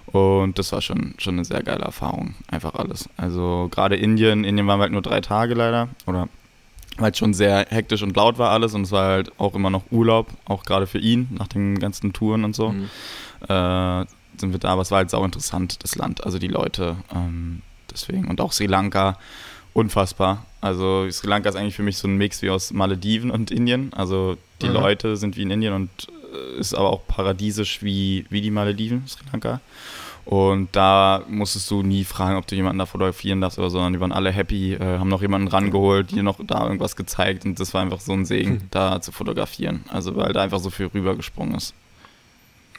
Und 0.07 0.57
das 0.59 0.71
war 0.71 0.81
schon, 0.81 1.15
schon 1.17 1.35
eine 1.35 1.45
sehr 1.45 1.63
geile 1.63 1.83
Erfahrung, 1.83 2.35
einfach 2.47 2.75
alles. 2.75 3.09
Also 3.17 3.69
gerade 3.71 3.95
Indien, 3.95 4.43
Indien 4.43 4.67
waren 4.67 4.79
wir 4.79 4.83
halt 4.83 4.91
nur 4.91 5.01
drei 5.01 5.21
Tage 5.21 5.53
leider, 5.53 5.89
oder 6.05 6.27
weil 6.97 7.11
es 7.11 7.17
schon 7.17 7.33
sehr 7.33 7.67
hektisch 7.69 8.03
und 8.03 8.15
laut 8.15 8.37
war 8.37 8.49
alles 8.49 8.73
und 8.73 8.83
es 8.83 8.91
war 8.91 9.07
halt 9.07 9.31
auch 9.39 9.55
immer 9.55 9.69
noch 9.69 9.83
Urlaub, 9.91 10.27
auch 10.45 10.63
gerade 10.63 10.87
für 10.87 10.97
ihn, 10.97 11.29
nach 11.31 11.47
den 11.47 11.79
ganzen 11.79 12.13
Touren 12.13 12.43
und 12.43 12.55
so. 12.55 12.69
Mhm. 12.69 12.89
Äh, 13.47 14.05
sind 14.37 14.51
wir 14.51 14.59
da, 14.59 14.69
aber 14.69 14.81
es 14.81 14.91
war 14.91 14.97
halt 14.97 15.09
sau 15.09 15.23
interessant, 15.23 15.83
das 15.83 15.95
Land, 15.95 16.23
also 16.25 16.39
die 16.39 16.47
Leute, 16.47 16.97
ähm, 17.13 17.61
deswegen. 17.89 18.27
Und 18.27 18.41
auch 18.41 18.51
Sri 18.51 18.65
Lanka, 18.65 19.17
unfassbar. 19.73 20.45
Also 20.61 21.09
Sri 21.09 21.27
Lanka 21.27 21.49
ist 21.49 21.55
eigentlich 21.55 21.75
für 21.75 21.83
mich 21.83 21.97
so 21.97 22.07
ein 22.07 22.17
Mix 22.17 22.41
wie 22.43 22.51
aus 22.51 22.71
Malediven 22.71 23.31
und 23.31 23.51
Indien. 23.51 23.91
Also 23.93 24.37
die 24.61 24.67
mhm. 24.67 24.73
Leute 24.73 25.17
sind 25.17 25.35
wie 25.35 25.41
in 25.41 25.51
Indien 25.51 25.73
und 25.73 25.89
äh, 26.33 26.59
ist 26.59 26.75
aber 26.75 26.91
auch 26.91 27.01
paradiesisch 27.07 27.81
wie, 27.83 28.25
wie 28.29 28.41
die 28.41 28.51
Malediven, 28.51 29.03
Sri 29.07 29.23
Lanka. 29.31 29.59
Und 30.23 30.69
da 30.73 31.23
musstest 31.27 31.69
du 31.71 31.81
nie 31.81 32.03
fragen, 32.03 32.37
ob 32.37 32.45
du 32.45 32.55
jemanden 32.55 32.77
da 32.77 32.85
fotografieren 32.85 33.41
darfst 33.41 33.57
oder 33.57 33.71
so, 33.71 33.77
sondern 33.77 33.93
die 33.93 33.99
waren 33.99 34.11
alle 34.11 34.31
happy, 34.31 34.73
äh, 34.73 34.99
haben 34.99 35.09
noch 35.09 35.23
jemanden 35.23 35.47
rangeholt, 35.47 36.11
dir 36.11 36.21
noch 36.21 36.39
da 36.45 36.63
irgendwas 36.63 36.95
gezeigt 36.95 37.43
und 37.43 37.59
das 37.59 37.73
war 37.73 37.81
einfach 37.81 37.99
so 37.99 38.13
ein 38.13 38.25
Segen, 38.25 38.53
mhm. 38.53 38.67
da 38.69 39.01
zu 39.01 39.11
fotografieren. 39.11 39.83
Also 39.89 40.15
weil 40.15 40.31
da 40.31 40.41
einfach 40.41 40.59
so 40.59 40.69
viel 40.69 40.87
rübergesprungen 40.87 41.55
ist. 41.55 41.73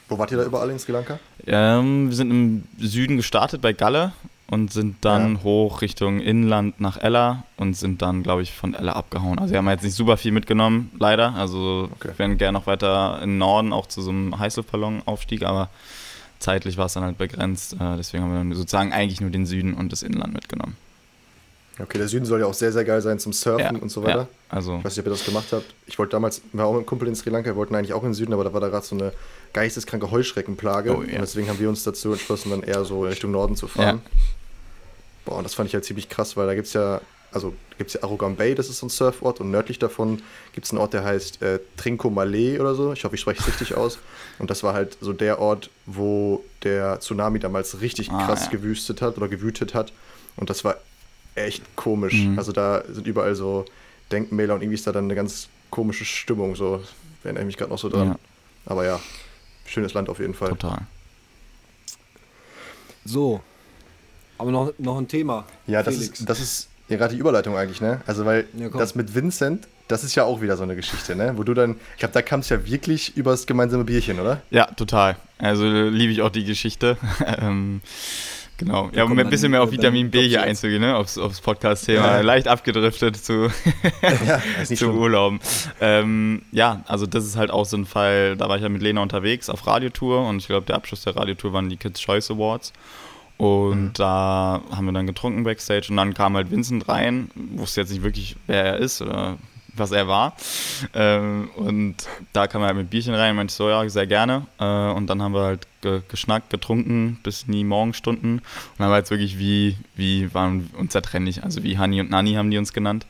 Wo 0.07 0.17
wart 0.17 0.31
ihr 0.31 0.37
da 0.37 0.45
überall 0.45 0.69
in 0.69 0.79
Sri 0.79 0.93
Lanka? 0.93 1.19
Ähm, 1.45 2.09
wir 2.09 2.15
sind 2.15 2.31
im 2.31 2.63
Süden 2.79 3.17
gestartet 3.17 3.61
bei 3.61 3.73
Galle 3.73 4.13
und 4.47 4.71
sind 4.71 4.97
dann 5.01 5.35
ja. 5.35 5.43
hoch 5.43 5.81
Richtung 5.81 6.19
Inland 6.19 6.79
nach 6.79 6.97
Ella 6.97 7.43
und 7.57 7.75
sind 7.75 8.01
dann, 8.01 8.23
glaube 8.23 8.41
ich, 8.41 8.53
von 8.53 8.73
Ella 8.73 8.93
abgehauen. 8.93 9.39
Also 9.39 9.51
wir 9.51 9.57
haben 9.57 9.69
jetzt 9.69 9.83
nicht 9.83 9.95
super 9.95 10.17
viel 10.17 10.31
mitgenommen, 10.31 10.91
leider. 10.99 11.33
Also 11.35 11.89
okay. 11.91 12.09
wir 12.09 12.19
wären 12.19 12.37
gerne 12.37 12.57
noch 12.57 12.67
weiter 12.67 13.19
in 13.23 13.37
Norden, 13.37 13.73
auch 13.73 13.87
zu 13.87 14.01
so 14.01 14.11
einem 14.11 14.37
Heißluftballon-Aufstieg, 14.37 15.43
aber 15.43 15.69
zeitlich 16.39 16.77
war 16.77 16.85
es 16.85 16.93
dann 16.93 17.03
halt 17.03 17.17
begrenzt. 17.17 17.73
Äh, 17.73 17.97
deswegen 17.97 18.23
haben 18.23 18.31
wir 18.31 18.37
dann 18.37 18.53
sozusagen 18.53 18.93
eigentlich 18.93 19.21
nur 19.21 19.29
den 19.29 19.45
Süden 19.45 19.73
und 19.73 19.91
das 19.91 20.03
Inland 20.03 20.33
mitgenommen. 20.33 20.75
Okay, 21.79 21.97
der 21.97 22.07
Süden 22.07 22.25
soll 22.25 22.41
ja 22.41 22.45
auch 22.45 22.53
sehr, 22.53 22.71
sehr 22.71 22.83
geil 22.83 23.01
sein 23.01 23.17
zum 23.17 23.33
Surfen 23.33 23.75
ja, 23.75 23.81
und 23.81 23.89
so 23.89 24.03
weiter. 24.03 24.21
Ja, 24.21 24.27
also 24.49 24.77
ich 24.77 24.85
weiß 24.85 24.95
nicht, 24.95 24.99
ob 24.99 25.07
ihr 25.07 25.17
das 25.17 25.25
gemacht 25.25 25.47
habt. 25.51 25.65
Ich 25.87 25.97
wollte 25.97 26.11
damals, 26.11 26.41
wir 26.51 26.59
waren 26.59 26.67
auch 26.67 26.73
mit 26.73 26.79
einem 26.81 26.85
Kumpel 26.85 27.07
in 27.07 27.15
Sri 27.15 27.31
Lanka, 27.31 27.49
wir 27.49 27.55
wollten 27.55 27.73
eigentlich 27.73 27.93
auch 27.93 28.03
in 28.03 28.09
den 28.09 28.13
Süden, 28.13 28.33
aber 28.33 28.43
da 28.43 28.53
war 28.53 28.61
da 28.61 28.67
gerade 28.67 28.85
so 28.85 28.95
eine 28.95 29.11
geisteskranke 29.53 30.11
Heuschreckenplage. 30.11 30.95
Oh, 30.95 31.03
ja. 31.03 31.15
Und 31.15 31.21
deswegen 31.21 31.47
haben 31.47 31.59
wir 31.59 31.69
uns 31.69 31.83
dazu 31.83 32.11
entschlossen, 32.11 32.49
dann 32.49 32.63
eher 32.63 32.83
so 32.85 33.03
Richtung 33.03 33.31
Norden 33.31 33.55
zu 33.55 33.67
fahren. 33.67 34.01
Ja. 34.03 34.11
Boah, 35.25 35.37
und 35.37 35.43
das 35.43 35.53
fand 35.53 35.69
ich 35.69 35.73
halt 35.73 35.85
ziemlich 35.85 36.09
krass, 36.09 36.35
weil 36.35 36.47
da 36.47 36.55
gibt 36.55 36.67
es 36.67 36.73
ja, 36.73 36.99
also 37.31 37.53
gibt 37.77 37.89
es 37.89 37.93
ja 37.93 38.03
Arugam 38.03 38.35
Bay, 38.35 38.55
das 38.55 38.69
ist 38.69 38.79
so 38.79 38.87
ein 38.87 38.89
Surfort, 38.89 39.39
und 39.39 39.51
nördlich 39.51 39.79
davon 39.79 40.21
gibt 40.53 40.65
es 40.65 40.71
einen 40.71 40.79
Ort, 40.79 40.93
der 40.93 41.03
heißt 41.03 41.41
äh, 41.41 41.59
Trincomalee 41.77 42.59
oder 42.59 42.75
so. 42.75 42.93
Ich 42.93 43.05
hoffe, 43.05 43.15
ich 43.15 43.21
spreche 43.21 43.39
es 43.39 43.47
richtig 43.47 43.75
aus. 43.75 43.99
Und 44.39 44.49
das 44.49 44.63
war 44.63 44.73
halt 44.73 44.97
so 44.99 45.13
der 45.13 45.39
Ort, 45.39 45.69
wo 45.85 46.43
der 46.63 46.99
Tsunami 46.99 47.39
damals 47.39 47.79
richtig 47.79 48.11
ah, 48.11 48.25
krass 48.25 48.45
ja. 48.45 48.51
gewüstet 48.51 49.01
hat 49.01 49.17
oder 49.17 49.27
gewütet 49.27 49.73
hat. 49.73 49.93
Und 50.35 50.49
das 50.49 50.63
war 50.63 50.77
echt 51.35 51.63
komisch. 51.75 52.25
Mhm. 52.25 52.37
Also 52.37 52.51
da 52.51 52.83
sind 52.89 53.07
überall 53.07 53.35
so 53.35 53.65
Denkmäler 54.11 54.55
und 54.55 54.61
irgendwie 54.61 54.75
ist 54.75 54.87
da 54.87 54.91
dann 54.91 55.05
eine 55.05 55.15
ganz 55.15 55.47
komische 55.69 56.05
Stimmung. 56.05 56.55
So 56.55 56.81
erinnere 57.23 57.43
ich 57.43 57.47
mich 57.47 57.57
gerade 57.57 57.71
noch 57.71 57.79
so 57.79 57.89
dran. 57.89 58.09
Ja. 58.09 58.19
Aber 58.65 58.85
ja, 58.85 58.99
schönes 59.73 59.93
Land 59.93 60.09
auf 60.09 60.19
jeden 60.19 60.33
Fall. 60.33 60.49
Total. 60.49 60.79
So, 63.05 63.41
aber 64.37 64.51
noch, 64.51 64.73
noch 64.77 64.97
ein 64.97 65.07
Thema. 65.07 65.45
Ja, 65.67 65.83
das 65.83 65.97
ist, 65.97 66.29
das 66.29 66.39
ist 66.39 66.69
ja 66.87 66.97
gerade 66.97 67.13
die 67.13 67.19
Überleitung 67.19 67.57
eigentlich, 67.57 67.81
ne? 67.81 68.01
Also, 68.05 68.25
weil 68.25 68.45
ja, 68.53 68.69
das 68.69 68.95
mit 68.95 69.13
Vincent, 69.13 69.67
das 69.87 70.03
ist 70.03 70.15
ja 70.15 70.23
auch 70.23 70.41
wieder 70.41 70.57
so 70.57 70.63
eine 70.63 70.75
Geschichte, 70.75 71.15
ne? 71.15 71.33
Wo 71.37 71.43
du 71.43 71.53
dann, 71.53 71.75
ich 71.93 71.99
glaube, 71.99 72.13
da 72.13 72.21
kam 72.21 72.39
es 72.39 72.49
ja 72.49 72.65
wirklich 72.65 73.15
übers 73.17 73.45
gemeinsame 73.45 73.83
Bierchen, 73.83 74.19
oder? 74.19 74.41
Ja, 74.49 74.65
total. 74.65 75.17
Also 75.37 75.65
liebe 75.65 76.11
ich 76.11 76.21
auch 76.21 76.29
die 76.29 76.45
Geschichte. 76.45 76.97
Genau, 78.57 78.89
ja, 78.93 79.03
um 79.03 79.17
ein 79.17 79.29
bisschen 79.29 79.51
mehr 79.51 79.63
auf 79.63 79.71
Vitamin 79.71 80.11
B 80.11 80.27
hier 80.27 80.43
einzugehen, 80.43 80.81
ne? 80.81 80.95
aufs, 80.95 81.17
aufs 81.17 81.41
Podcast-Thema. 81.41 82.17
Ja. 82.17 82.21
Leicht 82.21 82.47
abgedriftet 82.47 83.17
zu, 83.17 83.49
ja, 84.27 84.41
zu 84.75 84.91
Urlauben. 84.91 85.39
Ähm, 85.81 86.43
ja, 86.51 86.83
also 86.87 87.07
das 87.07 87.25
ist 87.25 87.35
halt 87.35 87.49
auch 87.49 87.65
so 87.65 87.77
ein 87.77 87.85
Fall, 87.85 88.37
da 88.37 88.47
war 88.49 88.57
ich 88.57 88.63
ja 88.63 88.69
mit 88.69 88.81
Lena 88.81 89.01
unterwegs 89.01 89.49
auf 89.49 89.65
Radiotour 89.65 90.27
und 90.27 90.37
ich 90.37 90.47
glaube, 90.47 90.67
der 90.67 90.75
Abschluss 90.75 91.01
der 91.03 91.15
Radiotour 91.15 91.51
waren 91.51 91.69
die 91.69 91.77
Kids 91.77 91.99
Choice 91.99 92.29
Awards. 92.29 92.73
Und 93.37 93.83
mhm. 93.83 93.93
da 93.93 94.61
haben 94.71 94.85
wir 94.85 94.93
dann 94.93 95.07
getrunken 95.07 95.43
backstage 95.43 95.87
und 95.89 95.97
dann 95.97 96.13
kam 96.13 96.35
halt 96.35 96.51
Vincent 96.51 96.87
rein, 96.87 97.31
wusste 97.33 97.81
jetzt 97.81 97.89
nicht 97.89 98.03
wirklich, 98.03 98.35
wer 98.45 98.63
er 98.63 98.77
ist 98.77 99.01
oder 99.01 99.37
was 99.75 99.91
er 99.91 100.07
war. 100.07 100.35
Ähm, 100.93 101.49
und 101.55 101.95
da 102.31 102.47
kam 102.47 102.61
er 102.61 102.67
halt 102.67 102.77
mit 102.77 102.91
Bierchen 102.91 103.15
rein 103.15 103.31
und 103.31 103.37
meinte 103.37 103.53
so, 103.53 103.69
ja, 103.69 103.87
sehr 103.89 104.05
gerne. 104.05 104.45
Äh, 104.59 104.91
und 104.91 105.07
dann 105.07 105.21
haben 105.21 105.33
wir 105.33 105.41
halt 105.41 105.67
ge 105.83 106.01
geschnackt, 106.07 106.49
getrunken 106.49 107.19
bis 107.21 107.47
nie 107.47 107.63
Morgenstunden. 107.63 108.39
Und 108.39 108.43
dann 108.79 108.89
war 108.89 108.97
jetzt 108.97 109.11
wirklich 109.11 109.37
wie, 109.37 109.77
wie 109.95 110.33
waren 110.33 110.69
unzertrennlich. 110.75 111.43
Also 111.43 111.63
wie 111.63 111.77
Hani 111.77 112.01
und 112.01 112.09
Nani 112.09 112.33
haben 112.33 112.49
die 112.49 112.57
uns 112.57 112.73
genannt. 112.73 113.05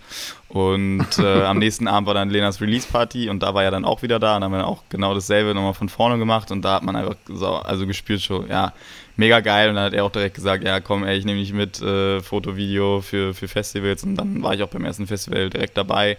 Und 0.49 1.07
äh, 1.19 1.43
am 1.43 1.59
nächsten 1.59 1.87
Abend 1.87 2.07
war 2.07 2.13
dann 2.13 2.29
Lenas 2.29 2.59
Release 2.59 2.87
Party 2.91 3.29
und 3.29 3.41
da 3.41 3.53
war 3.53 3.63
er 3.63 3.71
dann 3.71 3.85
auch 3.85 4.01
wieder 4.01 4.19
da 4.19 4.35
und 4.35 4.43
haben 4.43 4.51
wir 4.51 4.59
dann 4.59 4.67
auch 4.67 4.83
genau 4.89 5.13
dasselbe 5.13 5.55
nochmal 5.55 5.73
von 5.73 5.87
vorne 5.87 6.17
gemacht 6.17 6.51
und 6.51 6.61
da 6.63 6.75
hat 6.75 6.83
man 6.83 6.95
einfach 6.95 7.15
so, 7.27 7.47
also 7.55 7.87
gespürt 7.87 8.21
schon, 8.21 8.49
ja, 8.49 8.73
mega 9.15 9.39
geil. 9.39 9.69
Und 9.69 9.75
dann 9.75 9.85
hat 9.85 9.93
er 9.93 10.05
auch 10.05 10.11
direkt 10.11 10.35
gesagt, 10.35 10.63
ja 10.63 10.79
komm, 10.79 11.03
ey, 11.03 11.17
ich 11.17 11.25
nehme 11.25 11.39
dich 11.39 11.53
mit, 11.53 11.81
äh, 11.81 12.21
Foto, 12.21 12.55
Video 12.55 13.01
für, 13.01 13.33
für 13.33 13.47
Festivals. 13.47 14.03
Und 14.03 14.15
dann 14.15 14.43
war 14.43 14.53
ich 14.53 14.63
auch 14.63 14.69
beim 14.69 14.85
ersten 14.85 15.07
Festival 15.07 15.49
direkt 15.49 15.77
dabei. 15.77 16.17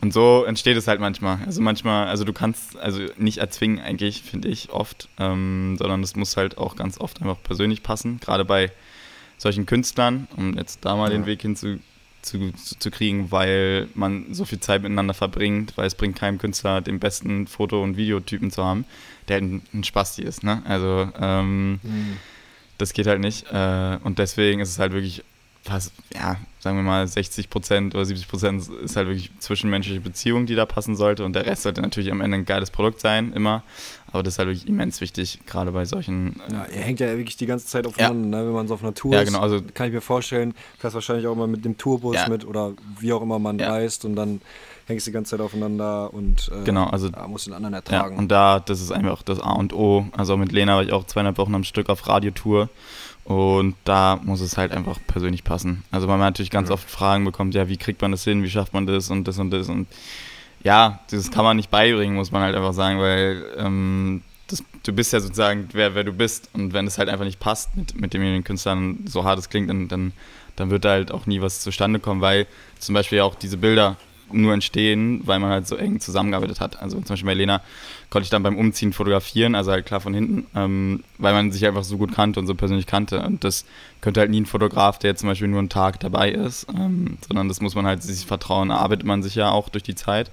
Und 0.00 0.12
so 0.12 0.44
entsteht 0.44 0.76
es 0.76 0.86
halt 0.86 1.00
manchmal. 1.00 1.38
Also 1.46 1.60
manchmal, 1.60 2.08
also 2.08 2.24
du 2.24 2.32
kannst 2.32 2.78
also 2.78 3.00
nicht 3.16 3.38
erzwingen 3.38 3.80
eigentlich, 3.80 4.22
finde 4.22 4.48
ich, 4.48 4.70
oft, 4.70 5.08
ähm, 5.18 5.76
sondern 5.88 6.02
es 6.02 6.16
muss 6.16 6.36
halt 6.36 6.58
auch 6.58 6.76
ganz 6.76 6.98
oft 7.00 7.20
einfach 7.20 7.42
persönlich 7.42 7.82
passen. 7.82 8.20
Gerade 8.20 8.44
bei 8.44 8.70
solchen 9.36 9.66
Künstlern, 9.66 10.28
um 10.36 10.56
jetzt 10.56 10.84
da 10.84 10.96
mal 10.96 11.10
ja. 11.10 11.18
den 11.18 11.26
Weg 11.26 11.42
hinzu 11.42 11.78
zu, 12.22 12.52
zu, 12.52 12.78
zu, 12.78 12.90
kriegen, 12.90 13.30
weil 13.30 13.88
man 13.94 14.34
so 14.34 14.44
viel 14.44 14.58
Zeit 14.58 14.82
miteinander 14.82 15.14
verbringt, 15.14 15.76
weil 15.76 15.86
es 15.86 15.94
bringt 15.94 16.16
keinem 16.16 16.38
Künstler 16.38 16.80
den 16.80 16.98
besten 16.98 17.46
Foto- 17.46 17.82
und 17.82 17.96
Videotypen 17.96 18.50
zu 18.50 18.64
haben 18.64 18.84
der 19.28 19.38
ein, 19.38 19.62
ein 19.72 19.84
Spasti 19.84 20.22
ist. 20.22 20.42
Ne? 20.42 20.62
Also 20.64 21.10
ähm, 21.20 21.80
mhm. 21.82 22.16
das 22.78 22.92
geht 22.92 23.06
halt 23.06 23.20
nicht. 23.20 23.46
Äh, 23.52 23.98
und 24.02 24.18
deswegen 24.18 24.60
ist 24.60 24.70
es 24.70 24.78
halt 24.78 24.92
wirklich 24.92 25.22
fast, 25.62 25.92
ja, 26.14 26.36
sagen 26.60 26.76
wir 26.76 26.82
mal 26.82 27.06
60 27.06 27.50
Prozent 27.50 27.94
oder 27.94 28.04
70 28.04 28.28
Prozent 28.28 28.68
ist 28.82 28.96
halt 28.96 29.08
wirklich 29.08 29.30
zwischenmenschliche 29.38 30.00
Beziehung, 30.00 30.46
die 30.46 30.54
da 30.54 30.66
passen 30.66 30.96
sollte. 30.96 31.24
Und 31.24 31.34
der 31.34 31.46
Rest 31.46 31.62
sollte 31.62 31.80
natürlich 31.80 32.10
am 32.10 32.20
Ende 32.20 32.38
ein 32.38 32.44
geiles 32.44 32.70
Produkt 32.70 33.00
sein, 33.00 33.32
immer. 33.32 33.62
Aber 34.10 34.22
das 34.22 34.34
ist 34.34 34.38
halt 34.38 34.48
wirklich 34.48 34.66
immens 34.66 35.00
wichtig, 35.00 35.40
gerade 35.46 35.70
bei 35.72 35.84
solchen. 35.84 36.40
Äh 36.48 36.52
ja, 36.52 36.64
er 36.64 36.82
hängt 36.82 37.00
ja 37.00 37.16
wirklich 37.16 37.36
die 37.36 37.46
ganze 37.46 37.66
Zeit 37.66 37.86
aufeinander, 37.86 38.38
ja. 38.38 38.42
ne? 38.42 38.48
wenn 38.48 38.54
man 38.54 38.66
so 38.66 38.74
auf 38.74 38.82
einer 38.82 38.94
Tour 38.94 39.12
ja, 39.12 39.22
genau, 39.22 39.40
also, 39.40 39.56
ist. 39.56 39.74
Kann 39.74 39.88
ich 39.88 39.92
mir 39.92 40.00
vorstellen, 40.00 40.54
fährst 40.78 40.94
wahrscheinlich 40.94 41.26
auch 41.26 41.34
immer 41.34 41.46
mit 41.46 41.64
dem 41.64 41.76
Tourbus 41.76 42.16
ja. 42.16 42.28
mit 42.28 42.46
oder 42.46 42.72
wie 42.98 43.12
auch 43.12 43.20
immer 43.20 43.38
man 43.38 43.60
reist 43.60 44.06
und 44.06 44.16
dann 44.16 44.40
hängst 44.86 45.06
die 45.06 45.12
ganze 45.12 45.32
Zeit 45.32 45.40
aufeinander 45.40 46.12
und 46.14 46.50
äh, 46.50 46.64
genau, 46.64 46.86
also, 46.86 47.08
ja, 47.08 47.28
musst 47.28 47.46
den 47.46 47.52
anderen 47.52 47.74
ertragen. 47.74 48.14
Ja, 48.14 48.18
und 48.18 48.28
da, 48.28 48.60
das 48.60 48.80
ist 48.80 48.90
einfach 48.90 49.22
das 49.22 49.40
A 49.40 49.52
und 49.52 49.74
O. 49.74 50.06
Also 50.16 50.38
mit 50.38 50.52
Lena 50.52 50.76
war 50.76 50.82
ich 50.82 50.92
auch 50.92 51.04
zweieinhalb 51.04 51.36
Wochen 51.36 51.54
am 51.54 51.64
Stück 51.64 51.90
auf 51.90 52.08
Radiotour 52.08 52.70
und 53.28 53.74
da 53.84 54.18
muss 54.24 54.40
es 54.40 54.56
halt 54.56 54.72
einfach 54.72 54.98
persönlich 55.06 55.44
passen. 55.44 55.84
Also 55.90 56.08
weil 56.08 56.16
man 56.16 56.28
natürlich 56.28 56.50
ganz 56.50 56.70
ja. 56.70 56.74
oft 56.74 56.88
Fragen 56.88 57.26
bekommt, 57.26 57.54
ja, 57.54 57.68
wie 57.68 57.76
kriegt 57.76 58.00
man 58.00 58.10
das 58.10 58.24
hin, 58.24 58.42
wie 58.42 58.48
schafft 58.48 58.72
man 58.72 58.86
das 58.86 59.10
und 59.10 59.28
das 59.28 59.38
und 59.38 59.50
das 59.50 59.68
und 59.68 59.86
ja, 60.64 61.00
das 61.10 61.30
kann 61.30 61.44
man 61.44 61.58
nicht 61.58 61.70
beibringen, 61.70 62.16
muss 62.16 62.32
man 62.32 62.40
halt 62.40 62.56
einfach 62.56 62.72
sagen, 62.72 62.98
weil 62.98 63.44
ähm, 63.58 64.22
das, 64.46 64.64
du 64.82 64.94
bist 64.94 65.12
ja 65.12 65.20
sozusagen, 65.20 65.68
wer, 65.72 65.94
wer 65.94 66.04
du 66.04 66.12
bist. 66.12 66.48
Und 66.54 66.72
wenn 66.72 66.86
es 66.86 66.96
halt 66.96 67.10
einfach 67.10 67.26
nicht 67.26 67.38
passt 67.38 67.76
mit, 67.76 68.00
mit 68.00 68.14
demjenigen 68.14 68.44
Künstlern, 68.44 69.00
so 69.06 69.24
hart 69.24 69.38
es 69.38 69.50
klingt, 69.50 69.68
dann, 69.68 69.88
dann, 69.88 70.12
dann 70.56 70.70
wird 70.70 70.86
da 70.86 70.92
halt 70.92 71.12
auch 71.12 71.26
nie 71.26 71.42
was 71.42 71.60
zustande 71.60 72.00
kommen, 72.00 72.22
weil 72.22 72.46
zum 72.78 72.94
Beispiel 72.94 73.20
auch 73.20 73.34
diese 73.34 73.58
Bilder 73.58 73.98
nur 74.32 74.54
entstehen, 74.54 75.20
weil 75.26 75.38
man 75.38 75.50
halt 75.50 75.68
so 75.68 75.76
eng 75.76 76.00
zusammengearbeitet 76.00 76.60
hat. 76.60 76.80
Also 76.80 76.96
zum 76.96 77.08
Beispiel 77.08 77.26
bei 77.26 77.34
Lena 77.34 77.60
konnte 78.10 78.24
ich 78.24 78.30
dann 78.30 78.42
beim 78.42 78.56
Umziehen 78.56 78.92
fotografieren, 78.92 79.54
also 79.54 79.70
halt 79.70 79.84
klar 79.84 80.00
von 80.00 80.14
hinten, 80.14 80.46
ähm, 80.54 81.04
weil 81.18 81.34
man 81.34 81.52
sich 81.52 81.66
einfach 81.66 81.84
so 81.84 81.98
gut 81.98 82.14
kannte 82.14 82.40
und 82.40 82.46
so 82.46 82.54
persönlich 82.54 82.86
kannte. 82.86 83.20
Und 83.20 83.44
das 83.44 83.64
könnte 84.00 84.20
halt 84.20 84.30
nie 84.30 84.40
ein 84.40 84.46
Fotograf, 84.46 84.98
der 84.98 85.10
jetzt 85.10 85.20
zum 85.20 85.28
Beispiel 85.28 85.48
nur 85.48 85.58
einen 85.58 85.68
Tag 85.68 86.00
dabei 86.00 86.30
ist, 86.30 86.66
ähm, 86.74 87.18
sondern 87.26 87.48
das 87.48 87.60
muss 87.60 87.74
man 87.74 87.86
halt 87.86 88.02
sich 88.02 88.24
vertrauen, 88.24 88.70
arbeitet 88.70 89.06
man 89.06 89.22
sich 89.22 89.34
ja 89.34 89.50
auch 89.50 89.68
durch 89.68 89.82
die 89.82 89.94
Zeit. 89.94 90.30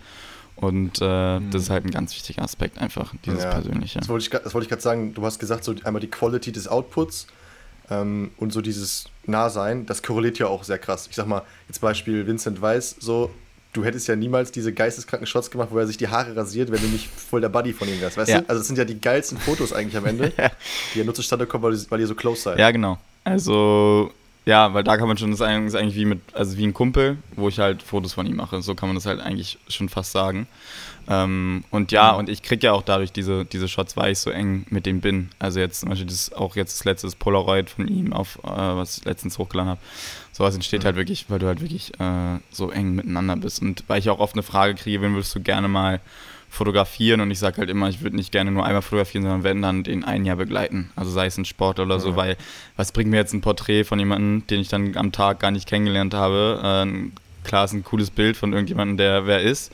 Und 0.56 1.00
äh, 1.02 1.40
mhm. 1.40 1.52
das 1.52 1.64
ist 1.64 1.70
halt 1.70 1.86
ein 1.86 1.92
ganz 1.92 2.16
wichtiger 2.16 2.44
Aspekt 2.44 2.78
einfach, 2.78 3.14
dieses 3.26 3.44
ja, 3.44 3.52
Persönliche. 3.52 4.00
Das 4.00 4.08
wollte 4.08 4.26
ich, 4.26 4.54
wollt 4.54 4.64
ich 4.64 4.70
gerade 4.70 4.82
sagen, 4.82 5.14
du 5.14 5.26
hast 5.26 5.40
gesagt, 5.40 5.66
so 5.66 5.76
einmal 5.84 6.00
die 6.00 6.10
Quality 6.10 6.54
des 6.54 6.70
Outputs 6.70 7.28
ähm, 7.90 8.32
und 8.38 8.54
so 8.54 8.62
dieses 8.62 9.06
Nahsein, 9.26 9.86
das 9.86 10.02
korreliert 10.02 10.40
ja 10.40 10.48
auch 10.48 10.64
sehr 10.64 10.78
krass. 10.78 11.08
Ich 11.10 11.16
sag 11.18 11.28
mal, 11.28 11.42
jetzt 11.68 11.82
Beispiel 11.82 12.26
Vincent 12.26 12.62
Weiss, 12.62 12.96
so, 13.00 13.32
du 13.76 13.84
hättest 13.84 14.08
ja 14.08 14.16
niemals 14.16 14.52
diese 14.52 14.74
geisteskranken 14.74 15.28
Shots 15.28 15.52
gemacht, 15.52 15.70
wo 15.72 15.78
er 15.78 15.88
sich 15.88 15.98
die 15.98 16.08
Haare 16.08 16.36
rasiert, 16.36 16.72
wenn 16.72 16.82
du 16.82 16.88
nicht 16.88 17.08
voll 17.08 17.42
der 17.42 17.50
Buddy 17.50 17.74
von 17.74 17.88
ihm 17.88 18.00
wärst, 18.02 18.18
weißt 18.18 18.30
ja. 18.30 18.42
du? 18.42 18.50
Also 18.50 18.60
das 18.60 18.68
sind 18.68 18.78
ja 18.78 18.86
die 18.86 19.00
geilsten 19.00 19.38
Fotos 19.38 19.74
eigentlich 19.74 19.98
am 19.98 20.06
Ende, 20.06 20.32
die 20.94 21.00
ja 21.00 21.06
nur 21.06 21.14
zustande 21.14 21.46
kommen, 21.46 21.64
weil, 21.64 21.78
weil 21.90 22.00
ihr 22.00 22.08
so 22.08 22.16
close 22.16 22.42
seid. 22.42 22.60
Ja, 22.60 22.72
genau. 22.72 22.98
Also 23.24 24.12
ja, 24.46 24.74
weil 24.76 24.84
da 24.84 24.96
kann 24.98 25.08
man 25.08 25.18
schon, 25.18 25.32
das 25.32 25.40
ist 25.40 25.76
eigentlich 25.76 25.96
wie 25.96 26.06
mit, 26.06 26.20
also 26.34 26.56
wie 26.58 26.66
ein 26.66 26.74
Kumpel, 26.74 27.18
wo 27.36 27.50
ich 27.50 27.58
halt 27.58 27.82
Fotos 27.82 28.14
von 28.14 28.28
ihm 28.28 28.36
mache. 28.36 28.62
So 28.62 28.76
kann 28.76 28.88
man 28.88 28.96
das 28.96 29.08
halt 29.08 29.20
eigentlich 29.20 29.58
schon 29.68 29.90
fast 29.90 30.12
sagen. 30.12 30.48
Ähm, 31.08 31.64
und 31.72 31.92
ja, 31.92 32.14
mhm. 32.14 32.20
und 32.20 32.30
ich 32.30 32.44
kriege 32.44 32.68
ja 32.68 32.74
auch 32.74 32.84
dadurch 32.84 33.12
diese, 33.12 33.46
diese 33.46 33.68
Shots, 33.68 33.98
weil 33.98 34.12
ich 34.12 34.20
so 34.20 34.30
eng 34.30 34.66
mit 34.70 34.86
dem 34.86 35.02
bin. 35.02 35.30
Also 35.40 35.60
jetzt 35.60 35.80
zum 35.80 35.90
Beispiel 35.90 36.08
das, 36.08 36.32
auch 36.32 36.56
jetzt 36.56 36.80
das 36.80 36.86
letzte 36.86 37.10
Polaroid 37.18 37.72
von 37.72 37.88
ihm, 37.88 38.14
auf, 38.14 38.40
äh, 38.44 38.50
was 38.50 39.00
ich 39.00 39.06
letztens 39.06 39.40
hochgeladen 39.40 39.72
habe. 39.72 39.82
Sowas 40.32 40.54
entsteht 40.54 40.82
mhm. 40.82 40.86
halt 40.86 40.96
wirklich, 40.96 41.26
weil 41.30 41.40
du 41.40 41.48
halt 41.48 41.62
wirklich 41.62 42.00
äh, 42.00 42.40
so 42.52 42.70
eng 42.70 42.94
miteinander 42.94 43.38
bist. 43.38 43.64
Und 43.64 43.84
weil 43.88 44.00
ich 44.00 44.10
auch 44.12 44.20
oft 44.20 44.34
eine 44.34 44.44
Frage 44.44 44.76
kriege, 44.76 45.02
wen 45.02 45.14
würdest 45.14 45.34
du 45.34 45.42
gerne 45.42 45.68
mal 45.68 46.02
fotografieren 46.56 47.22
und 47.22 47.32
ich 47.32 47.40
sage 47.40 47.58
halt 47.58 47.70
immer, 47.70 47.90
ich 47.90 48.02
würde 48.02 48.16
nicht 48.16 48.32
gerne 48.32 48.52
nur 48.52 48.66
einmal 48.66 48.82
fotografieren, 48.82 49.24
sondern 49.24 49.44
wenn 49.44 49.62
dann 49.62 49.84
den 49.84 50.04
ein 50.04 50.26
Jahr 50.26 50.38
begleiten. 50.38 50.92
Also 50.96 51.12
sei 51.12 51.28
es 51.28 51.38
ein 51.38 51.46
Sport 51.46 51.80
oder 51.80 52.00
so, 52.00 52.16
weil 52.16 52.38
was 52.78 52.92
bringt 52.92 53.12
mir 53.12 53.18
jetzt 53.18 53.34
ein 53.34 53.42
Porträt 53.42 53.84
von 53.84 54.00
jemandem, 54.00 54.48
den 54.48 54.62
ich 54.62 54.70
dann 54.70 54.96
am 54.98 55.12
Tag 55.12 55.40
gar 55.40 55.52
nicht 55.52 55.68
kennengelernt 55.68 56.14
habe? 56.14 56.86
Äh, 56.88 57.48
klar 57.48 57.66
ist 57.66 57.74
ein 57.74 57.84
cooles 57.84 58.10
Bild 58.10 58.38
von 58.38 58.54
irgendjemandem, 58.54 58.98
der 58.98 59.28
wer 59.28 59.42
ist, 59.42 59.72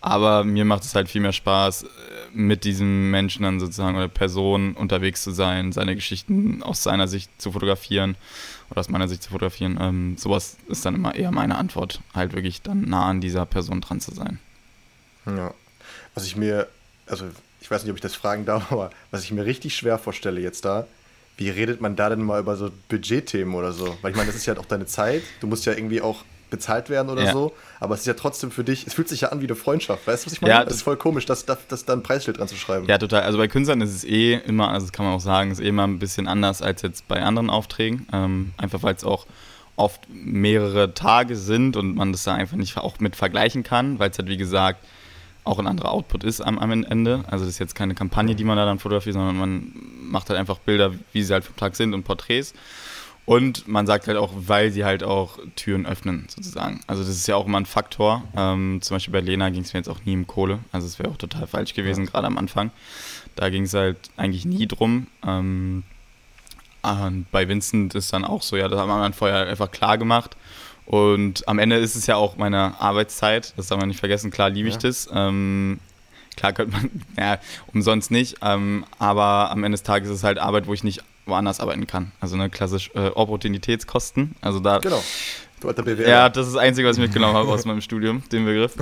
aber 0.00 0.44
mir 0.44 0.64
macht 0.64 0.84
es 0.84 0.94
halt 0.94 1.08
viel 1.08 1.20
mehr 1.20 1.32
Spaß, 1.32 1.82
äh, 1.82 1.86
mit 2.32 2.64
diesem 2.64 3.10
Menschen 3.10 3.42
dann 3.42 3.60
sozusagen 3.60 3.96
oder 3.96 4.08
Person 4.08 4.74
unterwegs 4.74 5.22
zu 5.22 5.32
sein, 5.32 5.72
seine 5.72 5.94
Geschichten 5.94 6.62
aus 6.62 6.82
seiner 6.82 7.08
Sicht 7.08 7.30
zu 7.40 7.52
fotografieren 7.52 8.16
oder 8.70 8.80
aus 8.80 8.88
meiner 8.88 9.08
Sicht 9.08 9.22
zu 9.22 9.30
fotografieren. 9.30 9.78
Ähm, 9.80 10.16
sowas 10.16 10.56
ist 10.68 10.86
dann 10.86 10.94
immer 10.94 11.14
eher 11.14 11.32
meine 11.32 11.58
Antwort, 11.58 12.00
halt 12.14 12.32
wirklich 12.32 12.62
dann 12.62 12.82
nah 12.82 13.06
an 13.06 13.20
dieser 13.20 13.46
Person 13.46 13.80
dran 13.80 14.00
zu 14.00 14.14
sein. 14.14 14.38
Ja. 15.26 15.52
Was 16.14 16.26
ich 16.26 16.36
mir, 16.36 16.68
also 17.06 17.26
ich 17.60 17.70
weiß 17.70 17.82
nicht, 17.82 17.90
ob 17.90 17.96
ich 17.96 18.02
das 18.02 18.14
fragen 18.14 18.44
darf, 18.44 18.72
aber 18.72 18.90
was 19.10 19.24
ich 19.24 19.32
mir 19.32 19.44
richtig 19.44 19.76
schwer 19.76 19.98
vorstelle 19.98 20.40
jetzt 20.40 20.64
da, 20.64 20.86
wie 21.36 21.48
redet 21.48 21.80
man 21.80 21.96
da 21.96 22.10
denn 22.10 22.22
mal 22.22 22.40
über 22.40 22.56
so 22.56 22.70
Budgetthemen 22.88 23.54
oder 23.54 23.72
so? 23.72 23.96
Weil 24.02 24.10
ich 24.10 24.16
meine, 24.16 24.26
das 24.26 24.36
ist 24.36 24.46
ja 24.46 24.56
auch 24.58 24.66
deine 24.66 24.86
Zeit. 24.86 25.22
Du 25.40 25.46
musst 25.46 25.64
ja 25.64 25.72
irgendwie 25.72 26.02
auch 26.02 26.24
bezahlt 26.50 26.90
werden 26.90 27.08
oder 27.08 27.24
ja. 27.24 27.32
so. 27.32 27.54
Aber 27.78 27.94
es 27.94 28.00
ist 28.00 28.06
ja 28.06 28.14
trotzdem 28.14 28.50
für 28.50 28.64
dich, 28.64 28.86
es 28.86 28.94
fühlt 28.94 29.08
sich 29.08 29.22
ja 29.22 29.28
an 29.30 29.40
wie 29.40 29.46
eine 29.46 29.54
Freundschaft. 29.54 30.06
Weißt 30.06 30.24
du, 30.24 30.26
was 30.26 30.32
ich 30.34 30.40
meine? 30.42 30.52
Ja, 30.52 30.64
das 30.64 30.74
ist 30.74 30.82
voll 30.82 30.96
komisch, 30.96 31.24
das, 31.24 31.46
das, 31.46 31.58
das 31.68 31.86
da 31.86 31.94
ein 31.94 32.02
Preisschild 32.02 32.38
dran 32.38 32.48
zu 32.48 32.56
schreiben. 32.56 32.86
Ja, 32.86 32.98
total. 32.98 33.22
Also 33.22 33.38
bei 33.38 33.48
Künstlern 33.48 33.80
ist 33.80 33.94
es 33.94 34.04
eh 34.04 34.34
immer, 34.34 34.68
also 34.70 34.86
das 34.86 34.92
kann 34.92 35.06
man 35.06 35.14
auch 35.14 35.20
sagen, 35.20 35.50
ist 35.50 35.60
eh 35.60 35.68
immer 35.68 35.86
ein 35.86 35.98
bisschen 35.98 36.28
anders 36.28 36.60
als 36.60 36.82
jetzt 36.82 37.08
bei 37.08 37.22
anderen 37.22 37.48
Aufträgen. 37.48 38.06
Ähm, 38.12 38.52
einfach 38.58 38.82
weil 38.82 38.94
es 38.94 39.04
auch 39.04 39.26
oft 39.76 40.02
mehrere 40.10 40.92
Tage 40.92 41.36
sind 41.36 41.76
und 41.76 41.94
man 41.94 42.12
das 42.12 42.24
da 42.24 42.34
einfach 42.34 42.56
nicht 42.56 42.76
auch 42.76 42.98
mit 43.00 43.16
vergleichen 43.16 43.62
kann, 43.62 43.98
weil 43.98 44.10
es 44.10 44.18
halt 44.18 44.28
wie 44.28 44.36
gesagt 44.36 44.84
auch 45.44 45.58
ein 45.58 45.66
anderer 45.66 45.92
Output 45.92 46.24
ist 46.24 46.40
am, 46.40 46.58
am 46.58 46.84
Ende. 46.84 47.24
Also 47.26 47.44
das 47.44 47.54
ist 47.54 47.58
jetzt 47.58 47.74
keine 47.74 47.94
Kampagne, 47.94 48.34
die 48.34 48.44
man 48.44 48.56
da 48.56 48.64
dann 48.64 48.78
fotografiert, 48.78 49.14
sondern 49.14 49.36
man 49.36 49.72
macht 50.02 50.28
halt 50.28 50.38
einfach 50.38 50.58
Bilder, 50.58 50.92
wie 51.12 51.22
sie 51.22 51.32
halt 51.32 51.44
vom 51.44 51.56
Tag 51.56 51.76
sind 51.76 51.94
und 51.94 52.04
Porträts. 52.04 52.54
Und 53.26 53.68
man 53.68 53.86
sagt 53.86 54.08
halt 54.08 54.16
auch, 54.16 54.32
weil 54.34 54.72
sie 54.72 54.84
halt 54.84 55.04
auch 55.04 55.38
Türen 55.54 55.86
öffnen, 55.86 56.26
sozusagen. 56.28 56.80
Also 56.86 57.02
das 57.02 57.12
ist 57.12 57.28
ja 57.28 57.36
auch 57.36 57.46
immer 57.46 57.60
ein 57.60 57.66
Faktor. 57.66 58.24
Ähm, 58.36 58.80
zum 58.82 58.96
Beispiel 58.96 59.12
bei 59.12 59.20
Lena 59.20 59.50
ging 59.50 59.62
es 59.62 59.72
mir 59.72 59.78
jetzt 59.78 59.88
auch 59.88 60.04
nie 60.04 60.16
um 60.16 60.26
Kohle. 60.26 60.58
Also 60.72 60.86
es 60.86 60.98
wäre 60.98 61.10
auch 61.10 61.16
total 61.16 61.46
falsch 61.46 61.74
gewesen, 61.74 62.06
ja. 62.06 62.10
gerade 62.10 62.26
am 62.26 62.38
Anfang. 62.38 62.72
Da 63.36 63.48
ging 63.50 63.64
es 63.64 63.74
halt 63.74 63.98
eigentlich 64.16 64.46
nie 64.46 64.66
drum. 64.66 65.06
Ähm, 65.24 65.84
und 66.82 67.30
bei 67.30 67.46
Vincent 67.46 67.94
ist 67.94 68.12
dann 68.12 68.24
auch 68.24 68.42
so, 68.42 68.56
ja, 68.56 68.66
das 68.68 68.80
haben 68.80 68.88
wir 68.88 69.00
dann 69.00 69.12
vorher 69.12 69.46
einfach 69.46 69.70
klar 69.70 69.98
gemacht. 69.98 70.36
Und 70.86 71.46
am 71.46 71.58
Ende 71.58 71.76
ist 71.76 71.94
es 71.94 72.06
ja 72.06 72.16
auch 72.16 72.36
meine 72.36 72.80
Arbeitszeit, 72.80 73.54
das 73.56 73.68
darf 73.68 73.78
man 73.78 73.88
nicht 73.88 74.00
vergessen. 74.00 74.30
Klar 74.30 74.50
liebe 74.50 74.68
ich 74.68 74.74
ja. 74.74 74.80
das. 74.80 75.08
Ähm, 75.12 75.78
klar 76.36 76.52
könnte 76.52 76.76
man, 76.76 76.90
ja, 77.18 77.38
umsonst 77.72 78.10
nicht, 78.10 78.36
ähm, 78.42 78.84
aber 78.98 79.50
am 79.50 79.62
Ende 79.64 79.76
des 79.76 79.82
Tages 79.82 80.08
ist 80.08 80.16
es 80.16 80.24
halt 80.24 80.38
Arbeit, 80.38 80.66
wo 80.66 80.74
ich 80.74 80.84
nicht 80.84 81.02
woanders 81.26 81.60
arbeiten 81.60 81.86
kann. 81.86 82.12
Also 82.20 82.34
eine 82.34 82.50
klassisch 82.50 82.90
äh, 82.94 83.08
Opportunitätskosten. 83.08 84.34
Also 84.40 84.60
da. 84.60 84.78
Genau. 84.78 85.02
Ja, 86.08 86.30
das 86.30 86.46
ist 86.46 86.56
das 86.56 86.62
Einzige, 86.62 86.88
was 86.88 86.96
ich 86.96 87.02
mitgenommen 87.02 87.34
habe 87.34 87.50
aus 87.50 87.66
meinem 87.66 87.82
Studium, 87.82 88.22
den 88.32 88.46
Begriff. 88.46 88.74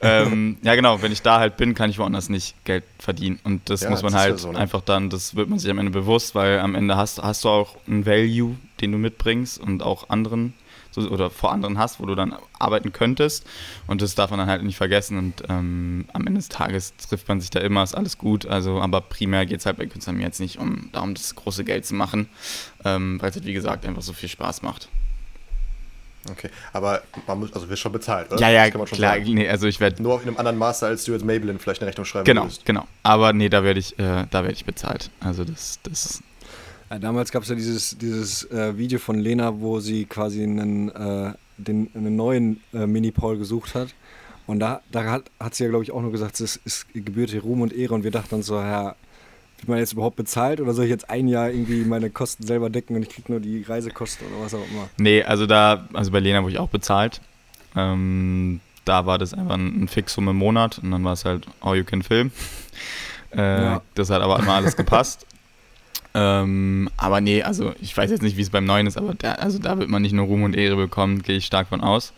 ähm, 0.00 0.56
ja, 0.62 0.74
genau, 0.74 1.00
wenn 1.00 1.12
ich 1.12 1.22
da 1.22 1.38
halt 1.38 1.56
bin, 1.56 1.74
kann 1.74 1.88
ich 1.88 1.98
woanders 1.98 2.28
nicht 2.28 2.56
Geld 2.64 2.82
verdienen. 2.98 3.38
Und 3.44 3.70
das 3.70 3.82
ja, 3.82 3.90
muss 3.90 4.02
man 4.02 4.14
halt 4.14 4.32
ja 4.32 4.38
so, 4.38 4.50
ne? 4.50 4.58
einfach 4.58 4.80
dann, 4.80 5.08
das 5.08 5.36
wird 5.36 5.48
man 5.48 5.60
sich 5.60 5.70
am 5.70 5.78
Ende 5.78 5.92
bewusst, 5.92 6.34
weil 6.34 6.58
am 6.58 6.74
Ende 6.74 6.96
hast, 6.96 7.22
hast 7.22 7.44
du 7.44 7.48
auch 7.48 7.76
einen 7.86 8.06
Value, 8.06 8.56
den 8.80 8.90
du 8.90 8.98
mitbringst 8.98 9.60
und 9.60 9.84
auch 9.84 10.10
anderen 10.10 10.54
so, 10.96 11.08
oder 11.10 11.30
vor 11.30 11.52
anderen 11.52 11.78
hast, 11.78 12.00
wo 12.00 12.06
du 12.06 12.14
dann 12.14 12.34
arbeiten 12.58 12.92
könntest. 12.92 13.46
Und 13.86 14.02
das 14.02 14.14
darf 14.14 14.30
man 14.30 14.38
dann 14.38 14.48
halt 14.48 14.62
nicht 14.62 14.76
vergessen. 14.76 15.18
Und 15.18 15.42
ähm, 15.48 16.06
am 16.12 16.26
Ende 16.26 16.38
des 16.38 16.48
Tages 16.48 16.94
trifft 16.96 17.28
man 17.28 17.40
sich 17.40 17.50
da 17.50 17.60
immer, 17.60 17.82
ist 17.82 17.94
alles 17.94 18.18
gut. 18.18 18.46
Also, 18.46 18.80
aber 18.80 19.00
primär 19.00 19.46
geht 19.46 19.60
es 19.60 19.66
halt 19.66 19.76
bei 19.76 19.86
Künstlern 19.86 20.20
jetzt 20.20 20.40
nicht 20.40 20.58
um 20.58 20.88
darum, 20.92 21.14
das 21.14 21.34
große 21.34 21.64
Geld 21.64 21.84
zu 21.86 21.94
machen, 21.94 22.28
ähm, 22.84 23.20
weil 23.20 23.30
es 23.30 23.36
halt, 23.36 23.46
wie 23.46 23.52
gesagt, 23.52 23.84
einfach 23.86 24.02
so 24.02 24.12
viel 24.12 24.28
Spaß 24.28 24.62
macht. 24.62 24.88
Okay, 26.28 26.50
aber 26.72 27.02
man 27.28 27.38
muss, 27.38 27.52
also 27.52 27.68
wirst 27.68 27.82
schon 27.82 27.92
bezahlt, 27.92 28.32
oder? 28.32 28.40
Ja, 28.40 28.50
ja, 28.50 28.70
klar. 28.70 29.18
Nee, 29.20 29.48
also 29.48 29.68
ich 29.68 29.78
werde 29.78 30.02
nur 30.02 30.14
auf 30.14 30.22
einem 30.22 30.36
anderen 30.36 30.58
Master, 30.58 30.88
als 30.88 31.04
du 31.04 31.12
jetzt 31.12 31.24
Maybelline 31.24 31.60
vielleicht 31.60 31.82
eine 31.82 31.88
Rechnung 31.88 32.04
schreiben 32.04 32.24
genau, 32.24 32.42
würdest. 32.42 32.64
Genau, 32.64 32.80
genau. 32.80 32.92
Aber 33.04 33.32
nee, 33.32 33.48
da 33.48 33.62
werde 33.62 33.78
ich, 33.78 33.96
äh, 34.00 34.26
da 34.28 34.42
werde 34.42 34.52
ich 34.52 34.64
bezahlt. 34.64 35.10
Also 35.20 35.44
das, 35.44 35.78
das 35.84 36.22
ja, 36.90 36.98
damals 36.98 37.32
gab 37.32 37.42
es 37.42 37.48
ja 37.48 37.54
dieses, 37.54 37.96
dieses 37.98 38.50
äh, 38.50 38.76
Video 38.76 38.98
von 38.98 39.18
Lena, 39.18 39.60
wo 39.60 39.80
sie 39.80 40.04
quasi 40.04 40.42
einen, 40.42 40.90
äh, 40.90 41.32
den, 41.56 41.90
einen 41.94 42.16
neuen 42.16 42.60
äh, 42.72 42.86
Mini-Paul 42.86 43.38
gesucht 43.38 43.74
hat. 43.74 43.94
Und 44.46 44.60
da, 44.60 44.80
da 44.92 45.04
hat, 45.10 45.30
hat 45.40 45.54
sie 45.54 45.64
ja, 45.64 45.70
glaube 45.70 45.82
ich, 45.82 45.90
auch 45.90 46.00
nur 46.00 46.12
gesagt, 46.12 46.40
es 46.40 46.56
ist 46.56 46.86
gebührt 46.94 47.30
hier 47.30 47.42
Ruhm 47.42 47.62
und 47.62 47.72
Ehre. 47.72 47.94
Und 47.94 48.04
wir 48.04 48.12
dachten 48.12 48.28
dann 48.30 48.42
so, 48.42 48.54
ja, 48.56 48.94
wird 49.58 49.68
man 49.68 49.78
jetzt 49.78 49.92
überhaupt 49.92 50.16
bezahlt 50.16 50.60
oder 50.60 50.74
soll 50.74 50.84
ich 50.84 50.90
jetzt 50.90 51.10
ein 51.10 51.28
Jahr 51.28 51.50
irgendwie 51.50 51.84
meine 51.84 52.10
Kosten 52.10 52.46
selber 52.46 52.70
decken 52.70 52.94
und 52.94 53.02
ich 53.02 53.08
kriege 53.08 53.32
nur 53.32 53.40
die 53.40 53.62
Reisekosten 53.62 54.26
oder 54.28 54.44
was 54.44 54.54
auch 54.54 54.66
immer? 54.70 54.88
Nee, 54.98 55.22
also 55.22 55.46
da, 55.46 55.88
also 55.94 56.10
bei 56.10 56.20
Lena 56.20 56.42
wurde 56.42 56.52
ich 56.52 56.58
auch 56.58 56.68
bezahlt. 56.68 57.20
Ähm, 57.74 58.60
da 58.84 59.06
war 59.06 59.18
das 59.18 59.34
einfach 59.34 59.54
ein, 59.54 59.84
ein 59.84 59.88
Fixum 59.88 60.28
im 60.28 60.36
Monat 60.36 60.78
und 60.78 60.90
dann 60.90 61.02
war 61.04 61.14
es 61.14 61.24
halt 61.24 61.46
All 61.60 61.76
You 61.76 61.84
Can 61.84 62.02
Film. 62.02 62.30
Äh, 63.34 63.40
ja. 63.40 63.82
Das 63.94 64.08
hat 64.08 64.22
aber 64.22 64.38
immer 64.38 64.54
alles 64.54 64.76
gepasst. 64.76 65.26
Ähm, 66.18 66.88
aber 66.96 67.20
nee, 67.20 67.42
also 67.42 67.74
ich 67.82 67.94
weiß 67.94 68.10
jetzt 68.10 68.22
nicht, 68.22 68.38
wie 68.38 68.42
es 68.42 68.48
beim 68.48 68.64
Neuen 68.64 68.86
ist, 68.86 68.96
aber 68.96 69.12
da, 69.12 69.32
also 69.32 69.58
da 69.58 69.78
wird 69.78 69.90
man 69.90 70.00
nicht 70.00 70.14
nur 70.14 70.24
Ruhm 70.24 70.44
und 70.44 70.56
Ehre 70.56 70.76
bekommen, 70.76 71.20
gehe 71.22 71.36
ich 71.36 71.44
stark 71.44 71.68
von 71.68 71.82
aus. 71.82 72.14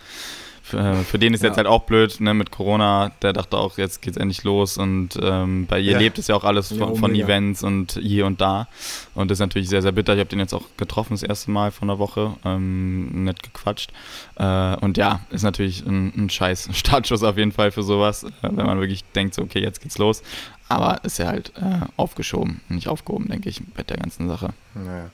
Für, 0.69 0.95
für 0.97 1.19
den 1.19 1.33
ist 1.33 1.43
ja. 1.43 1.49
jetzt 1.49 1.57
halt 1.57 1.67
auch 1.67 1.85
blöd, 1.85 2.21
ne, 2.21 2.35
mit 2.35 2.51
Corona, 2.51 3.11
der 3.23 3.33
dachte 3.33 3.57
auch, 3.57 3.79
jetzt 3.79 4.03
geht's 4.03 4.19
endlich 4.19 4.45
los 4.45 4.77
und 4.77 5.19
ähm, 5.23 5.67
bei 5.67 5.81
ihr 5.81 5.93
ja. 5.93 5.99
lebt 5.99 6.19
es 6.19 6.29
ja 6.29 6.35
auch 6.35 6.45
alles 6.45 6.69
von, 6.69 6.97
von 6.97 7.15
Events 7.15 7.63
und 7.63 7.99
hier 8.03 8.27
und 8.27 8.41
da 8.41 8.69
und 9.15 9.31
das 9.31 9.37
ist 9.37 9.41
natürlich 9.41 9.69
sehr, 9.69 9.81
sehr 9.81 9.93
bitter. 9.93 10.13
Ich 10.15 10.21
habe 10.21 10.29
den 10.29 10.41
jetzt 10.41 10.53
auch 10.53 10.65
getroffen 10.77 11.15
das 11.15 11.23
erste 11.23 11.51
Mal 11.51 11.71
vor 11.71 11.85
einer 11.85 11.99
Woche, 11.99 12.35
ähm, 12.45 13.25
nett 13.25 13.43
gequatscht 13.43 13.93
äh, 14.37 14.77
und 14.77 14.99
ja, 14.99 15.21
ist 15.31 15.43
natürlich 15.43 15.87
ein, 15.87 16.13
ein 16.17 16.31
scheiß 16.31 16.69
Startschuss 16.73 17.23
auf 17.23 17.39
jeden 17.39 17.53
Fall 17.53 17.71
für 17.71 17.83
sowas, 17.83 18.25
äh, 18.25 18.29
wenn 18.43 18.67
man 18.67 18.79
wirklich 18.79 19.05
denkt, 19.15 19.35
so, 19.35 19.43
okay, 19.43 19.61
jetzt 19.61 19.81
geht's 19.81 19.97
los, 19.97 20.23
aber 20.69 21.03
ist 21.05 21.19
ja 21.19 21.29
halt 21.29 21.53
äh, 21.57 21.81
aufgeschoben, 21.97 22.61
nicht 22.69 22.89
aufgehoben, 22.89 23.29
denke 23.29 23.49
ich, 23.49 23.63
mit 23.75 23.89
der 23.89 23.97
ganzen 23.97 24.29
Sache. 24.29 24.51
Naja. 24.75 25.11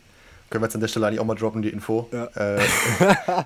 Können 0.55 0.63
wir 0.63 0.67
jetzt 0.67 0.77
an 0.77 0.83
der 0.83 0.87
Stelle 0.87 1.09
eigentlich 1.09 1.19
auch 1.19 1.25
mal 1.25 1.35
droppen, 1.35 1.63
die 1.63 1.71
Info. 1.71 2.09
Ja. 2.13 2.27
Äh, 2.27 2.61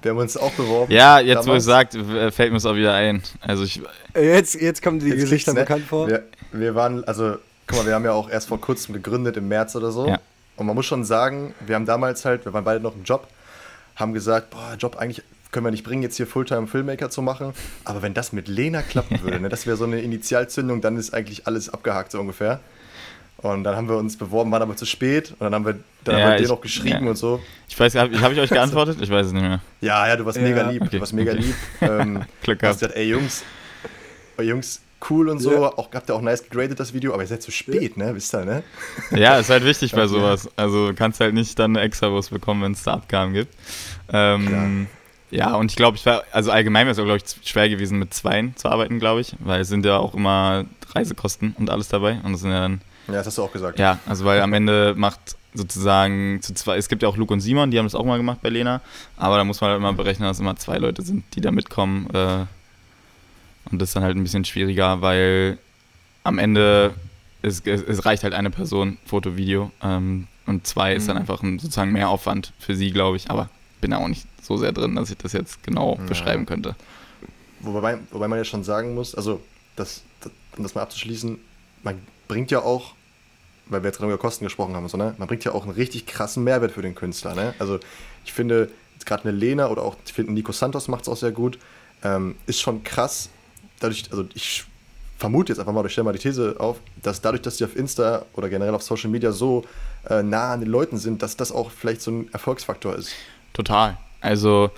wir 0.03 0.11
haben 0.11 0.18
uns 0.18 0.37
auch 0.37 0.53
beworben. 0.53 0.92
Ja, 0.92 1.18
jetzt 1.18 1.47
damals. 1.47 1.47
wo 1.47 1.55
es 1.55 1.64
sagt, 1.64 1.94
fällt 2.35 2.51
mir 2.51 2.59
es 2.59 2.66
auch 2.66 2.75
wieder 2.75 2.92
ein. 2.92 3.23
Also 3.40 3.64
ich, 3.64 3.81
jetzt, 4.14 4.61
jetzt 4.61 4.83
kommen 4.83 4.99
die 4.99 5.07
jetzt 5.07 5.21
Gesichter 5.21 5.55
ne? 5.55 5.61
bekannt 5.61 5.87
vor. 5.87 6.07
Wir, 6.07 6.25
wir, 6.53 6.75
waren, 6.75 7.02
also, 7.04 7.38
guck 7.67 7.79
mal, 7.79 7.87
wir 7.87 7.94
haben 7.94 8.04
ja 8.04 8.13
auch 8.13 8.29
erst 8.29 8.48
vor 8.48 8.61
kurzem 8.61 8.92
gegründet, 8.92 9.38
im 9.38 9.48
März 9.48 9.75
oder 9.75 9.90
so. 9.90 10.06
Ja. 10.06 10.19
Und 10.56 10.67
man 10.67 10.77
muss 10.77 10.85
schon 10.85 11.02
sagen, 11.02 11.54
wir 11.67 11.77
haben 11.77 11.87
damals 11.87 12.27
halt, 12.27 12.44
wir 12.44 12.52
waren 12.52 12.65
beide 12.65 12.81
noch 12.81 12.94
im 12.94 13.04
Job, 13.04 13.27
haben 13.96 14.13
gesagt, 14.13 14.50
boah, 14.50 14.77
Job 14.79 14.96
eigentlich 14.96 15.23
können 15.50 15.65
wir 15.65 15.71
nicht 15.71 15.85
bringen, 15.85 16.02
jetzt 16.02 16.19
hier 16.19 16.27
Fulltime-Filmmaker 16.27 17.09
zu 17.09 17.23
machen. 17.23 17.54
Aber 17.87 18.02
wenn 18.02 18.13
das 18.13 18.35
mit 18.35 18.48
Lena 18.48 18.83
klappen 18.83 19.19
würde, 19.23 19.40
ne, 19.40 19.48
das 19.48 19.67
wäre 19.67 19.79
so 19.79 19.85
eine 19.85 20.02
Initialzündung, 20.02 20.83
dann 20.83 20.98
ist 20.98 21.15
eigentlich 21.15 21.46
alles 21.46 21.71
abgehakt 21.71 22.13
so 22.13 22.21
ungefähr. 22.21 22.61
Und 23.40 23.62
dann 23.62 23.76
haben 23.76 23.88
wir 23.88 23.96
uns 23.96 24.16
beworben, 24.16 24.50
waren 24.50 24.62
aber 24.62 24.76
zu 24.76 24.84
spät. 24.84 25.30
Und 25.30 25.42
dann 25.42 25.54
haben 25.54 25.64
wir, 25.64 25.78
dann 26.04 26.18
ja, 26.18 26.24
haben 26.24 26.32
wir 26.32 26.38
dir 26.38 26.48
noch 26.48 26.60
geschrieben 26.60 27.04
ja. 27.04 27.10
und 27.10 27.16
so. 27.16 27.40
Ich 27.68 27.78
weiß, 27.78 27.94
habe 27.94 28.20
hab 28.20 28.32
ich 28.32 28.40
euch 28.40 28.50
geantwortet? 28.58 28.98
Ich 29.00 29.10
weiß 29.10 29.26
es 29.26 29.32
nicht 29.32 29.42
mehr. 29.42 29.60
Ja, 29.80 30.08
ja, 30.08 30.16
du 30.16 30.24
warst 30.26 30.38
ja. 30.38 30.44
mega 30.44 30.68
lieb. 30.68 30.82
Okay. 30.82 30.96
Du 30.96 31.00
warst 31.00 31.12
mega 31.12 31.32
okay. 31.32 31.42
lieb. 31.42 31.54
Ähm, 31.80 32.24
Glück 32.42 32.58
gehabt. 32.58 32.80
Gesagt, 32.80 32.96
ey 32.96 33.08
Jungs, 33.08 33.44
Jungs, 34.40 34.80
cool 35.08 35.28
und 35.28 35.38
so. 35.38 35.52
Ja. 35.52 35.78
Auch 35.78 35.88
habt 35.94 36.10
ihr 36.10 36.16
auch 36.16 36.20
nice 36.20 36.42
gegradet, 36.42 36.80
das 36.80 36.92
Video, 36.92 37.12
aber 37.12 37.22
ihr 37.22 37.28
seid 37.28 37.42
zu 37.42 37.52
spät, 37.52 37.96
ne? 37.96 38.12
Wisst 38.14 38.34
ihr, 38.34 38.44
ne? 38.44 38.64
Ja, 39.12 39.38
ist 39.38 39.50
halt 39.50 39.64
wichtig 39.64 39.92
bei 39.92 40.06
sowas. 40.08 40.48
Also 40.56 40.88
du 40.88 40.94
kannst 40.94 41.20
halt 41.20 41.34
nicht 41.34 41.56
dann 41.60 41.76
eine 41.76 41.84
Extrawurst 41.84 42.30
bekommen, 42.30 42.62
wenn 42.62 42.72
es 42.72 42.82
da 42.82 42.94
Abgaben 42.94 43.34
gibt. 43.34 43.54
Ähm, 44.12 44.88
ja, 45.30 45.54
und 45.54 45.70
ich 45.70 45.76
glaube, 45.76 45.96
ich 45.96 46.06
war, 46.06 46.24
also 46.32 46.50
allgemein 46.50 46.86
wäre 46.86 46.92
es, 46.92 46.96
glaube 46.96 47.18
ich, 47.18 47.48
schwer 47.48 47.68
gewesen, 47.68 47.98
mit 47.98 48.14
Zweien 48.14 48.56
zu 48.56 48.68
arbeiten, 48.68 48.98
glaube 48.98 49.20
ich, 49.20 49.36
weil 49.38 49.60
es 49.60 49.68
sind 49.68 49.84
ja 49.84 49.98
auch 49.98 50.14
immer 50.14 50.64
Reisekosten 50.94 51.54
und 51.58 51.70
alles 51.70 51.88
dabei. 51.88 52.20
Und 52.24 52.32
das 52.32 52.40
sind 52.40 52.50
ja 52.50 52.60
dann. 52.60 52.80
Ja, 53.09 53.15
das 53.15 53.27
hast 53.27 53.38
du 53.38 53.42
auch 53.42 53.52
gesagt. 53.52 53.79
Ja, 53.79 53.98
also 54.06 54.25
weil 54.25 54.40
am 54.40 54.52
Ende 54.52 54.94
macht 54.96 55.37
sozusagen 55.54 56.40
zu 56.42 56.54
zwei, 56.54 56.77
es 56.77 56.88
gibt 56.88 57.02
ja 57.02 57.09
auch 57.09 57.17
Luke 57.17 57.33
und 57.33 57.40
Simon, 57.40 57.71
die 57.71 57.79
haben 57.79 57.87
das 57.87 57.94
auch 57.94 58.04
mal 58.04 58.19
gemacht 58.19 58.38
bei 58.42 58.50
Lena, 58.50 58.81
aber 59.17 59.38
da 59.38 59.44
muss 59.44 59.61
man 59.61 59.71
halt 59.71 59.79
immer 59.79 59.92
berechnen, 59.94 60.29
dass 60.29 60.38
immer 60.38 60.56
zwei 60.56 60.79
Leute 60.79 61.02
sind, 61.02 61.25
die 61.35 61.40
da 61.40 61.50
mitkommen. 61.50 62.09
Äh, 62.13 62.44
und 63.71 63.81
das 63.81 63.90
ist 63.90 63.96
dann 63.96 64.02
halt 64.02 64.17
ein 64.17 64.23
bisschen 64.23 64.44
schwieriger, 64.44 65.00
weil 65.02 65.59
am 66.23 66.38
Ende 66.38 66.94
es, 67.42 67.61
es, 67.61 67.83
es 67.83 68.04
reicht 68.04 68.25
halt 68.25 68.35
eine 68.35 68.50
Person, 68.50 68.98
Foto, 69.04 69.37
Video. 69.37 69.71
Ähm, 69.83 70.27
und 70.46 70.67
zwei 70.67 70.92
mhm. 70.92 70.96
ist 70.96 71.09
dann 71.09 71.17
mhm. 71.17 71.21
einfach 71.23 71.42
ein, 71.42 71.59
sozusagen 71.59 71.92
mehr 71.92 72.09
Aufwand 72.09 72.52
für 72.59 72.75
sie, 72.75 72.90
glaube 72.90 73.17
ich. 73.17 73.31
Aber 73.31 73.50
bin 73.81 73.90
da 73.90 73.98
auch 73.98 74.09
nicht 74.09 74.27
so 74.42 74.56
sehr 74.56 74.73
drin, 74.73 74.96
dass 74.96 75.11
ich 75.11 75.19
das 75.19 75.33
jetzt 75.33 75.63
genau 75.63 75.96
ja. 75.98 76.04
beschreiben 76.06 76.46
könnte. 76.46 76.75
Wobei, 77.61 77.98
wobei 78.11 78.29
man 78.29 78.38
ja 78.38 78.44
schon 78.44 78.65
sagen 78.65 78.94
muss, 78.94 79.15
also 79.15 79.40
das, 79.77 80.02
das, 80.21 80.33
um 80.56 80.63
das 80.63 80.75
mal 80.75 80.83
abzuschließen, 80.83 81.38
man 81.83 82.00
bringt 82.29 82.50
ja 82.50 82.63
auch, 82.63 82.94
weil 83.69 83.83
wir 83.83 83.88
jetzt 83.88 83.98
gerade 83.98 84.12
über 84.12 84.21
Kosten 84.21 84.44
gesprochen 84.44 84.75
haben, 84.75 84.88
so, 84.88 84.96
ne? 84.96 85.14
man 85.19 85.29
bringt 85.29 85.44
ja 85.44 85.52
auch 85.52 85.64
einen 85.64 85.73
richtig 85.73 86.06
krassen 86.06 86.44
Mehrwert 86.44 86.73
für 86.73 86.83
den 86.83 86.94
Künstler. 86.94 87.35
Ne? 87.35 87.54
Also 87.58 87.79
ich 88.25 88.33
finde, 88.33 88.71
gerade 89.04 89.25
eine 89.25 89.33
Lena 89.33 89.69
oder 89.69 89.83
auch, 89.83 89.96
ich 90.06 90.12
finde, 90.12 90.33
Nico 90.33 90.52
Santos 90.52 90.88
macht 90.88 91.02
es 91.02 91.08
auch 91.08 91.16
sehr 91.16 91.33
gut, 91.33 91.58
ähm, 92.04 92.37
ist 92.46 92.60
schon 92.60 92.85
krass, 92.85 93.31
dadurch, 93.81 94.04
also 94.10 94.25
ich 94.35 94.64
vermute 95.19 95.52
jetzt 95.52 95.58
einfach 95.58 95.73
mal, 95.73 95.85
ich 95.85 95.92
stelle 95.92 96.04
mal 96.04 96.12
die 96.12 96.19
These 96.19 96.56
auf, 96.58 96.79
dass 97.02 97.21
dadurch, 97.21 97.42
dass 97.42 97.56
die 97.56 97.64
auf 97.64 97.75
Insta 97.75 98.25
oder 98.35 98.48
generell 98.48 98.75
auf 98.75 98.83
Social 98.83 99.10
Media 99.10 99.33
so 99.33 99.64
äh, 100.08 100.23
nah 100.23 100.52
an 100.52 100.60
den 100.60 100.71
Leuten 100.71 100.96
sind, 100.96 101.23
dass 101.23 101.37
das 101.37 101.50
auch 101.50 101.71
vielleicht 101.71 102.02
so 102.02 102.12
ein 102.12 102.33
Erfolgsfaktor 102.33 102.94
ist. 102.94 103.12
Total. 103.52 103.98
Also 104.21 104.71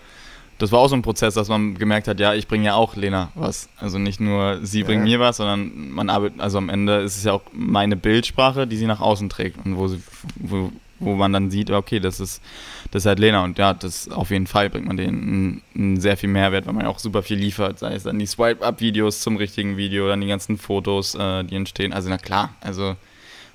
das 0.60 0.72
war 0.72 0.80
auch 0.80 0.88
so 0.88 0.94
ein 0.94 1.00
Prozess, 1.00 1.34
dass 1.34 1.48
man 1.48 1.74
gemerkt 1.74 2.06
hat, 2.06 2.20
ja, 2.20 2.34
ich 2.34 2.46
bringe 2.46 2.66
ja 2.66 2.74
auch 2.74 2.94
Lena 2.94 3.32
was. 3.34 3.70
Also 3.78 3.98
nicht 3.98 4.20
nur 4.20 4.60
sie 4.62 4.84
bringt 4.84 5.06
ja. 5.06 5.18
mir 5.18 5.20
was, 5.20 5.38
sondern 5.38 5.90
man 5.90 6.10
arbeitet, 6.10 6.38
also 6.38 6.58
am 6.58 6.68
Ende 6.68 6.98
ist 6.98 7.16
es 7.16 7.24
ja 7.24 7.32
auch 7.32 7.42
meine 7.52 7.96
Bildsprache, 7.96 8.66
die 8.66 8.76
sie 8.76 8.86
nach 8.86 9.00
außen 9.00 9.30
trägt 9.30 9.64
und 9.64 9.78
wo 9.78 9.88
sie, 9.88 10.02
wo, 10.36 10.70
wo 10.98 11.14
man 11.14 11.32
dann 11.32 11.50
sieht, 11.50 11.70
okay, 11.70 11.98
das 11.98 12.20
ist, 12.20 12.42
das 12.90 13.02
ist 13.02 13.06
halt 13.06 13.20
Lena 13.20 13.42
und 13.42 13.56
ja, 13.56 13.72
das 13.72 14.10
auf 14.10 14.30
jeden 14.30 14.46
Fall 14.46 14.68
bringt 14.68 14.86
man 14.86 14.98
denen 14.98 15.62
einen, 15.74 15.98
sehr 15.98 16.18
viel 16.18 16.28
Mehrwert, 16.28 16.66
weil 16.66 16.74
man 16.74 16.84
ja 16.84 16.90
auch 16.90 16.98
super 16.98 17.22
viel 17.22 17.38
liefert, 17.38 17.78
sei 17.78 17.94
es 17.94 18.02
dann 18.02 18.18
die 18.18 18.26
Swipe-Up-Videos 18.26 19.22
zum 19.22 19.38
richtigen 19.38 19.78
Video, 19.78 20.08
dann 20.08 20.20
die 20.20 20.28
ganzen 20.28 20.58
Fotos, 20.58 21.14
äh, 21.14 21.42
die 21.42 21.56
entstehen. 21.56 21.94
Also 21.94 22.10
na 22.10 22.18
klar, 22.18 22.54
also 22.60 22.96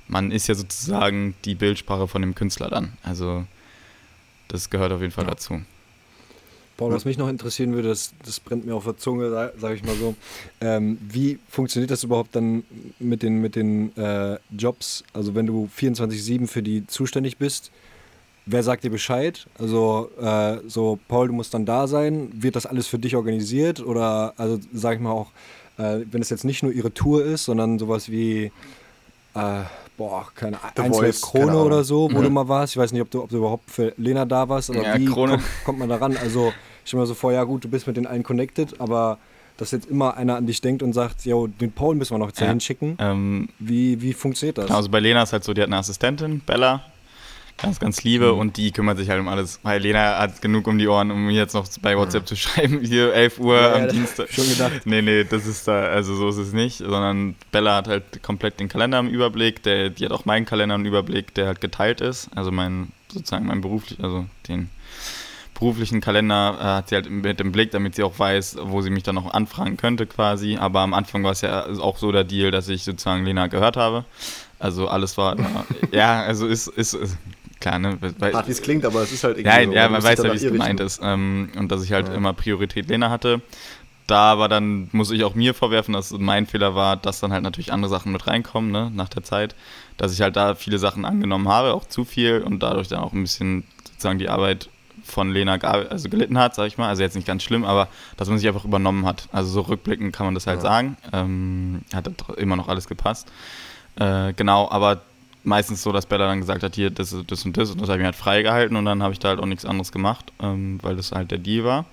man 0.08 0.32
ist 0.32 0.48
ja 0.48 0.56
sozusagen 0.56 1.36
die 1.44 1.54
Bildsprache 1.54 2.08
von 2.08 2.20
dem 2.20 2.34
Künstler 2.34 2.68
dann. 2.68 2.94
Also 3.04 3.44
das 4.48 4.70
gehört 4.70 4.90
auf 4.90 5.00
jeden 5.00 5.12
Fall 5.12 5.24
ja. 5.24 5.30
dazu. 5.30 5.62
Paul, 6.76 6.92
was 6.92 7.04
mich 7.04 7.16
noch 7.16 7.28
interessieren 7.28 7.72
würde, 7.72 7.88
das, 7.88 8.12
das 8.24 8.38
brennt 8.38 8.66
mir 8.66 8.74
auf 8.74 8.84
der 8.84 8.98
Zunge, 8.98 9.30
sage 9.58 9.74
ich 9.74 9.84
mal 9.84 9.94
so. 9.94 10.14
Ähm, 10.60 10.98
wie 11.00 11.38
funktioniert 11.48 11.90
das 11.90 12.04
überhaupt 12.04 12.36
dann 12.36 12.64
mit 12.98 13.22
den, 13.22 13.40
mit 13.40 13.56
den 13.56 13.96
äh, 13.96 14.38
Jobs? 14.50 15.02
Also 15.14 15.34
wenn 15.34 15.46
du 15.46 15.70
24-7 15.76 16.46
für 16.46 16.62
die 16.62 16.86
zuständig 16.86 17.38
bist, 17.38 17.70
wer 18.44 18.62
sagt 18.62 18.84
dir 18.84 18.90
Bescheid? 18.90 19.46
Also 19.58 20.10
äh, 20.20 20.58
so, 20.66 20.98
Paul, 21.08 21.28
du 21.28 21.32
musst 21.32 21.54
dann 21.54 21.64
da 21.64 21.86
sein. 21.86 22.28
Wird 22.34 22.56
das 22.56 22.66
alles 22.66 22.86
für 22.86 22.98
dich 22.98 23.16
organisiert? 23.16 23.80
Oder, 23.80 24.34
also 24.36 24.58
sage 24.72 24.96
ich 24.96 25.02
mal 25.02 25.12
auch, 25.12 25.30
äh, 25.78 26.00
wenn 26.10 26.20
es 26.20 26.28
jetzt 26.28 26.44
nicht 26.44 26.62
nur 26.62 26.72
ihre 26.72 26.92
Tour 26.92 27.24
ist, 27.24 27.44
sondern 27.44 27.78
sowas 27.78 28.10
wie 28.10 28.52
äh, 29.34 29.62
boah, 29.96 30.26
keine 30.34 30.58
Ahnung, 30.62 31.00
Krone 31.20 31.58
oder 31.58 31.84
so, 31.84 32.10
wo 32.12 32.18
mhm. 32.18 32.22
du 32.22 32.30
mal 32.30 32.48
warst. 32.48 32.74
Ich 32.74 32.76
weiß 32.76 32.92
nicht, 32.92 33.02
ob 33.02 33.10
du, 33.10 33.22
ob 33.22 33.30
du 33.30 33.38
überhaupt 33.38 33.70
für 33.70 33.92
Lena 33.96 34.24
da 34.24 34.48
warst, 34.48 34.70
aber 34.70 34.82
ja, 34.82 34.98
wie 34.98 35.06
kommt, 35.06 35.42
kommt, 35.64 35.78
man 35.78 35.88
da 35.88 35.96
ran? 35.96 36.16
Also, 36.16 36.52
ich 36.86 36.90
stelle 36.90 37.00
mir 37.00 37.06
so 37.08 37.14
vor, 37.14 37.32
ja 37.32 37.42
gut, 37.42 37.64
du 37.64 37.68
bist 37.68 37.88
mit 37.88 37.96
den 37.96 38.06
allen 38.06 38.22
connected, 38.22 38.80
aber 38.80 39.18
dass 39.56 39.72
jetzt 39.72 39.90
immer 39.90 40.16
einer 40.16 40.36
an 40.36 40.46
dich 40.46 40.60
denkt 40.60 40.84
und 40.84 40.92
sagt, 40.92 41.24
yo, 41.24 41.48
den 41.48 41.72
Paul 41.72 41.96
müssen 41.96 42.14
wir 42.14 42.18
noch 42.18 42.28
jetzt 42.28 42.40
ja. 42.40 42.46
hinschicken. 42.46 42.96
Ähm, 43.00 43.48
wie, 43.58 44.00
wie 44.00 44.12
funktioniert 44.12 44.56
das? 44.56 44.70
Also 44.70 44.88
bei 44.88 45.00
Lena 45.00 45.24
ist 45.24 45.32
halt 45.32 45.42
so, 45.42 45.52
die 45.52 45.62
hat 45.62 45.66
eine 45.66 45.78
Assistentin, 45.78 46.42
Bella, 46.46 46.84
ganz, 47.56 47.80
ganz 47.80 48.04
liebe 48.04 48.32
mhm. 48.32 48.38
und 48.38 48.56
die 48.56 48.70
kümmert 48.70 48.98
sich 48.98 49.10
halt 49.10 49.18
um 49.18 49.26
alles. 49.26 49.58
Weil 49.64 49.80
Lena 49.82 50.16
hat 50.16 50.40
genug 50.40 50.68
um 50.68 50.78
die 50.78 50.86
Ohren, 50.86 51.10
um 51.10 51.26
mir 51.26 51.32
jetzt 51.32 51.54
noch 51.54 51.66
bei 51.82 51.96
WhatsApp 51.96 52.22
mhm. 52.22 52.26
zu 52.26 52.36
schreiben, 52.36 52.80
hier 52.80 53.12
11 53.12 53.40
Uhr 53.40 53.56
ja, 53.56 53.74
am 53.74 53.88
Dienstag. 53.88 54.28
Schon 54.30 54.48
gedacht. 54.48 54.82
Nee, 54.84 55.02
nee, 55.02 55.24
das 55.24 55.44
ist 55.44 55.66
da, 55.66 55.86
also 55.86 56.14
so 56.14 56.28
ist 56.28 56.36
es 56.36 56.52
nicht, 56.52 56.78
sondern 56.78 57.34
Bella 57.50 57.74
hat 57.74 57.88
halt 57.88 58.22
komplett 58.22 58.60
den 58.60 58.68
Kalender 58.68 59.00
im 59.00 59.08
Überblick, 59.08 59.60
der, 59.64 59.90
die 59.90 60.04
hat 60.04 60.12
auch 60.12 60.24
meinen 60.24 60.46
Kalender 60.46 60.76
im 60.76 60.84
Überblick, 60.84 61.34
der 61.34 61.48
halt 61.48 61.60
geteilt 61.60 62.00
ist, 62.00 62.28
also 62.36 62.52
mein, 62.52 62.92
sozusagen 63.08 63.46
mein 63.46 63.60
beruflich, 63.60 63.98
also 64.00 64.26
den 64.46 64.70
beruflichen 65.58 66.00
Kalender 66.00 66.56
äh, 66.60 66.64
hat 66.64 66.88
sie 66.90 66.94
halt 66.96 67.10
mit 67.10 67.40
dem 67.40 67.50
Blick, 67.50 67.70
damit 67.70 67.94
sie 67.94 68.02
auch 68.02 68.18
weiß, 68.18 68.58
wo 68.62 68.82
sie 68.82 68.90
mich 68.90 69.02
dann 69.02 69.14
noch 69.14 69.32
anfragen 69.32 69.76
könnte 69.76 70.06
quasi. 70.06 70.56
Aber 70.56 70.80
am 70.80 70.92
Anfang 70.92 71.24
war 71.24 71.32
es 71.32 71.40
ja 71.40 71.66
auch 71.80 71.96
so 71.96 72.12
der 72.12 72.24
Deal, 72.24 72.50
dass 72.50 72.68
ich 72.68 72.84
sozusagen 72.84 73.24
Lena 73.24 73.46
gehört 73.46 73.76
habe. 73.76 74.04
Also 74.58 74.88
alles 74.88 75.16
war, 75.16 75.36
ja, 75.92 76.22
also 76.22 76.46
ist, 76.46 76.66
ist, 76.68 76.94
ist 76.94 77.16
klar, 77.60 77.78
ne? 77.78 77.98
Weil, 78.18 78.32
wie 78.46 78.50
es 78.50 78.60
klingt, 78.62 78.84
aber 78.84 79.02
es 79.02 79.12
ist 79.12 79.24
halt 79.24 79.38
irgendwie. 79.38 79.74
Ja, 79.74 79.82
ja 79.84 79.88
man 79.88 80.02
weiß 80.02 80.22
ja, 80.22 80.32
wie 80.32 80.36
es 80.36 80.42
gemeint 80.42 80.80
ist. 80.80 81.00
Ähm, 81.02 81.50
und 81.56 81.72
dass 81.72 81.82
ich 81.82 81.92
halt 81.92 82.08
ja. 82.08 82.14
immer 82.14 82.32
Priorität 82.32 82.88
Lena 82.88 83.10
hatte. 83.10 83.40
Da 84.06 84.32
aber 84.32 84.48
dann 84.48 84.88
muss 84.92 85.10
ich 85.10 85.24
auch 85.24 85.34
mir 85.34 85.52
vorwerfen, 85.52 85.92
dass 85.92 86.12
mein 86.12 86.46
Fehler 86.46 86.76
war, 86.76 86.96
dass 86.96 87.18
dann 87.18 87.32
halt 87.32 87.42
natürlich 87.42 87.72
andere 87.72 87.90
Sachen 87.90 88.12
mit 88.12 88.28
reinkommen, 88.28 88.70
ne, 88.70 88.92
nach 88.94 89.08
der 89.08 89.24
Zeit. 89.24 89.56
Dass 89.96 90.12
ich 90.12 90.20
halt 90.20 90.36
da 90.36 90.54
viele 90.54 90.78
Sachen 90.78 91.04
angenommen 91.04 91.48
habe, 91.48 91.72
auch 91.72 91.86
zu 91.86 92.04
viel 92.04 92.42
und 92.42 92.62
dadurch 92.62 92.88
dann 92.88 93.00
auch 93.00 93.12
ein 93.12 93.22
bisschen 93.22 93.64
sozusagen 93.84 94.18
die 94.18 94.28
Arbeit 94.28 94.68
von 95.06 95.30
Lena 95.30 95.54
also 95.54 96.08
gelitten 96.08 96.38
hat, 96.38 96.54
sag 96.54 96.66
ich 96.66 96.78
mal. 96.78 96.88
Also 96.88 97.02
jetzt 97.02 97.16
nicht 97.16 97.26
ganz 97.26 97.42
schlimm, 97.42 97.64
aber 97.64 97.88
dass 98.16 98.28
man 98.28 98.38
sich 98.38 98.48
einfach 98.48 98.64
übernommen 98.64 99.06
hat. 99.06 99.28
Also 99.32 99.50
so 99.50 99.60
rückblickend 99.62 100.14
kann 100.14 100.26
man 100.26 100.34
das 100.34 100.46
halt 100.46 100.58
ja. 100.58 100.62
sagen. 100.62 100.96
Ähm, 101.12 101.82
hat 101.94 102.08
immer 102.36 102.56
noch 102.56 102.68
alles 102.68 102.88
gepasst. 102.88 103.30
Äh, 103.96 104.32
genau, 104.34 104.70
aber 104.70 105.02
meistens 105.46 105.82
so, 105.82 105.92
dass 105.92 106.06
Bella 106.06 106.26
dann 106.26 106.40
gesagt 106.40 106.62
hat, 106.62 106.74
hier, 106.74 106.90
das, 106.90 107.16
das 107.26 107.44
und 107.44 107.56
das 107.56 107.70
und 107.70 107.80
das 107.80 107.88
habe 107.88 107.98
ich 107.98 108.00
mir 108.00 108.06
halt 108.06 108.16
freigehalten 108.16 108.76
und 108.76 108.84
dann 108.84 109.02
habe 109.02 109.12
ich 109.12 109.18
da 109.18 109.28
halt 109.28 109.40
auch 109.40 109.46
nichts 109.46 109.64
anderes 109.64 109.92
gemacht, 109.92 110.32
ähm, 110.42 110.78
weil 110.82 110.96
das 110.96 111.12
halt 111.12 111.30
der 111.30 111.38
Deal 111.38 111.64
war. 111.64 111.86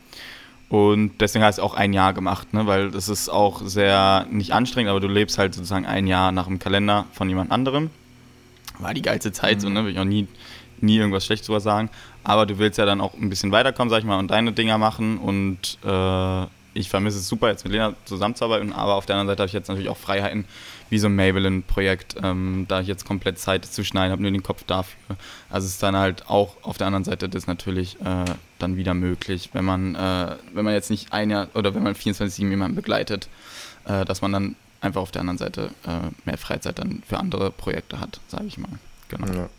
Und 0.70 1.22
deswegen 1.22 1.46
heißt 1.46 1.60
es 1.60 1.64
auch 1.64 1.76
ein 1.76 1.94
Jahr 1.94 2.14
gemacht, 2.14 2.52
ne? 2.54 2.66
weil 2.66 2.90
das 2.90 3.08
ist 3.08 3.30
auch 3.30 3.62
sehr, 3.64 4.26
nicht 4.32 4.54
anstrengend, 4.54 4.90
aber 4.90 5.00
du 5.00 5.08
lebst 5.08 5.38
halt 5.38 5.54
sozusagen 5.54 5.86
ein 5.86 6.08
Jahr 6.08 6.32
nach 6.32 6.48
dem 6.48 6.58
Kalender 6.58 7.06
von 7.14 7.30
jemand 7.30 7.52
anderem. 7.52 7.92
War 8.80 8.96
die 8.96 9.04
geilste 9.04 9.32
Zeit, 9.32 9.58
mhm. 9.58 9.62
so, 9.62 9.70
ne? 9.70 9.86
will 9.86 9.92
ich 9.92 10.00
auch 10.00 10.04
nie, 10.04 10.28
nie 10.82 10.98
irgendwas 10.98 11.26
Schlechtes 11.26 11.46
drüber 11.46 11.60
sagen. 11.60 11.92
Aber 12.24 12.46
du 12.46 12.58
willst 12.58 12.78
ja 12.78 12.86
dann 12.86 13.02
auch 13.02 13.14
ein 13.14 13.30
bisschen 13.30 13.52
weiterkommen, 13.52 13.90
sag 13.90 14.00
ich 14.00 14.06
mal, 14.06 14.20
und 14.20 14.32
deine 14.32 14.54
Dinger 14.54 14.78
machen 14.78 15.18
und 15.18 15.78
äh, 15.84 16.46
ich 16.74 16.90
vermisse 16.90 17.20
es 17.20 17.28
super, 17.28 17.50
jetzt 17.50 17.64
mit 17.64 17.74
Lena 17.74 17.94
zusammenzuarbeiten, 18.06 18.74
aber 18.74 18.96
auf 18.96 19.06
der 19.06 19.16
anderen 19.16 19.28
Seite 19.28 19.44
habe 19.44 19.48
ich 19.48 19.54
jetzt 19.54 19.68
natürlich 19.68 19.90
auch 19.90 19.98
Freiheiten, 19.98 20.46
wie 20.90 20.98
so 20.98 21.08
ein 21.08 21.16
Maybelline-Projekt, 21.16 22.16
ähm, 22.22 22.66
da 22.68 22.82
ich 22.82 22.88
jetzt 22.88 23.06
komplett 23.06 23.40
Zeit 23.40 23.66
zu 23.66 23.84
schneiden 23.84 24.12
habe, 24.12 24.22
nur 24.22 24.32
den 24.32 24.44
Kopf 24.44 24.64
dafür. 24.66 25.16
Also 25.50 25.68
ist 25.68 25.82
dann 25.84 25.96
halt 25.96 26.30
auch 26.30 26.56
auf 26.64 26.78
der 26.78 26.88
anderen 26.88 27.04
Seite 27.04 27.30
das 27.30 27.48
natürlich 27.48 28.00
äh, 28.02 28.26
dann 28.60 28.76
wieder 28.76 28.94
möglich, 28.94 29.52
wenn 29.54 29.66
man, 29.66 29.96
äh, 29.96 30.36
wenn 30.54 30.66
man 30.66 30.74
jetzt 30.74 30.90
nicht 30.90 31.14
ein 31.14 31.30
Jahr 31.30 31.48
oder 31.54 31.76
wenn 31.76 31.84
man 31.84 31.94
24-7 31.94 32.50
jemanden 32.50 32.76
begleitet, 32.76 33.30
äh, 33.86 34.06
dass 34.06 34.22
man 34.22 34.32
dann 34.32 34.56
einfach 34.82 35.02
auf 35.02 35.12
der 35.12 35.22
anderen 35.22 35.38
Seite 35.38 35.70
äh, 35.86 36.10
mehr 36.26 36.38
Freizeit 36.38 36.80
dann 36.80 37.04
für 37.08 37.18
andere 37.18 37.52
Projekte 37.52 38.00
hat, 38.00 38.20
sage 38.28 38.46
ich 38.46 38.58
mal. 38.58 38.80
Genau. 39.10 39.28
Ja 39.28 39.50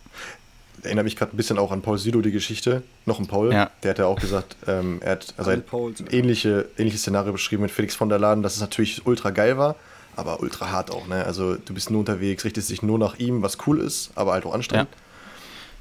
erinnere 0.83 1.05
mich 1.05 1.17
gerade 1.17 1.35
ein 1.35 1.37
bisschen 1.37 1.59
auch 1.59 1.73
an 1.73 1.83
Paul 1.83 1.99
Sido, 1.99 2.21
die 2.21 2.33
Geschichte. 2.33 2.83
Noch 3.07 3.19
ein 3.19 3.27
Paul. 3.27 3.53
Ja. 3.53 3.71
Der 3.83 3.91
hat 3.91 3.99
ja 3.99 4.07
auch 4.07 4.21
gesagt, 4.21 4.57
ähm, 4.67 4.99
er 5.03 5.13
hat 5.13 5.35
also 5.37 5.51
ein 5.51 5.65
ähnliche, 6.11 6.69
ähnliches 6.79 7.03
Szenario 7.03 7.33
beschrieben 7.33 7.63
mit 7.63 7.71
Felix 7.71 7.95
von 7.95 8.09
der 8.09 8.19
Laden, 8.19 8.43
dass 8.43 8.55
es 8.55 8.61
natürlich 8.61 9.07
ultra 9.07 9.31
geil 9.31 9.57
war, 9.59 9.77
aber 10.17 10.41
ultra 10.41 10.71
hart 10.71 10.91
auch. 10.91 11.07
Ne? 11.07 11.25
Also 11.25 11.57
du 11.57 11.75
bist 11.75 11.91
nur 11.91 12.01
unterwegs, 12.01 12.45
richtest 12.45 12.71
dich 12.71 12.83
nur 12.83 12.99
nach 12.99 13.19
ihm, 13.19 13.43
was 13.43 13.59
cool 13.67 13.81
ist, 13.81 14.11
aber 14.15 14.33
halt 14.33 14.47
auch 14.47 14.55
anstrengend. 14.55 14.89
Ja. 14.91 14.99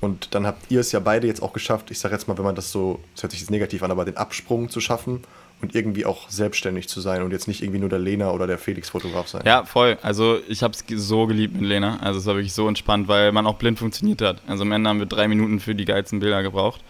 Und 0.08 0.36
dann 0.36 0.46
habt 0.46 0.70
ihr 0.70 0.82
es 0.82 0.92
ja 0.92 1.00
beide 1.00 1.28
jetzt 1.28 1.42
auch 1.42 1.54
geschafft, 1.54 1.90
ich 1.90 2.00
sage 2.00 2.14
jetzt 2.14 2.28
mal, 2.28 2.38
wenn 2.38 2.44
man 2.44 2.56
das 2.56 2.72
so, 2.72 3.00
das 3.16 3.24
hört 3.24 3.32
sich 3.32 3.40
jetzt 3.40 3.52
negativ 3.52 3.84
an, 3.84 3.92
aber 3.92 4.04
den 4.04 4.18
Absprung 4.18 4.70
zu 4.70 4.82
schaffen 4.82 5.24
und 5.64 5.74
irgendwie 5.74 6.06
auch 6.06 6.30
selbstständig 6.30 6.90
zu 6.90 7.00
sein 7.00 7.22
und 7.22 7.32
jetzt 7.32 7.48
nicht 7.48 7.64
irgendwie 7.64 7.80
nur 7.80 7.88
der 7.88 7.98
Lena 7.98 8.32
oder 8.32 8.48
der 8.48 8.58
Felix-Fotograf 8.58 9.30
sein. 9.30 9.44
Ja, 9.46 9.64
voll. 9.64 9.98
Also 10.02 10.40
ich 10.50 10.62
habe 10.62 10.74
es 10.74 10.84
so 11.08 11.26
geliebt 11.26 11.56
mit 11.56 11.64
Lena. 11.64 12.00
Also 12.02 12.20
es 12.20 12.26
war 12.26 12.36
wirklich 12.36 12.54
so 12.54 12.68
entspannt, 12.68 13.08
weil 13.08 13.32
man 13.32 13.48
auch 13.48 13.56
blind 13.56 13.80
funktioniert 13.80 14.22
hat. 14.22 14.42
Also 14.46 14.64
am 14.64 14.72
Ende 14.74 14.90
haben 14.90 15.00
wir 15.00 15.06
drei 15.06 15.30
Minuten 15.30 15.62
für 15.62 15.74
die 15.74 15.86
geilsten 15.86 16.20
Bilder 16.20 16.44
gebraucht. 16.44 16.82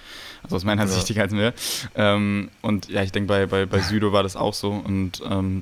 Also 0.42 0.56
aus 0.56 0.64
meiner 0.64 0.82
ja. 0.82 0.88
Sicht 0.88 1.08
die 1.08 1.14
geilsten 1.14 1.38
Bilder. 1.38 1.54
Ähm, 1.94 2.50
und 2.64 2.90
ja, 2.90 3.04
ich 3.04 3.12
denke, 3.12 3.28
bei, 3.28 3.46
bei, 3.46 3.68
bei 3.68 3.80
Südo 3.80 4.12
war 4.12 4.24
das 4.24 4.36
auch 4.36 4.56
so. 4.56 4.72
Und 4.72 5.22
ähm, 5.30 5.62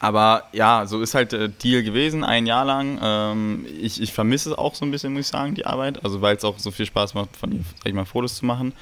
aber 0.00 0.48
ja, 0.52 0.84
so 0.86 1.00
ist 1.00 1.14
halt 1.14 1.30
der 1.30 1.46
Deal 1.46 1.84
gewesen, 1.84 2.24
ein 2.24 2.44
Jahr 2.44 2.64
lang. 2.64 2.98
Ähm, 3.00 3.66
ich, 3.80 4.02
ich 4.02 4.12
vermisse 4.12 4.50
es 4.50 4.58
auch 4.58 4.74
so 4.74 4.84
ein 4.84 4.90
bisschen, 4.90 5.12
muss 5.12 5.20
ich 5.20 5.28
sagen, 5.28 5.54
die 5.54 5.64
Arbeit. 5.64 6.04
Also 6.04 6.20
weil 6.22 6.34
es 6.34 6.44
auch 6.44 6.58
so 6.58 6.72
viel 6.72 6.86
Spaß 6.86 7.14
macht, 7.14 7.36
von 7.36 7.52
ihr, 7.52 7.60
sag 7.78 7.86
ich 7.86 7.94
mal, 7.94 8.04
Fotos 8.04 8.34
zu 8.34 8.46
machen. 8.46 8.72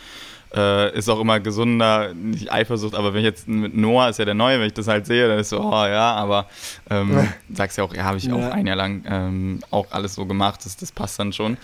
Äh, 0.55 0.97
ist 0.97 1.09
auch 1.09 1.19
immer 1.19 1.41
gesunder, 1.41 2.15
nicht 2.15 2.53
Eifersucht, 2.53 2.95
aber 2.95 3.13
wenn 3.13 3.21
ich 3.21 3.27
jetzt 3.27 3.49
mit 3.49 3.77
Noah 3.77 4.11
ist 4.11 4.21
ja 4.21 4.25
der 4.25 4.35
Neue, 4.35 4.61
wenn 4.61 4.69
ich 4.69 4.75
das 4.75 4.87
halt 4.87 5.05
sehe, 5.05 5.27
dann 5.27 5.41
ist 5.41 5.49
so, 5.49 5.61
oh 5.61 5.85
ja, 5.85 6.15
aber 6.15 6.47
ähm, 6.91 7.29
sagst 7.53 7.77
ja 7.77 7.83
auch, 7.83 7.93
ja, 7.93 8.05
habe 8.05 8.19
ich 8.19 8.25
ja. 8.25 8.35
auch 8.35 8.53
ein 8.53 8.67
Jahr 8.67 8.77
lang 8.77 9.03
ähm, 9.09 9.61
auch 9.73 9.87
alles 9.91 10.15
so 10.15 10.27
gemacht, 10.27 10.65
das, 10.65 10.77
das 10.77 10.93
passt 10.93 11.19
dann 11.19 11.33
schon. 11.33 11.57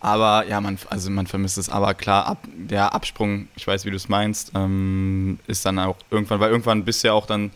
Aber 0.00 0.46
ja, 0.46 0.60
man, 0.60 0.78
also 0.90 1.10
man 1.10 1.26
vermisst 1.26 1.58
es. 1.58 1.68
Aber 1.68 1.92
klar, 1.94 2.26
ab, 2.26 2.38
der 2.54 2.94
Absprung, 2.94 3.48
ich 3.56 3.66
weiß, 3.66 3.84
wie 3.84 3.90
du 3.90 3.96
es 3.96 4.08
meinst, 4.08 4.52
ähm, 4.54 5.38
ist 5.46 5.66
dann 5.66 5.78
auch 5.78 5.96
irgendwann, 6.10 6.40
weil 6.40 6.50
irgendwann 6.50 6.84
bist 6.84 7.02
du 7.02 7.08
ja 7.08 7.14
auch 7.14 7.26
dann 7.26 7.46
ein 7.46 7.52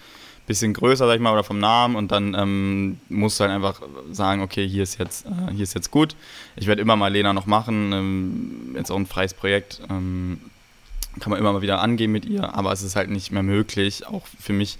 bisschen 0.47 0.75
größer, 0.75 1.07
sag 1.07 1.15
ich 1.15 1.21
mal, 1.21 1.33
oder 1.33 1.45
vom 1.45 1.61
Namen 1.61 1.95
und 1.95 2.11
dann 2.11 2.35
ähm, 2.35 2.99
musst 3.09 3.39
du 3.39 3.45
halt 3.45 3.53
einfach 3.55 3.81
sagen, 4.11 4.43
okay, 4.43 4.67
hier 4.69 4.83
ist 4.83 4.99
jetzt, 4.99 5.25
äh, 5.25 5.53
hier 5.53 5.63
ist 5.63 5.75
jetzt 5.75 5.91
gut. 5.91 6.17
Ich 6.57 6.67
werde 6.67 6.83
immer 6.83 6.97
mal 6.97 7.13
Lena 7.13 7.33
noch 7.33 7.47
machen, 7.47 7.93
ähm, 7.93 8.75
jetzt 8.77 8.91
auch 8.91 8.97
ein 8.97 9.07
freies 9.07 9.35
Projekt. 9.35 9.81
Kann 11.21 11.31
man 11.31 11.39
immer 11.39 11.53
mal 11.53 11.63
wieder 11.63 11.81
angehen 11.81 12.11
mit 12.13 12.25
ihr, 12.25 12.55
aber 12.55 12.73
es 12.73 12.83
ist 12.83 12.97
halt 12.97 13.11
nicht 13.11 13.33
mehr 13.33 13.43
möglich, 13.43 14.07
auch 14.07 14.27
für 14.41 14.53
mich 14.53 14.79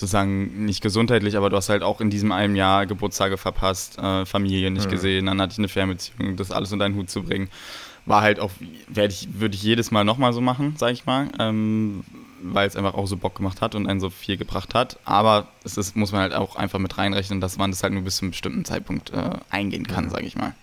sozusagen 0.00 0.64
nicht 0.64 0.82
gesundheitlich, 0.82 1.36
aber 1.36 1.50
du 1.50 1.56
hast 1.56 1.68
halt 1.68 1.82
auch 1.82 2.00
in 2.00 2.10
diesem 2.10 2.32
einen 2.32 2.56
Jahr 2.56 2.86
Geburtstage 2.86 3.36
verpasst, 3.36 3.98
äh, 3.98 4.24
Familie 4.24 4.70
nicht 4.70 4.86
mhm. 4.86 4.90
gesehen, 4.90 5.26
dann 5.26 5.40
hatte 5.40 5.52
ich 5.52 5.58
eine 5.58 5.68
Fernbeziehung, 5.68 6.36
das 6.36 6.50
alles 6.50 6.72
unter 6.72 6.86
einen 6.86 6.96
Hut 6.96 7.10
zu 7.10 7.22
bringen. 7.22 7.48
War 8.06 8.22
halt 8.22 8.40
auch, 8.40 8.50
werde 8.88 9.12
ich, 9.12 9.28
würde 9.38 9.54
ich 9.54 9.62
jedes 9.62 9.90
Mal 9.90 10.04
nochmal 10.04 10.32
so 10.32 10.40
machen, 10.40 10.74
sag 10.78 10.92
ich 10.92 11.04
mal, 11.04 11.28
ähm, 11.38 12.02
weil 12.42 12.66
es 12.66 12.76
einfach 12.76 12.94
auch 12.94 13.06
so 13.06 13.18
Bock 13.18 13.34
gemacht 13.34 13.60
hat 13.60 13.74
und 13.74 13.86
einen 13.86 14.00
so 14.00 14.08
viel 14.08 14.38
gebracht 14.38 14.74
hat. 14.74 14.98
Aber 15.04 15.48
es 15.64 15.76
ist, 15.76 15.94
muss 15.96 16.10
man 16.12 16.22
halt 16.22 16.32
auch 16.32 16.56
einfach 16.56 16.78
mit 16.78 16.96
reinrechnen, 16.96 17.42
dass 17.42 17.58
man 17.58 17.70
das 17.70 17.82
halt 17.82 17.92
nur 17.92 18.02
bis 18.02 18.16
zu 18.16 18.24
einem 18.24 18.30
bestimmten 18.30 18.64
Zeitpunkt 18.64 19.10
äh, 19.10 19.30
eingehen 19.50 19.86
kann, 19.86 20.06
mhm. 20.06 20.10
sag 20.10 20.22
ich 20.22 20.34
mal. 20.34 20.54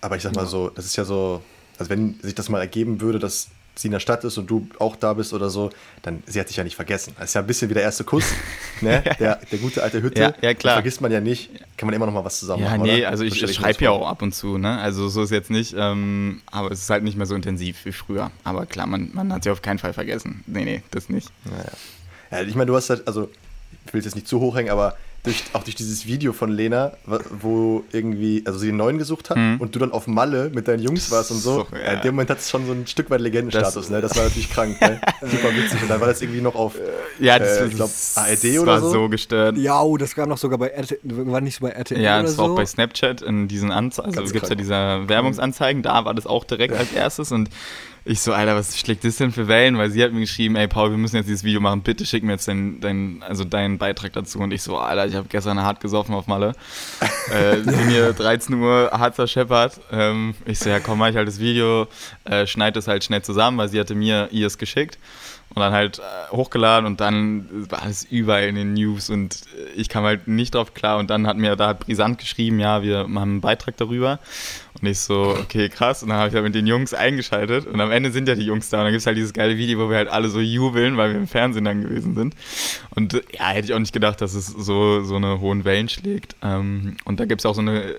Aber 0.00 0.16
ich 0.16 0.22
sag 0.22 0.34
mal 0.34 0.46
so, 0.46 0.70
das 0.70 0.84
ist 0.84 0.96
ja 0.96 1.04
so, 1.04 1.40
also 1.78 1.88
wenn 1.88 2.18
sich 2.20 2.34
das 2.34 2.48
mal 2.48 2.60
ergeben 2.60 3.00
würde, 3.00 3.20
dass 3.20 3.48
sie 3.74 3.88
in 3.88 3.92
der 3.92 4.00
Stadt 4.00 4.22
ist 4.24 4.38
und 4.38 4.48
du 4.48 4.68
auch 4.78 4.96
da 4.96 5.12
bist 5.14 5.32
oder 5.32 5.50
so, 5.50 5.70
dann 6.02 6.22
sie 6.26 6.38
hat 6.38 6.48
sich 6.48 6.56
ja 6.56 6.64
nicht 6.64 6.76
vergessen. 6.76 7.14
Das 7.18 7.30
ist 7.30 7.34
ja 7.34 7.40
ein 7.40 7.46
bisschen 7.46 7.70
wie 7.70 7.74
der 7.74 7.82
erste 7.82 8.04
Kuss, 8.04 8.24
ne? 8.80 9.02
der, 9.18 9.40
der 9.50 9.58
gute 9.58 9.82
alte 9.82 10.02
Hütte. 10.02 10.20
Ja, 10.20 10.34
ja 10.40 10.54
klar. 10.54 10.74
vergisst 10.74 11.00
man 11.00 11.10
ja 11.10 11.20
nicht, 11.20 11.50
kann 11.76 11.86
man 11.86 11.94
immer 11.94 12.06
noch 12.06 12.12
mal 12.12 12.24
was 12.24 12.38
zusammen 12.38 12.62
ja, 12.62 12.70
machen. 12.70 12.84
Ja, 12.86 12.94
nee, 12.94 13.04
also 13.04 13.24
ich, 13.24 13.42
ich 13.42 13.54
schreibe 13.54 13.84
ja 13.84 13.90
auch 13.90 14.06
ab 14.06 14.22
und 14.22 14.34
zu, 14.34 14.58
ne? 14.58 14.78
Also 14.78 15.08
so 15.08 15.22
ist 15.22 15.30
jetzt 15.30 15.50
nicht, 15.50 15.74
ähm, 15.76 16.42
aber 16.50 16.70
es 16.70 16.80
ist 16.80 16.90
halt 16.90 17.02
nicht 17.02 17.16
mehr 17.16 17.26
so 17.26 17.34
intensiv 17.34 17.84
wie 17.84 17.92
früher. 17.92 18.30
Aber 18.44 18.66
klar, 18.66 18.86
man, 18.86 19.10
man 19.12 19.32
hat 19.32 19.44
sie 19.44 19.50
auf 19.50 19.62
keinen 19.62 19.78
Fall 19.78 19.92
vergessen. 19.92 20.44
Nee, 20.46 20.64
nee, 20.64 20.82
das 20.90 21.08
nicht. 21.08 21.30
Naja. 21.44 21.72
Ja, 22.30 22.42
ich 22.42 22.54
meine, 22.54 22.66
du 22.66 22.76
hast 22.76 22.90
halt, 22.90 23.06
also 23.06 23.30
ich 23.86 23.92
will 23.92 23.98
es 23.98 24.04
jetzt 24.04 24.14
nicht 24.14 24.28
zu 24.28 24.40
hoch 24.40 24.56
hängen, 24.56 24.70
aber 24.70 24.96
durch, 25.24 25.42
auch 25.54 25.64
durch 25.64 25.74
dieses 25.74 26.06
Video 26.06 26.34
von 26.34 26.52
Lena, 26.52 26.92
wo 27.30 27.82
irgendwie, 27.92 28.42
also 28.44 28.58
sie 28.58 28.66
den 28.66 28.76
neuen 28.76 28.98
gesucht 28.98 29.30
hat 29.30 29.38
mhm. 29.38 29.56
und 29.58 29.74
du 29.74 29.78
dann 29.78 29.90
auf 29.90 30.06
Malle 30.06 30.50
mit 30.54 30.68
deinen 30.68 30.82
Jungs 30.82 31.10
warst 31.10 31.30
und 31.30 31.38
so. 31.38 31.66
so 31.70 31.76
ja. 31.76 31.94
In 31.94 32.00
dem 32.02 32.14
Moment 32.14 32.30
hat 32.30 32.38
es 32.38 32.50
schon 32.50 32.66
so 32.66 32.72
ein 32.72 32.86
Stück 32.86 33.08
weit 33.08 33.22
Legendenstatus, 33.22 33.74
das, 33.74 33.90
ne? 33.90 34.02
Das 34.02 34.14
war 34.16 34.24
natürlich 34.24 34.50
krank, 34.50 34.78
ne? 34.82 35.00
Super 35.22 35.56
witzig. 35.56 35.82
Und 35.82 35.90
dann 35.90 36.00
war 36.00 36.08
das 36.08 36.20
irgendwie 36.20 36.42
noch 36.42 36.54
auf, 36.54 36.74
ja, 37.18 37.38
das, 37.38 37.58
äh, 37.58 37.66
ich 37.66 37.74
glaube, 37.74 37.92
ARD 38.16 38.44
oder 38.44 38.78
so. 38.80 38.86
war 38.86 38.90
so 38.90 39.08
gestört. 39.08 39.56
Ja, 39.56 39.80
oh, 39.80 39.96
das 39.96 40.14
kam 40.14 40.28
noch 40.28 40.38
sogar 40.38 40.58
bei 40.58 40.68
RTL, 40.68 40.98
war 41.02 41.40
nicht 41.40 41.56
so 41.56 41.64
bei 41.64 41.70
RTL 41.70 42.00
Ja, 42.00 42.20
das 42.20 42.36
war 42.36 42.46
so? 42.46 42.52
auch 42.52 42.56
bei 42.56 42.66
Snapchat 42.66 43.22
in 43.22 43.48
diesen 43.48 43.72
Anzeigen, 43.72 44.18
also 44.18 44.30
gibt 44.30 44.44
es 44.44 44.50
ja 44.50 44.56
diese 44.56 44.74
Werbungsanzeigen, 45.08 45.82
da 45.82 46.04
war 46.04 46.12
das 46.12 46.26
auch 46.26 46.44
direkt 46.44 46.74
als 46.74 46.92
erstes 46.92 47.32
und 47.32 47.48
ich 48.06 48.20
so, 48.20 48.34
Alter, 48.34 48.54
was 48.54 48.78
schlägt 48.78 49.04
das 49.04 49.16
denn 49.16 49.32
für 49.32 49.48
Wellen? 49.48 49.78
Weil 49.78 49.90
sie 49.90 50.04
hat 50.04 50.12
mir 50.12 50.20
geschrieben, 50.20 50.56
ey 50.56 50.68
Paul, 50.68 50.90
wir 50.90 50.98
müssen 50.98 51.16
jetzt 51.16 51.26
dieses 51.26 51.42
Video 51.42 51.60
machen, 51.60 51.80
bitte 51.80 52.04
schick 52.04 52.22
mir 52.22 52.32
jetzt 52.32 52.46
deinen, 52.46 52.80
dein, 52.80 53.22
also 53.22 53.44
deinen 53.44 53.78
Beitrag 53.78 54.12
dazu. 54.12 54.40
Und 54.40 54.52
ich 54.52 54.62
so, 54.62 54.76
Alter, 54.76 55.06
ich 55.06 55.14
habe 55.14 55.26
gestern 55.28 55.60
hart 55.62 55.80
gesoffen 55.80 56.14
auf 56.14 56.26
Malle. 56.26 56.54
äh, 57.32 57.62
sind 57.62 57.88
hier 57.88 58.12
13 58.12 58.54
Uhr, 58.56 58.90
Harzer 58.92 59.26
Shepard. 59.26 59.80
Ähm, 59.90 60.34
ich 60.44 60.58
so, 60.58 60.68
ja 60.68 60.80
komm 60.80 60.98
mal, 60.98 61.10
ich 61.10 61.16
halt 61.16 61.28
das 61.28 61.38
Video, 61.38 61.88
äh, 62.24 62.46
schneid 62.46 62.76
es 62.76 62.88
halt 62.88 63.04
schnell 63.04 63.22
zusammen, 63.22 63.56
weil 63.56 63.68
sie 63.68 63.80
hatte 63.80 63.94
mir 63.94 64.28
ihrs 64.30 64.58
geschickt 64.58 64.98
und 65.54 65.60
dann 65.60 65.72
halt 65.72 66.00
äh, 66.00 66.32
hochgeladen 66.32 66.86
und 66.86 67.00
dann 67.00 67.46
war 67.70 67.86
es 67.86 68.04
überall 68.04 68.44
in 68.44 68.56
den 68.56 68.74
News 68.74 69.08
und 69.08 69.42
ich 69.76 69.88
kam 69.88 70.04
halt 70.04 70.26
nicht 70.26 70.54
drauf 70.54 70.74
klar. 70.74 70.98
Und 70.98 71.10
dann 71.10 71.26
hat 71.26 71.36
mir 71.36 71.54
da 71.54 71.68
hat 71.68 71.80
Brisant 71.80 72.18
geschrieben, 72.18 72.58
ja, 72.58 72.82
wir 72.82 73.06
machen 73.06 73.30
einen 73.30 73.40
Beitrag 73.40 73.76
darüber. 73.76 74.18
Und 74.80 74.88
ich 74.88 74.98
so, 74.98 75.36
okay, 75.40 75.68
krass. 75.68 76.02
Und 76.02 76.08
dann 76.08 76.18
habe 76.18 76.28
ich 76.28 76.34
halt 76.34 76.44
mit 76.44 76.54
den 76.54 76.66
Jungs 76.66 76.92
eingeschaltet. 76.92 77.66
Und 77.66 77.80
am 77.80 77.92
Ende 77.92 78.10
sind 78.10 78.28
ja 78.28 78.34
die 78.34 78.44
Jungs 78.44 78.68
da. 78.68 78.78
Und 78.78 78.84
dann 78.84 78.92
gibt 78.92 79.00
es 79.00 79.06
halt 79.06 79.16
dieses 79.16 79.32
geile 79.32 79.56
Video, 79.56 79.78
wo 79.78 79.88
wir 79.88 79.96
halt 79.96 80.08
alle 80.08 80.28
so 80.28 80.40
jubeln, 80.40 80.96
weil 80.96 81.10
wir 81.10 81.18
im 81.18 81.28
Fernsehen 81.28 81.64
dann 81.64 81.82
gewesen 81.82 82.16
sind. 82.16 82.34
Und 82.90 83.12
ja, 83.32 83.48
hätte 83.48 83.66
ich 83.66 83.74
auch 83.74 83.78
nicht 83.78 83.92
gedacht, 83.92 84.20
dass 84.20 84.34
es 84.34 84.46
so, 84.46 85.04
so 85.04 85.16
eine 85.16 85.40
hohen 85.40 85.64
Wellen 85.64 85.88
schlägt. 85.88 86.34
Ähm, 86.42 86.96
und 87.04 87.20
da 87.20 87.26
gibt 87.26 87.42
es 87.42 87.46
auch 87.46 87.54
so 87.54 87.60
eine 87.60 87.94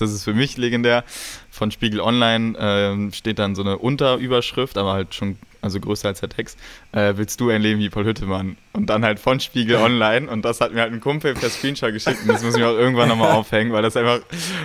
das 0.00 0.12
ist 0.12 0.22
für 0.22 0.34
mich 0.34 0.56
legendär. 0.56 1.02
Von 1.50 1.72
Spiegel 1.72 2.00
Online 2.00 2.56
äh, 2.56 3.12
steht 3.12 3.40
dann 3.40 3.56
so 3.56 3.62
eine 3.62 3.78
Unterüberschrift, 3.78 4.78
aber 4.78 4.92
halt 4.92 5.12
schon 5.14 5.38
also 5.60 5.80
größer 5.80 6.08
als 6.08 6.20
der 6.20 6.28
Text, 6.28 6.58
äh, 6.92 7.14
willst 7.16 7.40
du 7.40 7.50
ein 7.50 7.62
Leben 7.62 7.80
wie 7.80 7.88
Paul 7.88 8.04
Hüttemann? 8.04 8.56
Und 8.72 8.86
dann 8.86 9.04
halt 9.04 9.18
von 9.18 9.40
Spiegel 9.40 9.76
Online 9.82 10.30
und 10.30 10.44
das 10.44 10.60
hat 10.60 10.72
mir 10.72 10.82
halt 10.82 10.92
ein 10.92 11.00
Kumpel 11.00 11.34
per 11.34 11.50
Screenshot 11.50 11.92
geschickt 11.92 12.22
und 12.22 12.28
das 12.28 12.42
muss 12.42 12.56
ich 12.56 12.62
auch 12.62 12.76
irgendwann 12.76 13.08
nochmal 13.08 13.32
aufhängen, 13.32 13.72
weil 13.72 13.82
das 13.82 13.96
einfach, 13.96 14.20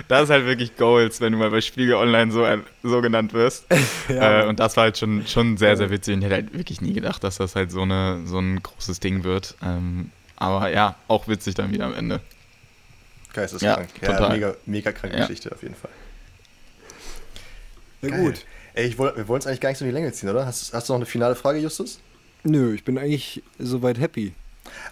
das 0.08 0.24
ist 0.24 0.30
halt 0.30 0.46
wirklich 0.46 0.76
Goals, 0.76 1.20
wenn 1.20 1.32
du 1.32 1.38
mal 1.38 1.50
bei 1.50 1.60
Spiegel 1.60 1.94
Online 1.94 2.30
so, 2.30 2.46
so 2.82 3.00
genannt 3.00 3.32
wirst. 3.32 3.66
ja. 4.08 4.42
äh, 4.42 4.46
und 4.46 4.60
das 4.60 4.76
war 4.76 4.84
halt 4.84 4.98
schon, 4.98 5.26
schon 5.26 5.56
sehr, 5.56 5.76
sehr 5.76 5.90
witzig 5.90 6.14
und 6.14 6.20
ich 6.20 6.26
hätte 6.26 6.34
halt 6.34 6.56
wirklich 6.56 6.80
nie 6.80 6.92
gedacht, 6.92 7.24
dass 7.24 7.36
das 7.36 7.56
halt 7.56 7.70
so, 7.70 7.82
eine, 7.82 8.20
so 8.26 8.38
ein 8.38 8.62
großes 8.62 9.00
Ding 9.00 9.24
wird. 9.24 9.56
Ähm, 9.62 10.10
aber 10.36 10.70
ja, 10.70 10.96
auch 11.08 11.28
witzig 11.28 11.54
dann 11.54 11.72
wieder 11.72 11.86
am 11.86 11.94
Ende. 11.94 12.20
Geisteskrank. 13.32 13.88
Ja, 14.00 14.20
ja 14.20 14.28
mega, 14.28 14.54
mega 14.66 14.92
kranke 14.92 15.16
ja. 15.16 15.26
Geschichte 15.26 15.52
auf 15.52 15.62
jeden 15.62 15.74
Fall. 15.74 15.90
Na 18.02 18.16
gut. 18.16 18.44
Ey, 18.74 18.88
ich 18.88 18.98
wollt, 18.98 19.16
wir 19.16 19.28
wollen 19.28 19.40
es 19.40 19.46
eigentlich 19.46 19.60
gar 19.60 19.68
nicht 19.68 19.78
so 19.78 19.84
in 19.84 19.90
die 19.90 19.94
Länge 19.94 20.12
ziehen, 20.12 20.28
oder? 20.28 20.46
Hast, 20.46 20.74
hast, 20.74 20.88
du 20.88 20.92
noch 20.92 20.98
eine 20.98 21.06
finale 21.06 21.36
Frage, 21.36 21.60
Justus? 21.60 22.00
Nö, 22.42 22.74
ich 22.74 22.84
bin 22.84 22.98
eigentlich 22.98 23.42
soweit 23.58 24.00
happy. 24.00 24.34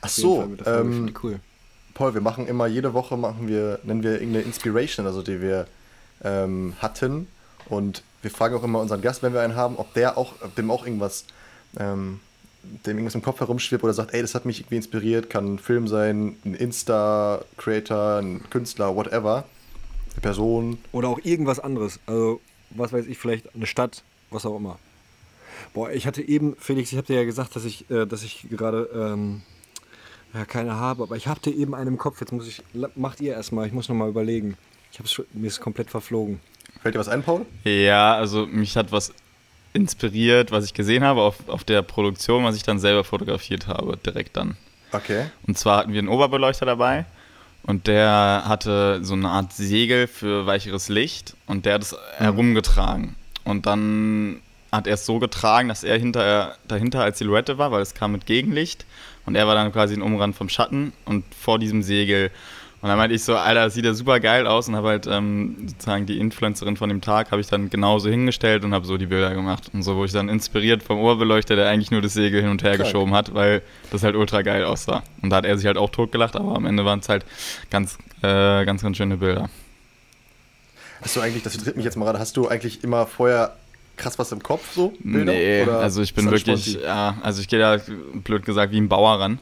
Ach 0.01 0.09
so, 0.09 0.49
ähm, 0.65 1.13
cool. 1.23 1.41
Paul, 1.93 2.15
wir 2.15 2.21
machen 2.21 2.47
immer, 2.47 2.67
jede 2.67 2.95
Woche 2.95 3.17
machen 3.17 3.49
wir, 3.49 3.81
nennen 3.83 4.05
wir 4.05 4.13
irgendeine 4.13 4.45
Inspiration, 4.45 5.05
also 5.07 5.23
die 5.23 5.43
wir 5.43 5.67
ähm, 6.23 6.75
hatten. 6.79 7.27
Und 7.69 8.05
wir 8.23 8.31
fragen 8.31 8.55
auch 8.55 8.63
immer 8.63 8.81
unseren 8.81 9.03
Gast, 9.03 9.23
wenn 9.23 9.35
wir 9.35 9.41
einen 9.41 9.57
haben, 9.57 9.77
ob 9.77 9.93
der 9.95 10.17
auch, 10.17 10.35
ob 10.43 10.55
dem 10.55 10.71
auch 10.71 10.87
irgendwas, 10.87 11.25
ähm, 11.79 12.21
dem 12.87 12.97
irgendwas 12.97 13.17
im 13.17 13.23
Kopf 13.23 13.41
herumschwirrt 13.41 13.83
oder 13.83 13.95
sagt, 13.95 14.15
ey, 14.15 14.23
das 14.23 14.37
hat 14.37 14.45
mich 14.45 14.61
irgendwie 14.61 14.77
inspiriert, 14.77 15.29
kann 15.29 15.55
ein 15.55 15.59
Film 15.59 15.89
sein, 15.89 16.37
ein 16.45 16.55
Insta-Creator, 16.55 18.19
ein 18.19 18.49
Künstler, 18.49 18.95
whatever, 18.95 19.45
eine 20.13 20.21
Person. 20.21 20.79
Oder 20.93 21.09
auch 21.09 21.19
irgendwas 21.25 21.59
anderes. 21.59 21.99
Also 22.07 22.41
was 22.77 22.93
weiß 22.93 23.07
ich, 23.07 23.19
vielleicht 23.19 23.55
eine 23.55 23.67
Stadt, 23.67 24.03
was 24.31 24.47
auch 24.47 24.57
immer. 24.57 24.79
Boah, 25.75 25.91
ich 25.91 26.07
hatte 26.07 26.23
eben, 26.23 26.57
Felix, 26.59 26.93
ich 26.93 26.99
habe 26.99 27.07
dir 27.07 27.17
ja 27.17 27.25
gesagt, 27.25 27.57
dass 27.57 27.65
ich, 27.65 27.91
äh, 27.91 28.07
dass 28.07 28.23
ich 28.23 28.47
gerade 28.51 28.89
ähm, 28.95 29.43
ja, 30.35 30.45
keine 30.45 30.77
habe, 30.77 31.03
aber 31.05 31.17
ich 31.17 31.27
hatte 31.27 31.51
eben 31.51 31.75
einen 31.75 31.89
im 31.89 31.99
Kopf. 31.99 32.21
Jetzt 32.21 32.33
muss 32.33 32.47
ich, 32.47 32.63
macht 32.95 33.21
ihr 33.21 33.35
erstmal, 33.35 33.67
ich 33.67 33.73
muss 33.73 33.89
nochmal 33.89 34.09
überlegen. 34.09 34.57
Ich 34.91 34.99
hab's, 34.99 35.23
mir 35.33 35.47
ist 35.47 35.61
komplett 35.61 35.91
verflogen. 35.91 36.41
Fällt 36.81 36.95
dir 36.95 36.99
was 36.99 37.09
ein, 37.09 37.23
Paul? 37.23 37.47
Ja, 37.65 38.15
also 38.15 38.47
mich 38.47 38.77
hat 38.77 38.93
was 38.93 39.13
inspiriert, 39.73 40.51
was 40.51 40.65
ich 40.65 40.75
gesehen 40.75 41.05
habe 41.05 41.23
auf, 41.23 41.49
auf 41.49 41.65
der 41.65 41.83
Produktion, 41.83 42.45
was 42.45 42.57
ich 42.57 42.63
dann 42.63 42.79
selber 42.79 43.05
fotografiert 43.05 43.67
habe, 43.69 43.97
direkt 43.97 44.37
dann. 44.37 44.57
Okay. 44.91 45.27
Und 45.47 45.57
zwar 45.57 45.79
hatten 45.79 45.93
wir 45.93 46.01
einen 46.01 46.09
Oberbeleuchter 46.09 46.67
dabei 46.67 47.07
und 47.65 47.87
der 47.87 48.43
hatte 48.47 49.01
so 49.03 49.15
eine 49.15 49.29
Art 49.29 49.53
Segel 49.53 50.07
für 50.07 50.47
weicheres 50.47 50.89
Licht 50.89 51.37
und 51.47 51.65
der 51.65 51.75
hat 51.75 51.83
es 51.83 51.93
mhm. 51.93 51.97
herumgetragen. 52.17 53.17
Und 53.45 53.67
dann 53.67 54.41
hat 54.71 54.87
er 54.87 54.95
es 54.95 55.07
so 55.07 55.19
getragen, 55.19 55.69
dass 55.69 55.85
er 55.85 55.99
hinter, 55.99 56.57
dahinter 56.67 57.03
als 57.03 57.19
Silhouette 57.19 57.59
war, 57.59 57.71
weil 57.71 57.83
es 57.83 57.95
kam 57.95 58.13
mit 58.13 58.27
Gegenlicht. 58.27 58.87
Und 59.27 59.37
er 59.37 59.47
war 59.47 59.55
dann 59.55 59.71
quasi 59.73 59.95
ein 59.95 60.03
Umrand 60.03 60.35
vom 60.35 60.49
Schatten 60.49 60.93
und 61.05 61.25
vor 61.35 61.59
diesem 61.59 61.83
Segel 61.83 62.31
und 62.83 62.89
dann 62.89 62.99
meinte 62.99 63.15
ich 63.15 63.23
so, 63.23 63.37
Alter, 63.37 63.71
sieht 63.71 63.85
ja 63.85 63.95
super 63.95 64.19
geil 64.19 64.45
aus 64.45 64.67
und 64.67 64.75
habe 64.75 64.89
halt 64.89 65.07
ähm, 65.07 65.69
sozusagen 65.69 66.05
die 66.05 66.19
Influencerin 66.19 66.77
von 66.77 66.89
dem 66.89 67.01
Tag 67.01 67.31
habe 67.31 67.41
ich 67.41 67.47
dann 67.47 67.71
genauso 67.71 68.11
hingestellt 68.11 68.65
und 68.65 68.75
habe 68.75 68.85
so 68.85 68.97
die 68.97 69.07
Bilder 69.07 69.33
gemacht 69.35 69.71
und 69.73 69.85
so, 69.85 69.97
wo 69.97 70.05
ich 70.05 70.11
dann 70.11 70.29
inspiriert 70.29 70.83
vom 70.83 70.99
Oberbeleuchter, 70.99 71.55
der 71.55 71.69
eigentlich 71.69 71.93
nur 71.93 72.03
das 72.03 72.15
Segel 72.15 72.41
hin 72.41 72.51
und 72.51 72.65
her 72.65 72.75
Klar. 72.75 72.87
geschoben 72.87 73.15
hat, 73.15 73.35
weil 73.35 73.63
das 73.93 74.03
halt 74.03 74.17
ultra 74.17 74.43
geil 74.43 74.65
aussah. 74.65 75.05
Und 75.23 75.31
da 75.31 75.37
hat 75.37 75.45
er 75.45 75.57
sich 75.57 75.67
halt 75.67 75.79
auch 75.79 75.91
totgelacht, 75.91 76.35
aber 76.35 76.57
am 76.57 76.67
Ende 76.67 76.85
waren 76.85 76.99
es 76.99 77.09
halt 77.09 77.25
ganz, 77.71 77.99
äh, 78.21 78.65
ganz, 78.65 78.83
ganz 78.83 78.97
schöne 78.97 79.17
Bilder. 79.17 79.49
Hast 81.03 81.15
du 81.15 81.21
eigentlich, 81.21 81.45
das 81.45 81.57
tritt 81.57 81.77
mich 81.77 81.85
jetzt 81.85 81.97
mal 81.97 82.07
gerade, 82.07 82.19
hast 82.19 82.37
du 82.37 82.49
eigentlich 82.49 82.83
immer 82.83 83.07
vorher 83.07 83.55
krass 83.97 84.19
was 84.19 84.33
im 84.33 84.43
Kopf 84.43 84.75
so? 84.75 84.93
Bilder? 84.99 85.33
Nee, 85.33 85.63
Oder 85.63 85.79
also 85.79 86.03
ich 86.03 86.15
bin 86.15 86.29
wirklich, 86.33 86.81
ja, 86.83 87.17
also 87.23 87.41
ich 87.41 87.47
gehe 87.47 87.61
da 87.61 87.79
blöd 88.15 88.45
gesagt 88.45 88.73
wie 88.73 88.81
ein 88.81 88.89
Bauer 88.89 89.21
ran. 89.21 89.39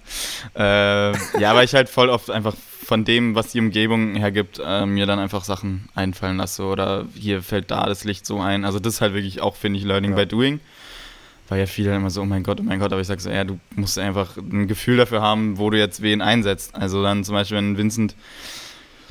Äh, 0.55 1.13
ja, 1.41 1.55
weil 1.55 1.65
ich 1.65 1.75
halt 1.75 1.89
voll 1.89 2.11
oft 2.11 2.31
einfach 2.31 2.55
von 2.83 3.05
dem, 3.05 3.35
was 3.35 3.53
die 3.53 3.61
Umgebung 3.61 4.15
hergibt, 4.15 4.61
äh, 4.65 4.87
mir 4.87 5.07
dann 5.07 5.19
einfach 5.19 5.45
Sachen 5.45 5.89
einfallen 5.95 6.39
lasse 6.39 6.65
oder 6.65 7.07
hier 7.15 7.43
fällt 7.43 7.71
da 7.71 7.87
das 7.87 8.05
Licht 8.05 8.27
so 8.27 8.41
ein. 8.41 8.65
Also 8.65 8.79
das 8.79 8.95
ist 8.95 9.01
halt 9.01 9.15
wirklich 9.15 9.41
auch, 9.41 9.55
finde 9.55 9.79
ich, 9.79 9.85
Learning 9.85 10.13
ja. 10.13 10.17
by 10.17 10.27
Doing. 10.27 10.61
weil 11.49 11.61
ja 11.61 11.67
viele 11.67 11.95
immer 11.95 12.11
so, 12.11 12.23
oh 12.23 12.27
mein 12.27 12.43
Gott, 12.43 12.59
oh 12.61 12.63
mein 12.63 12.81
Gott, 12.81 12.93
aber 12.93 13.01
ich 13.01 13.07
sage 13.07 13.21
so, 13.21 13.31
ja, 13.31 13.45
du 13.45 13.61
musst 13.77 13.99
einfach 13.99 14.37
ein 14.37 14.67
Gefühl 14.67 14.97
dafür 14.97 15.21
haben, 15.21 15.59
wo 15.59 15.71
du 15.71 15.79
jetzt 15.79 16.01
wen 16.01 16.23
einsetzt. 16.23 16.75
Also 16.75 17.03
dann 17.03 17.23
zum 17.23 17.35
Beispiel, 17.35 17.59
wenn 17.59 17.77
Vincent 17.77 18.15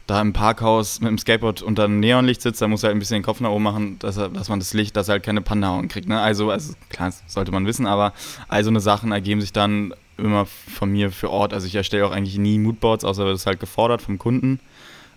da 0.07 0.20
im 0.22 0.34
Parkhaus 0.34 0.99
mit 1.01 1.09
dem 1.09 1.17
Skateboard 1.20 1.61
unter 1.61 1.84
einem 1.84 1.99
Neonlicht 1.99 2.41
sitzt, 2.41 2.61
dann 2.61 2.72
muss 2.72 2.84
er 2.84 2.88
halt 2.88 2.95
ein 2.95 2.99
bisschen 2.99 3.17
den 3.17 3.24
Kopf 3.24 3.39
nach 3.39 3.51
oben 3.51 3.63
machen, 3.63 3.99
dass, 3.99 4.17
er, 4.17 4.30
dass 4.30 4.49
man 4.49 4.59
das 4.59 4.74
Licht, 4.74 4.97
dass 4.97 5.07
er 5.07 5.13
halt 5.13 5.24
keine 5.24 5.41
Pandahauen 5.41 5.88
kriegt. 5.88 6.07
Ne? 6.07 6.20
Also, 6.20 6.49
also 6.49 6.74
klar, 6.89 7.09
das 7.09 7.24
sollte 7.28 7.51
man 7.51 7.67
wissen, 7.67 7.86
aber 7.86 8.13
all 8.47 8.63
so 8.63 8.72
eine 8.72 8.80
Sachen 8.80 9.11
ergeben 9.11 9.41
sich 9.41 9.53
dann 9.53 9.93
immer 10.20 10.45
von 10.45 10.91
mir 10.91 11.11
für 11.11 11.30
Ort. 11.30 11.53
Also 11.53 11.67
ich 11.67 11.76
erstelle 11.76 12.05
auch 12.05 12.11
eigentlich 12.11 12.38
nie 12.38 12.59
Moodboards, 12.59 13.05
außer 13.05 13.26
wird 13.26 13.36
es 13.36 13.45
halt 13.45 13.59
gefordert 13.59 14.01
vom 14.01 14.17
Kunden. 14.17 14.59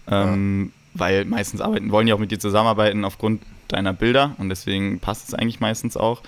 Ähm, 0.08 0.66
ja. 0.66 0.72
Weil 0.94 1.24
meistens 1.24 1.60
arbeiten, 1.60 1.90
wollen 1.90 2.06
die 2.06 2.12
auch 2.12 2.18
mit 2.18 2.30
dir 2.30 2.38
zusammenarbeiten 2.38 3.04
aufgrund 3.04 3.42
deiner 3.68 3.92
Bilder 3.92 4.34
und 4.38 4.48
deswegen 4.48 5.00
passt 5.00 5.28
es 5.28 5.34
eigentlich 5.34 5.60
meistens 5.60 5.96
auch. 5.96 6.22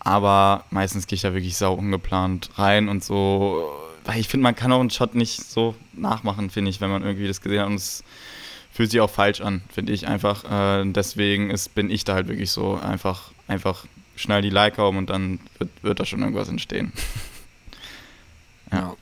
Aber 0.00 0.64
meistens 0.70 1.06
gehe 1.06 1.16
ich 1.16 1.22
da 1.22 1.34
wirklich 1.34 1.56
sau 1.56 1.74
ungeplant 1.74 2.50
rein 2.56 2.88
und 2.88 3.02
so. 3.02 3.70
Weil 4.04 4.20
ich 4.20 4.28
finde, 4.28 4.44
man 4.44 4.54
kann 4.54 4.72
auch 4.72 4.80
einen 4.80 4.90
Shot 4.90 5.14
nicht 5.14 5.42
so 5.42 5.74
nachmachen, 5.92 6.48
finde 6.48 6.70
ich, 6.70 6.80
wenn 6.80 6.90
man 6.90 7.02
irgendwie 7.02 7.26
das 7.26 7.40
gesehen 7.40 7.60
hat. 7.60 7.66
Und 7.66 7.74
es 7.74 8.04
fühlt 8.70 8.90
sich 8.90 9.00
auch 9.00 9.10
falsch 9.10 9.40
an, 9.40 9.62
finde 9.68 9.92
ich 9.92 10.06
einfach. 10.06 10.44
Äh, 10.44 10.84
deswegen 10.92 11.50
ist, 11.50 11.74
bin 11.74 11.90
ich 11.90 12.04
da 12.04 12.14
halt 12.14 12.28
wirklich 12.28 12.50
so 12.50 12.74
einfach, 12.74 13.32
einfach 13.48 13.84
schnell 14.14 14.42
die 14.42 14.50
Leica 14.50 14.84
um 14.84 14.96
und 14.96 15.10
dann 15.10 15.40
wird, 15.58 15.70
wird 15.82 16.00
da 16.00 16.04
schon 16.04 16.20
irgendwas 16.20 16.48
entstehen. 16.48 16.92
ja. 18.72 18.94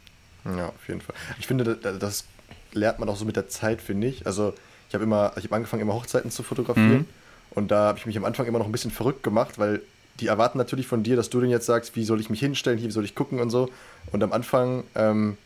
Ja, 0.44 0.68
auf 0.68 0.88
jeden 0.88 1.00
Fall. 1.00 1.14
Ich 1.38 1.46
finde, 1.46 1.76
das 1.76 2.24
lernt 2.72 2.98
man 2.98 3.08
auch 3.08 3.16
so 3.16 3.24
mit 3.24 3.36
der 3.36 3.48
Zeit, 3.48 3.80
finde 3.80 4.08
ich. 4.08 4.26
Also 4.26 4.52
ich 4.88 4.94
habe 4.94 5.04
immer, 5.04 5.32
ich 5.36 5.44
habe 5.44 5.56
angefangen, 5.56 5.82
immer 5.82 5.94
Hochzeiten 5.94 6.30
zu 6.30 6.42
fotografieren. 6.42 6.98
Mhm. 6.98 7.06
Und 7.50 7.70
da 7.70 7.86
habe 7.88 7.98
ich 7.98 8.06
mich 8.06 8.16
am 8.16 8.24
Anfang 8.24 8.46
immer 8.46 8.58
noch 8.58 8.66
ein 8.66 8.72
bisschen 8.72 8.90
verrückt 8.90 9.22
gemacht, 9.22 9.58
weil 9.58 9.80
die 10.20 10.26
erwarten 10.26 10.58
natürlich 10.58 10.86
von 10.86 11.02
dir, 11.02 11.16
dass 11.16 11.30
du 11.30 11.40
denen 11.40 11.50
jetzt 11.50 11.66
sagst, 11.66 11.96
wie 11.96 12.04
soll 12.04 12.20
ich 12.20 12.30
mich 12.30 12.40
hinstellen, 12.40 12.80
wie 12.80 12.90
soll 12.90 13.04
ich 13.04 13.14
gucken 13.14 13.40
und 13.40 13.50
so. 13.50 13.70
Und 14.12 14.22
am 14.22 14.32
Anfang 14.32 14.84
ähm, 14.94 15.36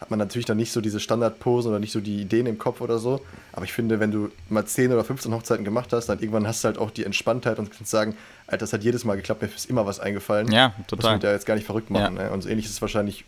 hat 0.00 0.10
man 0.10 0.18
natürlich 0.18 0.46
dann 0.46 0.56
nicht 0.56 0.72
so 0.72 0.80
diese 0.80 1.00
Standardpose 1.00 1.68
oder 1.68 1.78
nicht 1.78 1.92
so 1.92 2.00
die 2.00 2.22
Ideen 2.22 2.46
im 2.46 2.58
Kopf 2.58 2.80
oder 2.80 2.98
so. 2.98 3.20
Aber 3.52 3.64
ich 3.64 3.72
finde, 3.72 4.00
wenn 4.00 4.10
du 4.10 4.30
mal 4.48 4.64
10 4.64 4.92
oder 4.92 5.04
15 5.04 5.32
Hochzeiten 5.32 5.64
gemacht 5.64 5.92
hast, 5.92 6.06
dann 6.06 6.18
irgendwann 6.18 6.46
hast 6.46 6.64
du 6.64 6.66
halt 6.66 6.78
auch 6.78 6.90
die 6.90 7.04
Entspanntheit 7.04 7.58
und 7.58 7.70
kannst 7.70 7.90
sagen, 7.90 8.16
Alter, 8.46 8.58
das 8.58 8.72
hat 8.72 8.82
jedes 8.82 9.04
Mal 9.04 9.16
geklappt, 9.16 9.42
mir 9.42 9.48
ist 9.48 9.68
immer 9.68 9.86
was 9.86 10.00
eingefallen. 10.00 10.50
Ja, 10.50 10.74
total. 10.88 11.12
Muss 11.12 11.22
mich 11.22 11.22
da 11.22 11.32
jetzt 11.32 11.46
gar 11.46 11.54
nicht 11.54 11.66
verrückt 11.66 11.90
machen. 11.90 12.16
Ja. 12.16 12.24
Ne? 12.24 12.30
Und 12.30 12.42
so 12.42 12.48
ähnlich 12.48 12.66
ist 12.66 12.72
es 12.72 12.82
wahrscheinlich 12.82 13.24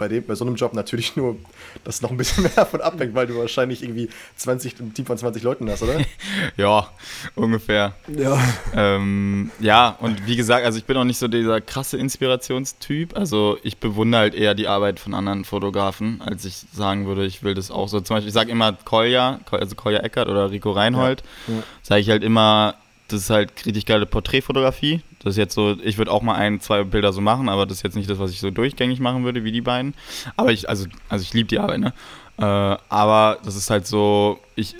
bei, 0.00 0.08
dem, 0.08 0.24
bei 0.24 0.34
so 0.34 0.46
einem 0.46 0.56
Job 0.56 0.72
natürlich 0.72 1.14
nur, 1.16 1.36
dass 1.84 2.00
noch 2.00 2.10
ein 2.10 2.16
bisschen 2.16 2.42
mehr 2.42 2.52
davon 2.56 2.80
abhängt, 2.80 3.14
weil 3.14 3.26
du 3.26 3.36
wahrscheinlich 3.36 3.82
irgendwie 3.82 4.08
20, 4.36 4.80
ein 4.80 4.94
Team 4.94 5.06
von 5.06 5.18
20 5.18 5.42
Leuten 5.42 5.70
hast, 5.70 5.82
oder? 5.82 6.00
ja, 6.56 6.88
ungefähr. 7.34 7.92
Ja. 8.08 8.42
Ähm, 8.74 9.50
ja, 9.60 9.96
und 10.00 10.26
wie 10.26 10.36
gesagt, 10.36 10.64
also 10.64 10.78
ich 10.78 10.86
bin 10.86 10.96
auch 10.96 11.04
nicht 11.04 11.18
so 11.18 11.28
dieser 11.28 11.60
krasse 11.60 11.98
Inspirationstyp. 11.98 13.16
Also 13.16 13.58
ich 13.62 13.76
bewundere 13.76 14.22
halt 14.22 14.34
eher 14.34 14.54
die 14.54 14.66
Arbeit 14.66 14.98
von 14.98 15.12
anderen 15.12 15.44
Fotografen, 15.44 16.22
als 16.22 16.46
ich 16.46 16.64
sagen 16.72 17.06
würde, 17.06 17.26
ich 17.26 17.42
will 17.42 17.54
das 17.54 17.70
auch 17.70 17.88
so. 17.88 18.00
Zum 18.00 18.16
Beispiel, 18.16 18.28
ich 18.28 18.34
sage 18.34 18.50
immer 18.50 18.72
Kolja, 18.72 19.40
also 19.50 19.76
Kolja 19.76 20.00
Eckert 20.00 20.28
oder 20.28 20.50
Rico 20.50 20.72
Reinhold, 20.72 21.22
ja. 21.46 21.54
ja. 21.54 21.62
sage 21.82 22.00
ich 22.00 22.08
halt 22.08 22.24
immer, 22.24 22.74
das 23.12 23.22
ist 23.22 23.30
halt 23.30 23.66
richtig 23.66 23.86
geile 23.86 24.06
Porträtfotografie. 24.06 25.02
Das 25.22 25.34
ist 25.34 25.36
jetzt 25.36 25.54
so, 25.54 25.76
ich 25.82 25.98
würde 25.98 26.10
auch 26.10 26.22
mal 26.22 26.34
ein, 26.34 26.60
zwei 26.60 26.84
Bilder 26.84 27.12
so 27.12 27.20
machen, 27.20 27.48
aber 27.48 27.66
das 27.66 27.78
ist 27.78 27.82
jetzt 27.82 27.96
nicht 27.96 28.08
das, 28.08 28.18
was 28.18 28.30
ich 28.30 28.40
so 28.40 28.50
durchgängig 28.50 29.00
machen 29.00 29.24
würde, 29.24 29.44
wie 29.44 29.52
die 29.52 29.60
beiden. 29.60 29.94
Aber 30.36 30.52
ich, 30.52 30.68
also, 30.68 30.86
also 31.08 31.22
ich 31.22 31.34
liebe 31.34 31.48
die 31.48 31.58
Arbeit, 31.58 31.80
ne? 31.80 31.92
Äh, 32.38 32.42
aber 32.88 33.38
das 33.44 33.56
ist 33.56 33.68
halt 33.68 33.86
so, 33.86 34.40
ich, 34.54 34.74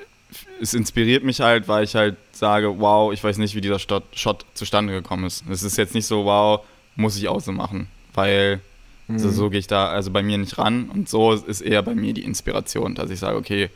es 0.60 0.74
inspiriert 0.74 1.24
mich 1.24 1.40
halt, 1.40 1.68
weil 1.68 1.84
ich 1.84 1.94
halt 1.94 2.16
sage, 2.32 2.78
wow, 2.78 3.12
ich 3.12 3.22
weiß 3.22 3.38
nicht, 3.38 3.54
wie 3.54 3.60
dieser 3.60 3.78
Shot, 3.78 4.04
Shot 4.14 4.46
zustande 4.54 4.92
gekommen 4.92 5.24
ist. 5.24 5.44
Es 5.50 5.62
ist 5.62 5.76
jetzt 5.76 5.94
nicht 5.94 6.06
so, 6.06 6.24
wow, 6.24 6.60
muss 6.96 7.16
ich 7.16 7.28
auch 7.28 7.40
so 7.40 7.52
machen, 7.52 7.88
weil 8.14 8.60
mhm. 9.08 9.18
so, 9.18 9.30
so 9.30 9.50
gehe 9.50 9.60
ich 9.60 9.66
da 9.66 9.88
also 9.88 10.10
bei 10.10 10.22
mir 10.22 10.38
nicht 10.38 10.58
ran 10.58 10.88
und 10.88 11.08
so 11.08 11.32
ist 11.32 11.60
eher 11.60 11.82
bei 11.82 11.94
mir 11.94 12.14
die 12.14 12.24
Inspiration, 12.24 12.94
dass 12.94 13.10
ich 13.10 13.18
sage, 13.18 13.36
okay, 13.36 13.70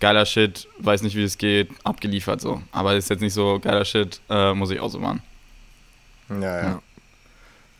geiler 0.00 0.26
Shit, 0.26 0.66
weiß 0.78 1.02
nicht, 1.02 1.16
wie 1.16 1.22
es 1.22 1.38
geht, 1.38 1.70
abgeliefert 1.84 2.40
so. 2.40 2.62
Aber 2.72 2.96
ist 2.96 3.10
jetzt 3.10 3.20
nicht 3.20 3.34
so 3.34 3.58
geiler 3.60 3.84
Shit, 3.84 4.20
äh, 4.28 4.54
muss 4.54 4.70
ich 4.70 4.80
auch 4.80 4.90
so 4.90 4.98
machen. 4.98 5.22
Ja, 6.28 6.40
ja. 6.40 6.62
ja. 6.62 6.82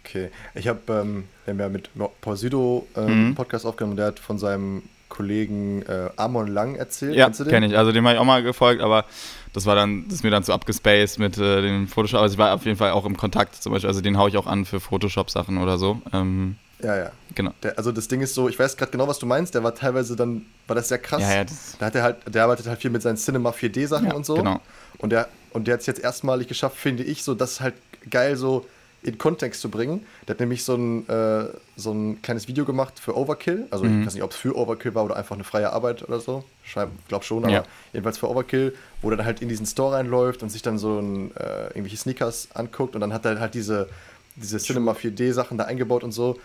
Okay. 0.04 0.30
Ich 0.54 0.68
habe, 0.68 0.80
ähm, 0.88 1.24
wir 1.44 1.52
haben 1.52 1.60
ja 1.60 1.68
mit 1.68 1.90
Paul 2.20 2.36
Südo 2.36 2.86
ähm, 2.96 3.28
mhm. 3.28 3.34
Podcast 3.34 3.66
aufgenommen, 3.66 3.96
der 3.96 4.06
hat 4.06 4.18
von 4.18 4.38
seinem 4.38 4.82
Kollegen 5.08 5.82
äh, 5.82 6.08
Amon 6.16 6.46
Lang 6.46 6.76
erzählt. 6.76 7.14
Ja, 7.14 7.28
kenne 7.28 7.66
ich. 7.66 7.76
Also 7.76 7.92
dem 7.92 8.04
habe 8.06 8.14
ich 8.14 8.20
auch 8.20 8.24
mal 8.24 8.42
gefolgt, 8.42 8.80
aber 8.80 9.04
das 9.52 9.66
war 9.66 9.74
dann, 9.74 10.04
das 10.04 10.14
ist 10.14 10.24
mir 10.24 10.30
dann 10.30 10.44
zu 10.44 10.52
abgespaced 10.52 11.18
mit 11.18 11.36
äh, 11.36 11.62
dem 11.62 11.88
Photoshop. 11.88 12.20
Also 12.20 12.34
ich 12.34 12.38
war 12.38 12.54
auf 12.54 12.64
jeden 12.64 12.76
Fall 12.76 12.92
auch 12.92 13.04
im 13.04 13.16
Kontakt 13.16 13.56
zum 13.56 13.72
Beispiel. 13.72 13.88
Also 13.88 14.00
den 14.00 14.16
haue 14.16 14.30
ich 14.30 14.36
auch 14.36 14.46
an 14.46 14.64
für 14.64 14.80
Photoshop-Sachen 14.80 15.58
oder 15.58 15.78
so. 15.78 16.00
Ähm, 16.12 16.56
ja, 16.82 16.96
ja. 16.96 17.10
Genau. 17.34 17.52
Der, 17.62 17.78
also 17.78 17.92
das 17.92 18.08
Ding 18.08 18.20
ist 18.20 18.34
so, 18.34 18.48
ich 18.48 18.58
weiß 18.58 18.76
gerade 18.76 18.92
genau, 18.92 19.06
was 19.06 19.18
du 19.18 19.26
meinst, 19.26 19.54
der 19.54 19.62
war 19.62 19.74
teilweise 19.74 20.16
dann, 20.16 20.46
war 20.66 20.76
das 20.76 20.88
sehr 20.88 20.98
krass. 20.98 21.22
Ja, 21.22 21.34
ja, 21.34 21.44
das 21.44 21.76
da 21.78 21.86
hat 21.86 21.94
er 21.94 22.02
halt, 22.02 22.16
der 22.26 22.44
arbeitet 22.44 22.66
halt 22.66 22.80
viel 22.80 22.90
mit 22.90 23.02
seinen 23.02 23.16
Cinema 23.16 23.50
4D 23.50 23.86
Sachen 23.86 24.08
ja, 24.08 24.14
und 24.14 24.26
so. 24.26 24.34
Genau. 24.34 24.60
Und 24.98 25.10
der, 25.10 25.28
und 25.52 25.66
der 25.66 25.74
hat 25.74 25.80
es 25.80 25.86
jetzt 25.86 26.00
erstmalig 26.00 26.48
geschafft, 26.48 26.76
finde 26.76 27.02
ich, 27.02 27.22
so 27.24 27.34
das 27.34 27.60
halt 27.60 27.74
geil 28.08 28.36
so 28.36 28.66
in 29.02 29.16
Kontext 29.16 29.60
zu 29.60 29.70
bringen. 29.70 30.04
Der 30.26 30.34
hat 30.34 30.40
nämlich 30.40 30.62
so 30.62 30.74
ein, 30.74 31.08
äh, 31.08 31.46
so 31.76 31.92
ein 31.92 32.20
kleines 32.20 32.48
Video 32.48 32.64
gemacht 32.64 32.98
für 32.98 33.16
Overkill. 33.16 33.66
Also 33.70 33.84
mhm. 33.84 34.00
ich 34.00 34.06
weiß 34.06 34.14
nicht, 34.14 34.22
ob 34.22 34.32
es 34.32 34.36
für 34.36 34.54
Overkill 34.56 34.94
war 34.94 35.04
oder 35.04 35.16
einfach 35.16 35.34
eine 35.34 35.44
freie 35.44 35.72
Arbeit 35.72 36.06
oder 36.06 36.20
so. 36.20 36.44
Ich 36.64 36.76
glaube 37.08 37.24
schon, 37.24 37.44
aber 37.44 37.52
ja. 37.52 37.64
jedenfalls 37.92 38.18
für 38.18 38.28
Overkill, 38.28 38.74
wo 39.00 39.10
er 39.10 39.16
dann 39.16 39.26
halt 39.26 39.40
in 39.40 39.48
diesen 39.48 39.66
Store 39.66 39.96
reinläuft 39.96 40.42
und 40.42 40.50
sich 40.50 40.62
dann 40.62 40.78
so 40.78 40.98
ein, 40.98 41.34
äh, 41.36 41.68
irgendwelche 41.68 41.96
Sneakers 41.96 42.48
anguckt 42.54 42.94
und 42.94 43.00
dann 43.00 43.12
hat 43.12 43.24
er 43.24 43.40
halt 43.40 43.54
diese, 43.54 43.88
diese 44.36 44.58
Cinema 44.58 44.92
4D 44.92 45.32
Sachen 45.32 45.56
da 45.56 45.64
eingebaut 45.64 46.04
und 46.04 46.12
so 46.12 46.38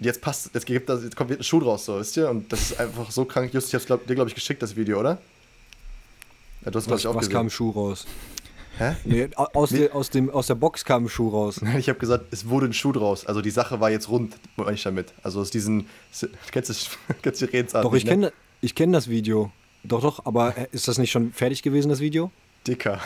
jetzt 0.00 0.20
passt, 0.20 0.50
jetzt, 0.54 0.66
gibt 0.66 0.88
das, 0.88 1.02
jetzt 1.04 1.16
kommt 1.16 1.30
ein 1.30 1.42
Schuh 1.42 1.60
draus, 1.60 1.84
so, 1.84 1.98
wisst 1.98 2.16
ihr? 2.16 2.28
Und 2.28 2.52
das 2.52 2.70
ist 2.70 2.80
einfach 2.80 3.10
so 3.10 3.24
krank. 3.24 3.52
Just, 3.52 3.68
ich 3.68 3.74
hab's 3.74 3.86
glaub, 3.86 4.06
dir, 4.06 4.14
glaube 4.14 4.28
ich, 4.28 4.34
geschickt, 4.34 4.62
das 4.62 4.76
Video, 4.76 4.98
oder? 4.98 5.18
Ja, 6.64 6.70
du 6.70 6.78
hast, 6.78 6.90
was, 6.90 7.00
ich, 7.00 7.06
auch 7.06 7.14
was 7.14 7.30
kam 7.30 7.48
Schuh 7.50 7.70
raus? 7.70 8.06
Hä? 8.78 8.96
Nee, 9.04 9.28
aus, 9.34 9.70
nee. 9.72 9.78
Der, 9.78 9.94
aus, 9.94 10.10
dem, 10.10 10.30
aus 10.30 10.46
der 10.46 10.54
Box 10.54 10.84
kam 10.84 11.04
ein 11.04 11.08
Schuh 11.08 11.28
raus. 11.28 11.60
Ich 11.76 11.88
habe 11.88 11.98
gesagt, 11.98 12.26
es 12.30 12.48
wurde 12.48 12.66
ein 12.66 12.72
Schuh 12.72 12.92
draus. 12.92 13.26
Also 13.26 13.42
die 13.42 13.50
Sache 13.50 13.80
war 13.80 13.90
jetzt 13.90 14.08
rund, 14.08 14.36
meine 14.56 14.72
ich 14.72 14.82
damit. 14.82 15.12
Also 15.22 15.40
aus 15.40 15.50
diesen, 15.50 15.86
kennst 16.50 16.70
du, 16.70 16.74
kennst 17.22 17.42
du 17.42 17.46
die 17.46 17.56
Redensart? 17.56 17.84
Doch, 17.84 17.92
ich 17.92 18.04
ne? 18.04 18.10
kenne 18.10 18.32
ich 18.62 18.74
kenn 18.74 18.92
das 18.92 19.08
Video. 19.08 19.52
Doch, 19.84 20.00
doch, 20.00 20.24
aber 20.26 20.54
ist 20.72 20.88
das 20.88 20.98
nicht 20.98 21.10
schon 21.10 21.32
fertig 21.32 21.62
gewesen, 21.62 21.88
das 21.88 22.00
Video? 22.00 22.30
Dicker. 22.66 23.00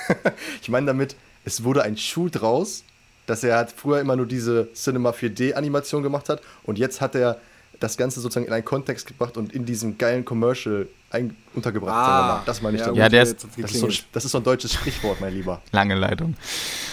ich 0.62 0.68
meine 0.68 0.86
damit, 0.86 1.16
es 1.44 1.64
wurde 1.64 1.82
ein 1.82 1.96
Schuh 1.96 2.28
draus 2.28 2.84
dass 3.26 3.44
er 3.44 3.56
halt 3.56 3.72
früher 3.72 4.00
immer 4.00 4.16
nur 4.16 4.26
diese 4.26 4.72
Cinema 4.74 5.10
4D-Animation 5.10 6.02
gemacht 6.02 6.28
hat 6.28 6.40
und 6.64 6.78
jetzt 6.78 7.00
hat 7.00 7.14
er 7.14 7.40
das 7.80 7.96
Ganze 7.96 8.20
sozusagen 8.20 8.46
in 8.46 8.52
einen 8.52 8.64
Kontext 8.64 9.06
gebracht 9.06 9.36
und 9.36 9.52
in 9.52 9.64
diesem 9.64 9.98
geilen 9.98 10.24
Commercial 10.24 10.86
ein, 11.10 11.36
untergebracht. 11.54 11.94
Ah, 11.94 12.42
das 12.44 12.60
meine 12.60 12.76
ich 12.76 12.84
ja, 12.84 12.92
Ja, 12.92 13.08
der 13.08 13.22
ist, 13.22 13.46
das, 13.56 13.72
ist 13.72 13.80
so, 13.80 13.88
das 14.12 14.24
ist 14.24 14.32
so 14.32 14.38
ein 14.38 14.44
deutsches 14.44 14.72
Sprichwort, 14.72 15.20
mein 15.20 15.32
Lieber. 15.32 15.62
Lange 15.70 15.94
Leitung. 15.94 16.34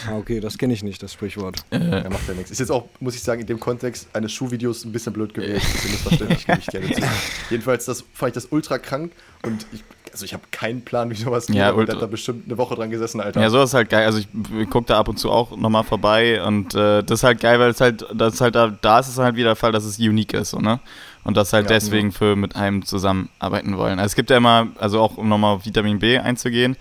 Ah, 0.07 0.17
okay, 0.17 0.39
das 0.39 0.57
kenne 0.57 0.73
ich 0.73 0.83
nicht, 0.83 1.01
das 1.01 1.13
Sprichwort. 1.13 1.63
Äh. 1.71 2.03
Ja, 2.03 2.09
macht 2.09 2.27
ja 2.27 2.33
nichts. 2.33 2.51
Ist 2.51 2.59
jetzt 2.59 2.71
auch, 2.71 2.87
muss 2.99 3.15
ich 3.15 3.23
sagen, 3.23 3.41
in 3.41 3.47
dem 3.47 3.59
Kontext 3.59 4.07
eines 4.13 4.31
Schuhvideos 4.31 4.85
ein 4.85 4.91
bisschen 4.91 5.13
blöd 5.13 5.33
gewesen. 5.33 5.53
Ein 5.55 5.71
bisschen 5.71 5.91
missverständlich, 5.91 6.45
gebe 6.45 6.59
ich 6.59 6.67
gerne 6.67 6.91
zu. 6.91 7.01
Jedenfalls 7.49 7.85
das, 7.85 8.03
fand 8.13 8.29
ich 8.29 8.43
das 8.43 8.51
ultra 8.51 8.77
krank 8.77 9.11
und 9.43 9.65
ich 9.71 9.83
also 10.11 10.25
ich 10.25 10.33
habe 10.33 10.43
keinen 10.51 10.81
Plan, 10.83 11.09
wie 11.09 11.15
sowas 11.15 11.47
geht. 11.47 11.55
Ja, 11.55 11.75
hat 11.75 12.01
da 12.01 12.05
bestimmt 12.05 12.45
eine 12.47 12.57
Woche 12.57 12.75
dran 12.75 12.89
gesessen, 12.89 13.21
Alter. 13.21 13.41
Ja, 13.41 13.49
sowas 13.49 13.69
ist 13.69 13.73
halt 13.73 13.89
geil. 13.89 14.05
Also 14.05 14.19
ich, 14.19 14.27
ich 14.59 14.69
gucke 14.69 14.87
da 14.87 14.97
ab 14.97 15.07
und 15.07 15.17
zu 15.17 15.31
auch 15.31 15.55
nochmal 15.55 15.83
vorbei 15.83 16.43
und 16.43 16.75
äh, 16.75 17.03
das 17.03 17.19
ist 17.19 17.23
halt 17.23 17.39
geil, 17.39 17.59
weil 17.59 17.69
es 17.69 17.81
halt, 17.81 18.05
das 18.13 18.35
ist 18.35 18.41
halt 18.41 18.55
da, 18.55 18.67
da 18.67 18.99
ist 18.99 19.07
es 19.07 19.17
halt 19.17 19.35
wieder 19.35 19.49
der 19.49 19.55
Fall, 19.55 19.71
dass 19.71 19.85
es 19.85 19.99
unique 19.99 20.33
ist, 20.33 20.51
so, 20.51 20.59
ne? 20.59 20.79
Und 21.23 21.37
das 21.37 21.53
halt 21.53 21.69
ja, 21.69 21.75
deswegen 21.75 22.09
ja. 22.09 22.17
für 22.17 22.35
mit 22.35 22.55
einem 22.55 22.83
zusammenarbeiten 22.83 23.77
wollen. 23.77 23.99
Also 23.99 24.07
es 24.07 24.15
gibt 24.15 24.31
ja 24.31 24.37
immer, 24.37 24.67
also 24.79 24.99
auch 24.99 25.17
um 25.17 25.29
nochmal 25.29 25.55
auf 25.55 25.65
Vitamin 25.65 25.99
B 25.99 26.17
einzugehen, 26.17 26.75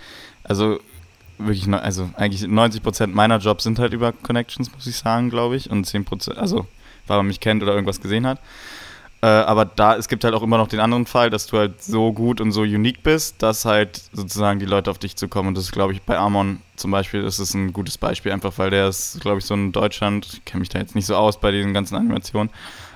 also 0.44 0.80
wirklich, 1.38 1.68
also 1.68 2.10
eigentlich 2.16 2.42
90% 2.42 3.08
meiner 3.08 3.38
Jobs 3.38 3.64
sind 3.64 3.78
halt 3.78 3.92
über 3.92 4.12
Connections, 4.12 4.72
muss 4.72 4.86
ich 4.86 4.96
sagen, 4.96 5.30
glaube 5.30 5.56
ich. 5.56 5.70
Und 5.70 5.86
10%, 5.86 6.34
also 6.34 6.66
weil 7.06 7.18
man 7.18 7.26
mich 7.26 7.40
kennt 7.40 7.62
oder 7.62 7.72
irgendwas 7.72 8.00
gesehen 8.00 8.26
hat. 8.26 8.38
Äh, 9.22 9.26
aber 9.26 9.66
da, 9.66 9.96
es 9.96 10.08
gibt 10.08 10.24
halt 10.24 10.34
auch 10.34 10.42
immer 10.42 10.56
noch 10.56 10.68
den 10.68 10.80
anderen 10.80 11.04
Fall, 11.04 11.28
dass 11.28 11.46
du 11.46 11.58
halt 11.58 11.82
so 11.82 12.12
gut 12.12 12.40
und 12.40 12.52
so 12.52 12.62
unique 12.62 13.02
bist, 13.02 13.42
dass 13.42 13.66
halt 13.66 14.00
sozusagen 14.12 14.58
die 14.60 14.66
Leute 14.66 14.90
auf 14.90 14.98
dich 14.98 15.14
zukommen. 15.16 15.48
Und 15.48 15.56
das 15.56 15.64
ist, 15.64 15.72
glaube 15.72 15.92
ich, 15.92 16.02
bei 16.02 16.16
Amon 16.16 16.62
zum 16.76 16.90
Beispiel, 16.90 17.22
das 17.22 17.38
ist 17.38 17.52
ein 17.52 17.74
gutes 17.74 17.98
Beispiel, 17.98 18.32
einfach 18.32 18.56
weil 18.56 18.70
der 18.70 18.88
ist, 18.88 19.20
glaube 19.20 19.38
ich, 19.38 19.44
so 19.44 19.52
in 19.52 19.72
Deutschland, 19.72 20.26
ich 20.32 20.44
kenne 20.46 20.60
mich 20.60 20.70
da 20.70 20.78
jetzt 20.78 20.94
nicht 20.94 21.04
so 21.04 21.16
aus 21.16 21.38
bei 21.38 21.50
diesen 21.50 21.74
ganzen 21.74 21.96
Animationen, 21.96 22.50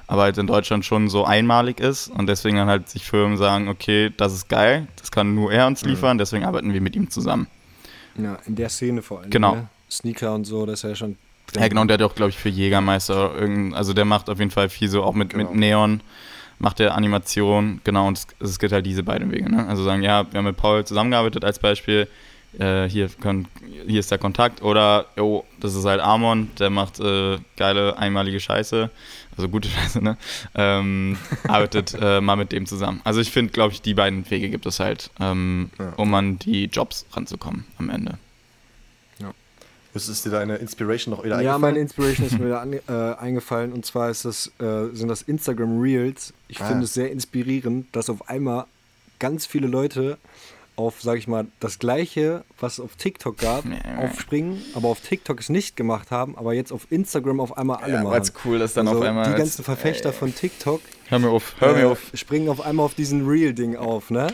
aber 0.06 0.22
halt 0.22 0.38
in 0.38 0.46
Deutschland 0.46 0.86
schon 0.86 1.10
so 1.10 1.26
einmalig 1.26 1.78
ist 1.78 2.08
und 2.08 2.26
deswegen 2.26 2.56
dann 2.56 2.68
halt 2.68 2.88
sich 2.88 3.04
Firmen 3.04 3.36
sagen, 3.36 3.68
okay, 3.68 4.10
das 4.16 4.32
ist 4.32 4.48
geil, 4.48 4.88
das 4.96 5.10
kann 5.10 5.34
nur 5.34 5.52
er 5.52 5.66
uns 5.66 5.84
mhm. 5.84 5.90
liefern, 5.90 6.16
mhm. 6.16 6.18
deswegen 6.18 6.44
arbeiten 6.46 6.72
wir 6.72 6.80
mit 6.80 6.96
ihm 6.96 7.10
zusammen. 7.10 7.48
Ja, 8.16 8.38
in 8.46 8.54
der 8.54 8.70
Szene 8.70 9.02
vor 9.02 9.20
allem. 9.20 9.30
Genau. 9.30 9.56
Ne? 9.56 9.68
Sneaker 9.90 10.34
und 10.34 10.44
so, 10.44 10.64
das 10.64 10.82
ist 10.82 10.88
ja 10.88 10.94
schon 10.94 11.16
ja, 11.56 11.68
genau, 11.68 11.82
und 11.82 11.88
der 11.88 11.98
hat 11.98 12.02
auch, 12.02 12.14
glaube 12.14 12.30
ich, 12.30 12.38
für 12.38 12.48
Jägermeister, 12.48 13.32
also 13.72 13.92
der 13.92 14.04
macht 14.04 14.28
auf 14.28 14.38
jeden 14.38 14.50
Fall 14.50 14.68
viel 14.68 14.88
so, 14.88 15.02
auch 15.02 15.14
mit, 15.14 15.30
genau. 15.30 15.50
mit 15.50 15.54
Neon, 15.54 16.00
macht 16.58 16.78
der 16.78 16.96
Animation, 16.96 17.80
genau, 17.84 18.08
und 18.08 18.18
es, 18.18 18.26
es 18.40 18.58
gibt 18.58 18.72
halt 18.72 18.86
diese 18.86 19.02
beiden 19.02 19.30
Wege. 19.30 19.50
Ne? 19.50 19.66
Also 19.68 19.84
sagen, 19.84 20.02
ja, 20.02 20.30
wir 20.30 20.38
haben 20.38 20.46
mit 20.46 20.56
Paul 20.56 20.84
zusammengearbeitet 20.84 21.44
als 21.44 21.58
Beispiel, 21.58 22.08
äh, 22.58 22.88
hier, 22.88 23.08
können, 23.08 23.48
hier 23.86 24.00
ist 24.00 24.10
der 24.10 24.18
Kontakt. 24.18 24.62
Oder, 24.62 25.06
jo, 25.16 25.44
das 25.60 25.74
ist 25.74 25.84
halt 25.84 26.00
Amon, 26.00 26.50
der 26.58 26.70
macht 26.70 27.00
äh, 27.00 27.38
geile 27.56 27.98
einmalige 27.98 28.40
Scheiße, 28.40 28.90
also 29.36 29.48
gute 29.48 29.68
Scheiße, 29.70 30.02
ne? 30.02 30.16
Ähm, 30.54 31.16
arbeitet 31.48 31.96
äh, 32.00 32.20
mal 32.20 32.36
mit 32.36 32.52
dem 32.52 32.66
zusammen. 32.66 33.00
Also 33.04 33.20
ich 33.20 33.30
finde, 33.30 33.52
glaube 33.52 33.72
ich, 33.72 33.82
die 33.82 33.94
beiden 33.94 34.28
Wege 34.30 34.48
gibt 34.50 34.66
es 34.66 34.80
halt, 34.80 35.10
ähm, 35.20 35.70
ja. 35.78 35.92
um 35.96 36.14
an 36.14 36.38
die 36.38 36.66
Jobs 36.66 37.06
ranzukommen 37.12 37.64
am 37.78 37.90
Ende. 37.90 38.18
Was 39.94 40.08
ist 40.08 40.24
dir 40.24 40.30
deine 40.30 40.56
Inspiration 40.56 41.14
noch 41.14 41.24
wieder 41.24 41.36
eingefallen? 41.36 41.54
Ja, 41.54 41.58
meine 41.58 41.78
Inspiration 41.78 42.26
ist 42.26 42.38
mir 42.38 42.46
wieder 42.46 42.60
an, 42.60 42.72
äh, 42.72 43.16
eingefallen 43.16 43.72
und 43.72 43.86
zwar 43.86 44.10
ist 44.10 44.24
das, 44.24 44.52
äh, 44.58 44.88
sind 44.92 45.06
das 45.06 45.22
Instagram 45.22 45.80
Reels. 45.80 46.34
Ich 46.48 46.60
ah. 46.60 46.66
finde 46.66 46.84
es 46.84 46.94
sehr 46.94 47.12
inspirierend, 47.12 47.86
dass 47.92 48.10
auf 48.10 48.28
einmal 48.28 48.66
ganz 49.20 49.46
viele 49.46 49.68
Leute 49.68 50.18
auf, 50.76 51.00
sag 51.00 51.18
ich 51.18 51.28
mal, 51.28 51.46
das 51.60 51.78
gleiche, 51.78 52.44
was 52.58 52.74
es 52.74 52.80
auf 52.80 52.96
TikTok 52.96 53.38
gab, 53.38 53.64
aufspringen, 53.96 54.60
aber 54.74 54.88
auf 54.88 55.00
TikTok 55.00 55.38
es 55.38 55.48
nicht 55.48 55.76
gemacht 55.76 56.10
haben, 56.10 56.36
aber 56.36 56.52
jetzt 56.52 56.72
auf 56.72 56.88
Instagram 56.90 57.38
auf 57.38 57.56
einmal 57.56 57.76
alle 57.76 57.94
ja, 57.94 58.02
machen. 58.02 58.14
Weil 58.14 58.30
cool 58.44 58.60
ist 58.60 58.76
dann 58.76 58.88
also 58.88 58.98
auf 59.00 59.06
einmal. 59.06 59.30
Die 59.30 59.38
ganzen 59.38 59.62
Verfechter 59.62 60.08
ey. 60.08 60.14
von 60.14 60.34
TikTok. 60.34 60.80
Hör 61.08 61.18
mir 61.20 61.28
auf, 61.28 61.54
hör 61.60 61.74
mir 61.74 61.82
äh, 61.82 61.84
auf. 61.84 62.00
Springen 62.14 62.48
auf 62.48 62.60
einmal 62.60 62.86
auf 62.86 62.94
diesen 62.94 63.28
Real-Ding 63.28 63.76
auf, 63.76 64.10
ne? 64.10 64.26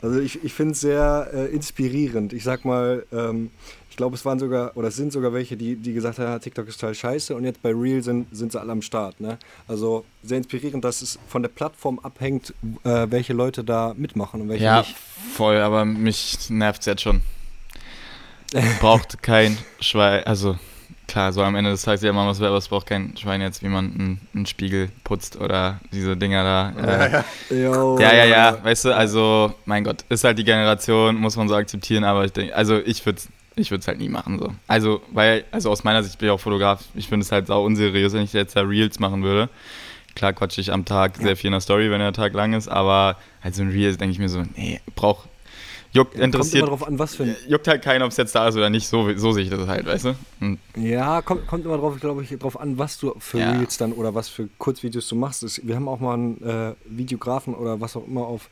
Also 0.00 0.20
ich, 0.20 0.44
ich 0.44 0.52
finde 0.52 0.72
es 0.72 0.80
sehr 0.80 1.30
äh, 1.32 1.46
inspirierend. 1.46 2.32
Ich 2.32 2.44
sag 2.44 2.64
mal, 2.64 3.06
ähm, 3.12 3.50
ich 3.94 3.96
glaube, 3.96 4.16
es 4.16 4.24
waren 4.24 4.40
sogar, 4.40 4.76
oder 4.76 4.88
es 4.88 4.96
sind 4.96 5.12
sogar 5.12 5.32
welche, 5.32 5.56
die, 5.56 5.76
die 5.76 5.92
gesagt 5.92 6.18
haben, 6.18 6.40
TikTok 6.40 6.66
ist 6.66 6.80
total 6.80 6.96
scheiße 6.96 7.36
und 7.36 7.44
jetzt 7.44 7.62
bei 7.62 7.70
Real 7.72 8.02
sind, 8.02 8.26
sind 8.36 8.50
sie 8.50 8.60
alle 8.60 8.72
am 8.72 8.82
Start. 8.82 9.20
Ne? 9.20 9.38
Also 9.68 10.04
sehr 10.24 10.38
inspirierend, 10.38 10.84
dass 10.84 11.00
es 11.00 11.16
von 11.28 11.42
der 11.42 11.48
Plattform 11.48 12.00
abhängt, 12.00 12.52
äh, 12.82 13.06
welche 13.08 13.34
Leute 13.34 13.62
da 13.62 13.94
mitmachen 13.96 14.40
und 14.40 14.48
welche 14.48 14.64
ja, 14.64 14.80
nicht. 14.80 14.96
voll, 15.36 15.58
aber 15.58 15.84
mich 15.84 16.50
nervt 16.50 16.80
es 16.80 16.86
jetzt 16.86 17.02
schon. 17.02 17.20
Braucht 18.80 19.22
kein 19.22 19.56
Schwein, 19.78 20.24
also 20.24 20.58
klar, 21.06 21.32
so 21.32 21.44
am 21.44 21.54
Ende 21.54 21.70
des 21.70 21.82
Tages 21.82 22.02
ja 22.02 22.10
immer 22.10 22.26
was, 22.26 22.42
aber 22.42 22.56
es 22.56 22.66
braucht 22.66 22.88
kein 22.88 23.16
Schwein 23.16 23.40
jetzt, 23.42 23.62
wie 23.62 23.68
man 23.68 23.94
einen, 23.94 24.20
einen 24.34 24.46
Spiegel 24.46 24.90
putzt 25.04 25.36
oder 25.36 25.78
diese 25.92 26.16
Dinger 26.16 26.42
da. 26.42 26.70
Äh, 26.70 27.12
ja, 27.12 27.24
ja. 27.70 28.00
ja, 28.00 28.12
ja, 28.12 28.24
ja, 28.24 28.64
weißt 28.64 28.86
du, 28.86 28.96
also, 28.96 29.54
mein 29.66 29.84
Gott, 29.84 30.04
ist 30.08 30.24
halt 30.24 30.36
die 30.36 30.44
Generation, 30.44 31.14
muss 31.14 31.36
man 31.36 31.48
so 31.48 31.54
akzeptieren, 31.54 32.02
aber 32.02 32.24
ich 32.24 32.32
denke, 32.32 32.56
also 32.56 32.78
ich 32.78 33.06
würde 33.06 33.20
es 33.20 33.28
ich 33.56 33.70
würde 33.70 33.80
es 33.80 33.88
halt 33.88 33.98
nie 33.98 34.08
machen 34.08 34.38
so. 34.38 34.52
Also, 34.66 35.02
weil, 35.12 35.44
also 35.50 35.70
aus 35.70 35.84
meiner 35.84 36.02
Sicht 36.02 36.18
bin 36.18 36.28
ich 36.28 36.32
auch 36.32 36.40
Fotograf. 36.40 36.84
Ich 36.94 37.08
finde 37.08 37.24
es 37.24 37.32
halt 37.32 37.46
sau 37.46 37.64
unseriös, 37.64 38.12
wenn 38.12 38.22
ich 38.22 38.32
jetzt 38.32 38.56
da 38.56 38.62
Reels 38.62 38.98
machen 38.98 39.22
würde. 39.22 39.48
Klar 40.14 40.32
quatsche 40.32 40.60
ich 40.60 40.72
am 40.72 40.84
Tag 40.84 41.16
sehr 41.16 41.36
viel 41.36 41.48
in 41.48 41.52
der 41.52 41.60
Story, 41.60 41.90
wenn 41.90 41.98
der 41.98 42.12
Tag 42.12 42.34
lang 42.34 42.52
ist, 42.52 42.68
aber 42.68 43.16
halt 43.42 43.54
so 43.54 43.62
ein 43.62 43.70
Reels 43.70 43.98
denke 43.98 44.12
ich 44.12 44.18
mir 44.20 44.28
so, 44.28 44.42
nee, 44.54 44.80
brauch, 44.94 45.24
juckt, 45.92 46.16
ja, 46.16 46.22
interessiert. 46.22 46.62
Kommt 46.62 46.68
immer 46.68 46.78
drauf 46.78 46.88
an, 46.88 46.98
was 47.00 47.16
für 47.16 47.24
ein 47.24 47.36
Juckt 47.48 47.66
halt 47.66 47.82
keinen, 47.82 48.02
ob 48.02 48.10
es 48.10 48.16
jetzt 48.16 48.32
da 48.32 48.46
ist 48.46 48.56
oder 48.56 48.70
nicht, 48.70 48.86
so, 48.86 49.12
so 49.16 49.32
sehe 49.32 49.42
ich 49.42 49.50
das 49.50 49.66
halt, 49.66 49.86
weißt 49.86 50.04
du? 50.04 50.14
Und 50.40 50.58
ja, 50.76 51.20
kommt, 51.22 51.48
kommt 51.48 51.64
immer 51.64 51.78
drauf, 51.78 51.98
glaube 51.98 52.22
ich, 52.22 52.30
drauf 52.38 52.60
an, 52.60 52.78
was 52.78 52.98
du 52.98 53.14
für 53.18 53.40
ja. 53.40 53.52
Reels 53.52 53.76
dann 53.76 53.92
oder 53.92 54.14
was 54.14 54.28
für 54.28 54.48
Kurzvideos 54.58 55.08
du 55.08 55.16
machst. 55.16 55.66
Wir 55.66 55.74
haben 55.74 55.88
auch 55.88 55.98
mal 55.98 56.14
einen 56.14 56.42
äh, 56.42 56.74
Videografen 56.84 57.54
oder 57.54 57.80
was 57.80 57.96
auch 57.96 58.06
immer 58.06 58.26
auf 58.26 58.50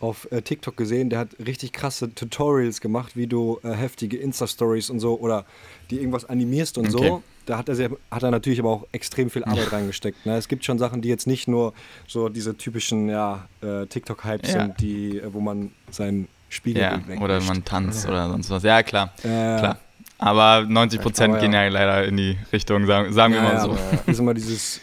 auf 0.00 0.30
äh, 0.32 0.42
TikTok 0.42 0.76
gesehen, 0.76 1.10
der 1.10 1.18
hat 1.20 1.28
richtig 1.44 1.72
krasse 1.72 2.14
Tutorials 2.14 2.80
gemacht, 2.80 3.16
wie 3.16 3.26
du 3.26 3.60
äh, 3.62 3.72
heftige 3.72 4.16
Insta-Stories 4.16 4.90
und 4.90 4.98
so 5.00 5.18
oder 5.18 5.44
die 5.90 5.98
irgendwas 5.98 6.24
animierst 6.24 6.78
und 6.78 6.94
okay. 6.94 7.08
so. 7.08 7.22
Da 7.46 7.58
hat 7.58 7.68
er, 7.68 7.74
sehr, 7.74 7.90
hat 8.10 8.22
er 8.22 8.30
natürlich 8.30 8.60
aber 8.60 8.70
auch 8.70 8.86
extrem 8.92 9.28
viel 9.28 9.42
Arbeit 9.44 9.72
reingesteckt. 9.72 10.24
Ne? 10.24 10.36
Es 10.36 10.46
gibt 10.46 10.64
schon 10.64 10.78
Sachen, 10.78 11.02
die 11.02 11.08
jetzt 11.08 11.26
nicht 11.26 11.48
nur 11.48 11.72
so 12.06 12.28
diese 12.28 12.56
typischen 12.56 13.08
ja, 13.08 13.48
äh, 13.60 13.86
TikTok-Hypes 13.86 14.52
ja. 14.52 14.62
sind, 14.62 14.80
die, 14.80 15.18
äh, 15.18 15.32
wo 15.32 15.40
man 15.40 15.72
seinen 15.90 16.28
Spiegel 16.48 16.82
ja, 16.82 17.00
Oder 17.20 17.40
man 17.40 17.64
tanzt 17.64 18.04
ja. 18.04 18.10
oder 18.10 18.28
sonst 18.28 18.50
was. 18.50 18.62
Ja, 18.62 18.82
klar. 18.82 19.12
klar. 19.20 19.78
Aber 20.18 20.66
90 20.66 21.00
Prozent 21.00 21.40
gehen 21.40 21.52
ja 21.52 21.66
leider 21.68 22.04
in 22.04 22.16
die 22.16 22.38
Richtung, 22.52 22.86
sagen, 22.86 23.12
sagen 23.12 23.34
wir 23.34 23.42
mal 23.42 23.60
so. 23.60 23.78
Ist 24.06 24.20
immer 24.20 24.34
dieses 24.34 24.80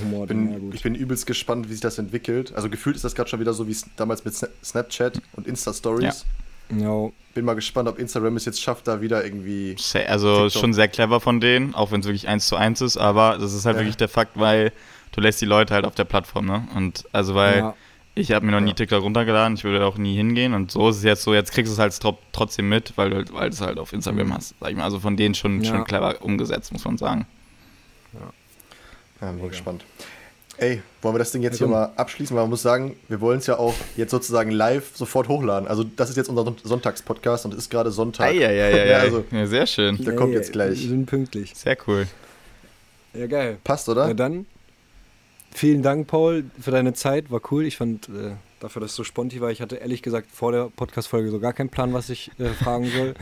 Humor. 0.00 0.26
Bin, 0.26 0.52
ja, 0.52 0.74
ich 0.74 0.82
bin 0.82 0.94
übelst 0.94 1.26
gespannt, 1.26 1.68
wie 1.68 1.72
sich 1.72 1.80
das 1.80 1.98
entwickelt. 1.98 2.52
Also 2.54 2.68
gefühlt 2.68 2.96
ist 2.96 3.04
das 3.04 3.14
gerade 3.14 3.28
schon 3.30 3.40
wieder 3.40 3.54
so 3.54 3.68
wie 3.68 3.76
damals 3.96 4.24
mit 4.24 4.34
Snapchat 4.34 5.20
und 5.32 5.46
Insta-Stories. 5.46 6.24
Ja. 6.70 6.76
No. 6.76 7.12
Bin 7.34 7.44
mal 7.44 7.54
gespannt, 7.54 7.88
ob 7.88 7.98
Instagram 7.98 8.36
es 8.36 8.44
jetzt 8.44 8.60
schafft, 8.60 8.86
da 8.88 9.00
wieder 9.00 9.24
irgendwie. 9.24 9.76
Also 10.06 10.44
TikTok. 10.44 10.60
schon 10.60 10.72
sehr 10.72 10.88
clever 10.88 11.20
von 11.20 11.40
denen, 11.40 11.74
auch 11.74 11.90
wenn 11.90 12.00
es 12.00 12.06
wirklich 12.06 12.28
eins 12.28 12.46
zu 12.46 12.56
eins 12.56 12.80
ist, 12.80 12.96
aber 12.96 13.38
das 13.38 13.52
ist 13.52 13.66
halt 13.66 13.76
ja. 13.76 13.82
wirklich 13.82 13.96
der 13.96 14.08
Fakt, 14.08 14.32
weil 14.38 14.72
du 15.12 15.20
lässt 15.20 15.40
die 15.40 15.46
Leute 15.46 15.74
halt 15.74 15.84
auf 15.84 15.94
der 15.94 16.04
Plattform, 16.04 16.46
ne? 16.46 16.66
Und 16.74 17.04
also 17.12 17.34
weil 17.34 17.58
ja. 17.58 17.74
ich 18.14 18.32
habe 18.32 18.46
mir 18.46 18.52
noch 18.52 18.60
nie 18.60 18.72
TikTok 18.72 19.02
runtergeladen, 19.02 19.56
ich 19.56 19.64
würde 19.64 19.84
auch 19.84 19.98
nie 19.98 20.16
hingehen 20.16 20.54
und 20.54 20.70
so 20.70 20.88
ist 20.88 20.98
es 20.98 21.02
jetzt 21.02 21.22
so, 21.22 21.34
jetzt 21.34 21.52
kriegst 21.52 21.70
du 21.70 21.74
es 21.74 21.78
halt 21.78 22.16
trotzdem 22.32 22.68
mit, 22.68 22.92
weil 22.96 23.10
du 23.10 23.34
weil 23.34 23.50
es 23.50 23.60
halt 23.60 23.78
auf 23.78 23.92
Instagram 23.92 24.32
hast, 24.32 24.54
sag 24.60 24.70
ich 24.70 24.76
mal. 24.76 24.84
Also 24.84 25.00
von 25.00 25.16
denen 25.16 25.34
schon, 25.34 25.64
schon 25.64 25.84
clever 25.84 26.22
umgesetzt, 26.22 26.72
muss 26.72 26.84
man 26.84 26.96
sagen. 26.96 27.26
Ja. 29.24 29.32
Bin 29.32 29.48
gespannt. 29.48 29.84
Ey, 30.56 30.82
wollen 31.02 31.14
wir 31.16 31.18
das 31.18 31.32
Ding 31.32 31.42
jetzt 31.42 31.58
hier 31.58 31.66
mal 31.66 31.92
abschließen? 31.96 32.36
Weil 32.36 32.44
man 32.44 32.50
muss 32.50 32.62
sagen, 32.62 32.96
wir 33.08 33.20
wollen 33.20 33.38
es 33.38 33.46
ja 33.46 33.58
auch 33.58 33.74
jetzt 33.96 34.12
sozusagen 34.12 34.52
live 34.52 34.96
sofort 34.96 35.26
hochladen. 35.26 35.68
Also 35.68 35.82
das 35.82 36.10
ist 36.10 36.16
jetzt 36.16 36.28
unser 36.28 36.54
Sonntagspodcast 36.62 37.44
und 37.46 37.54
es 37.54 37.58
ist 37.58 37.70
gerade 37.70 37.90
Sonntag. 37.90 38.32
Ja, 38.34 38.50
ja, 38.50 38.68
ja, 38.68 38.84
ja, 38.84 38.98
also, 38.98 39.24
ja, 39.30 39.46
sehr 39.46 39.66
schön. 39.66 40.02
Der 40.04 40.14
kommt 40.14 40.32
jetzt 40.32 40.52
gleich. 40.52 40.80
Wir 40.80 40.88
sind 40.88 41.06
pünktlich. 41.06 41.54
Sehr 41.54 41.76
cool. 41.86 42.06
Ja, 43.14 43.26
geil. 43.26 43.58
Passt, 43.64 43.88
oder? 43.88 44.08
Ja, 44.08 44.14
dann 44.14 44.46
vielen 45.52 45.82
Dank, 45.82 46.06
Paul, 46.06 46.44
für 46.60 46.70
deine 46.70 46.94
Zeit. 46.94 47.30
War 47.30 47.40
cool. 47.50 47.64
Ich 47.64 47.76
fand 47.76 48.08
äh, 48.08 48.32
dafür, 48.60 48.80
dass 48.80 48.92
es 48.92 48.96
so 48.96 49.04
spontan 49.04 49.40
war. 49.40 49.50
Ich 49.50 49.60
hatte 49.60 49.76
ehrlich 49.76 50.02
gesagt 50.02 50.30
vor 50.30 50.52
der 50.52 50.70
Podcast-Folge 50.76 51.30
so 51.30 51.40
gar 51.40 51.52
keinen 51.52 51.70
Plan, 51.70 51.92
was 51.92 52.10
ich 52.10 52.30
äh, 52.38 52.50
fragen 52.50 52.90
soll. 52.90 53.14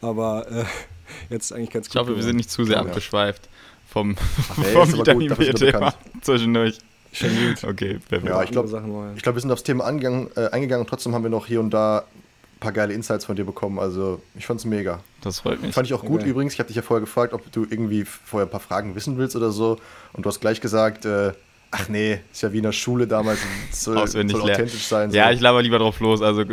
Aber 0.00 0.46
äh, 0.50 0.64
jetzt 1.30 1.52
eigentlich 1.52 1.70
ganz 1.70 1.88
gut. 1.88 1.96
Ich 1.96 2.00
hoffe, 2.00 2.16
wir 2.16 2.22
sind 2.22 2.36
nicht 2.36 2.50
zu 2.50 2.64
sehr 2.64 2.76
ja. 2.76 2.82
abgeschweift 2.82 3.48
vom, 3.96 4.14
Ach, 4.50 4.56
nee, 4.58 4.64
vom 4.64 4.92
Vitamin-B-Thema 4.92 5.94
zwischendurch. 6.20 6.78
Schon 7.12 7.30
gut. 7.30 7.64
Okay, 7.64 7.98
perfekt. 8.06 8.28
Ja, 8.28 8.42
ich 8.42 8.50
glaube, 8.50 8.68
glaub, 8.68 9.34
wir 9.34 9.40
sind 9.40 9.50
aufs 9.50 9.62
Thema 9.62 9.84
angegangen, 9.84 10.28
äh, 10.36 10.50
eingegangen 10.50 10.84
und 10.84 10.90
trotzdem 10.90 11.14
haben 11.14 11.22
wir 11.22 11.30
noch 11.30 11.46
hier 11.46 11.60
und 11.60 11.70
da 11.70 12.00
ein 12.00 12.60
paar 12.60 12.72
geile 12.72 12.92
Insights 12.92 13.24
von 13.24 13.36
dir 13.36 13.46
bekommen. 13.46 13.78
Also 13.78 14.20
ich 14.34 14.44
fand 14.44 14.60
es 14.60 14.66
mega. 14.66 15.00
Das 15.22 15.40
freut 15.40 15.62
mich. 15.62 15.74
Fand 15.74 15.86
ich 15.86 15.94
auch 15.94 16.04
gut 16.04 16.20
okay. 16.20 16.28
übrigens. 16.28 16.52
Ich 16.52 16.58
habe 16.58 16.66
dich 16.66 16.76
ja 16.76 16.82
vorher 16.82 17.00
gefragt, 17.00 17.32
ob 17.32 17.50
du 17.52 17.62
irgendwie 17.62 18.04
vorher 18.04 18.46
ein 18.46 18.50
paar 18.50 18.60
Fragen 18.60 18.94
wissen 18.94 19.16
willst 19.16 19.34
oder 19.34 19.50
so. 19.50 19.78
Und 20.12 20.26
du 20.26 20.28
hast 20.28 20.40
gleich 20.40 20.60
gesagt, 20.60 21.06
äh, 21.06 21.32
Ach 21.78 21.88
nee, 21.88 22.20
ist 22.32 22.42
ja 22.42 22.52
wie 22.52 22.58
in 22.58 22.62
der 22.62 22.72
Schule 22.72 23.06
damals. 23.06 23.38
Soll, 23.70 23.98
Auswendig 23.98 24.36
soll 24.36 24.50
authentisch 24.50 24.86
sein. 24.86 25.10
So. 25.10 25.16
Ja, 25.16 25.30
ich 25.30 25.40
laber 25.40 25.62
lieber 25.62 25.78
drauf 25.78 26.00
los. 26.00 26.22
Also 26.22 26.44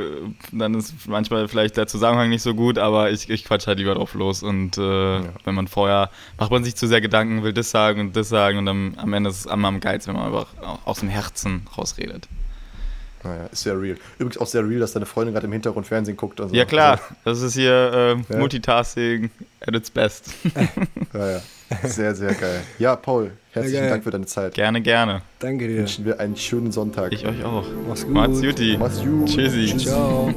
dann 0.52 0.74
ist 0.74 0.94
manchmal 1.08 1.48
vielleicht 1.48 1.78
der 1.78 1.88
Zusammenhang 1.88 2.30
nicht 2.30 2.42
so 2.42 2.54
gut, 2.54 2.78
aber 2.78 3.10
ich, 3.12 3.30
ich 3.30 3.46
quatsch 3.46 3.68
halt 3.68 3.78
lieber 3.78 3.96
drauf 3.96 4.14
los. 4.16 4.44
Und 4.44 4.78
äh, 4.78 4.82
ja. 4.82 5.24
wenn 5.46 5.56
man 5.56 5.68
vorher, 5.68 6.10
macht 6.38 6.52
man 6.52 6.64
sich 6.64 6.76
zu 6.76 6.88
sehr 6.88 7.00
Gedanken, 7.00 7.44
will 7.44 7.54
das 7.54 7.72
sagen 7.72 8.02
und 8.02 8.16
das 8.18 8.28
sagen 8.28 8.58
und 8.58 8.66
dann 8.66 8.96
am 8.98 9.14
Ende 9.14 9.30
ist 9.30 9.40
es 9.40 9.48
am, 9.48 9.64
am 9.64 9.80
geilsten, 9.80 10.14
wenn 10.14 10.22
man 10.22 10.34
einfach 10.34 10.48
aus 10.86 11.00
dem 11.00 11.10
Herzen 11.10 11.68
rausredet. 11.78 12.28
Naja, 13.24 13.46
ist 13.46 13.64
sehr 13.64 13.80
real. 13.80 13.98
Übrigens 14.18 14.38
auch 14.38 14.48
sehr 14.48 14.68
real, 14.68 14.82
dass 14.82 14.92
deine 14.92 15.06
Freundin 15.06 15.34
gerade 15.34 15.48
im 15.48 15.54
Hintergrund 15.54 15.88
Fernsehen 15.88 16.18
guckt. 16.18 16.42
Und 16.42 16.50
so. 16.50 16.56
Ja 16.56 16.66
klar, 16.66 17.00
das 17.24 17.42
ist 17.42 17.54
hier 17.54 18.18
äh, 18.30 18.38
Multitasking 18.38 19.30
at 19.62 19.74
its 19.74 19.90
best. 19.90 20.34
ja, 21.14 21.32
ja. 21.32 21.42
Sehr, 21.84 22.14
sehr 22.14 22.34
geil. 22.34 22.62
Ja, 22.78 22.96
Paul, 22.96 23.32
herzlichen 23.54 23.82
geil. 23.82 23.90
Dank 23.90 24.04
für 24.04 24.12
deine 24.12 24.26
Zeit. 24.26 24.54
Gerne, 24.54 24.82
gerne. 24.82 25.22
Danke 25.40 25.68
dir. 25.68 25.78
Wünschen 25.78 26.06
wir 26.06 26.20
einen 26.20 26.36
schönen 26.36 26.72
Sonntag. 26.72 27.14
Ich 27.14 27.26
euch 27.26 27.44
auch. 27.44 27.66
Mach's 27.88 28.04
gut. 28.04 28.14
Macht's 28.14 28.42
Juti. 28.42 28.78
Mach's 28.78 29.02
gut. 29.02 29.30
Tschüssi. 29.30 29.78
Ciao. 29.78 30.34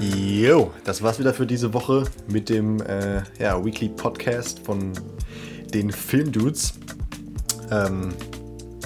Jo, 0.00 0.70
das 0.84 1.02
war's 1.02 1.18
wieder 1.18 1.32
für 1.32 1.46
diese 1.46 1.72
Woche 1.72 2.04
mit 2.28 2.48
dem 2.48 2.80
äh, 2.82 3.22
ja, 3.38 3.64
Weekly 3.64 3.88
Podcast 3.88 4.60
von 4.60 4.92
den 5.72 5.90
Filmdudes. 5.90 6.74
Ähm, 7.70 8.12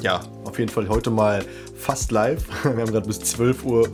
ja, 0.03 0.21
auf 0.45 0.59
jeden 0.59 0.71
Fall 0.71 0.89
heute 0.89 1.11
mal 1.11 1.45
fast 1.77 2.13
live. 2.13 2.45
Wir 2.63 2.71
haben 2.71 2.93
gerade 2.93 3.07
bis 3.07 3.21
12.50 3.21 3.65
Uhr, 3.65 3.89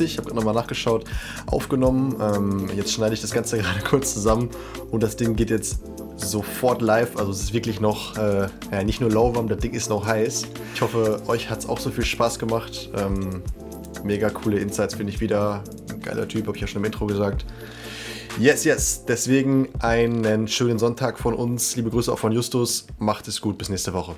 ich 0.00 0.18
habe 0.18 0.26
gerade 0.26 0.36
nochmal 0.36 0.54
nachgeschaut, 0.54 1.04
aufgenommen. 1.46 2.16
Ähm, 2.20 2.70
jetzt 2.76 2.92
schneide 2.92 3.14
ich 3.14 3.20
das 3.20 3.32
Ganze 3.32 3.58
gerade 3.62 3.80
kurz 3.80 4.14
zusammen 4.14 4.50
und 4.90 5.02
das 5.02 5.16
Ding 5.16 5.34
geht 5.36 5.50
jetzt 5.50 5.80
sofort 6.18 6.82
live. 6.82 7.16
Also 7.16 7.30
es 7.30 7.40
ist 7.40 7.52
wirklich 7.52 7.80
noch, 7.80 8.16
äh, 8.16 8.48
ja, 8.70 8.84
nicht 8.84 9.00
nur 9.00 9.10
lauwarm, 9.10 9.48
das 9.48 9.58
Ding 9.58 9.72
ist 9.72 9.88
noch 9.88 10.06
heiß. 10.06 10.46
Ich 10.74 10.82
hoffe, 10.82 11.22
euch 11.26 11.50
hat 11.50 11.60
es 11.60 11.68
auch 11.68 11.78
so 11.78 11.90
viel 11.90 12.04
Spaß 12.04 12.38
gemacht. 12.38 12.90
Ähm, 12.96 13.42
mega 14.04 14.30
coole 14.30 14.58
Insights 14.58 14.94
finde 14.94 15.12
ich 15.12 15.20
wieder. 15.20 15.62
Ein 15.90 16.00
geiler 16.00 16.28
Typ, 16.28 16.46
habe 16.46 16.56
ich 16.56 16.60
ja 16.60 16.66
schon 16.66 16.82
im 16.82 16.86
Intro 16.86 17.06
gesagt. 17.06 17.44
Yes, 18.38 18.64
yes. 18.64 19.04
Deswegen 19.06 19.68
einen 19.80 20.46
schönen 20.46 20.78
Sonntag 20.78 21.18
von 21.18 21.34
uns. 21.34 21.74
Liebe 21.74 21.90
Grüße 21.90 22.12
auch 22.12 22.18
von 22.18 22.32
Justus. 22.32 22.86
Macht 22.98 23.26
es 23.26 23.40
gut. 23.40 23.58
Bis 23.58 23.68
nächste 23.68 23.92
Woche. 23.92 24.14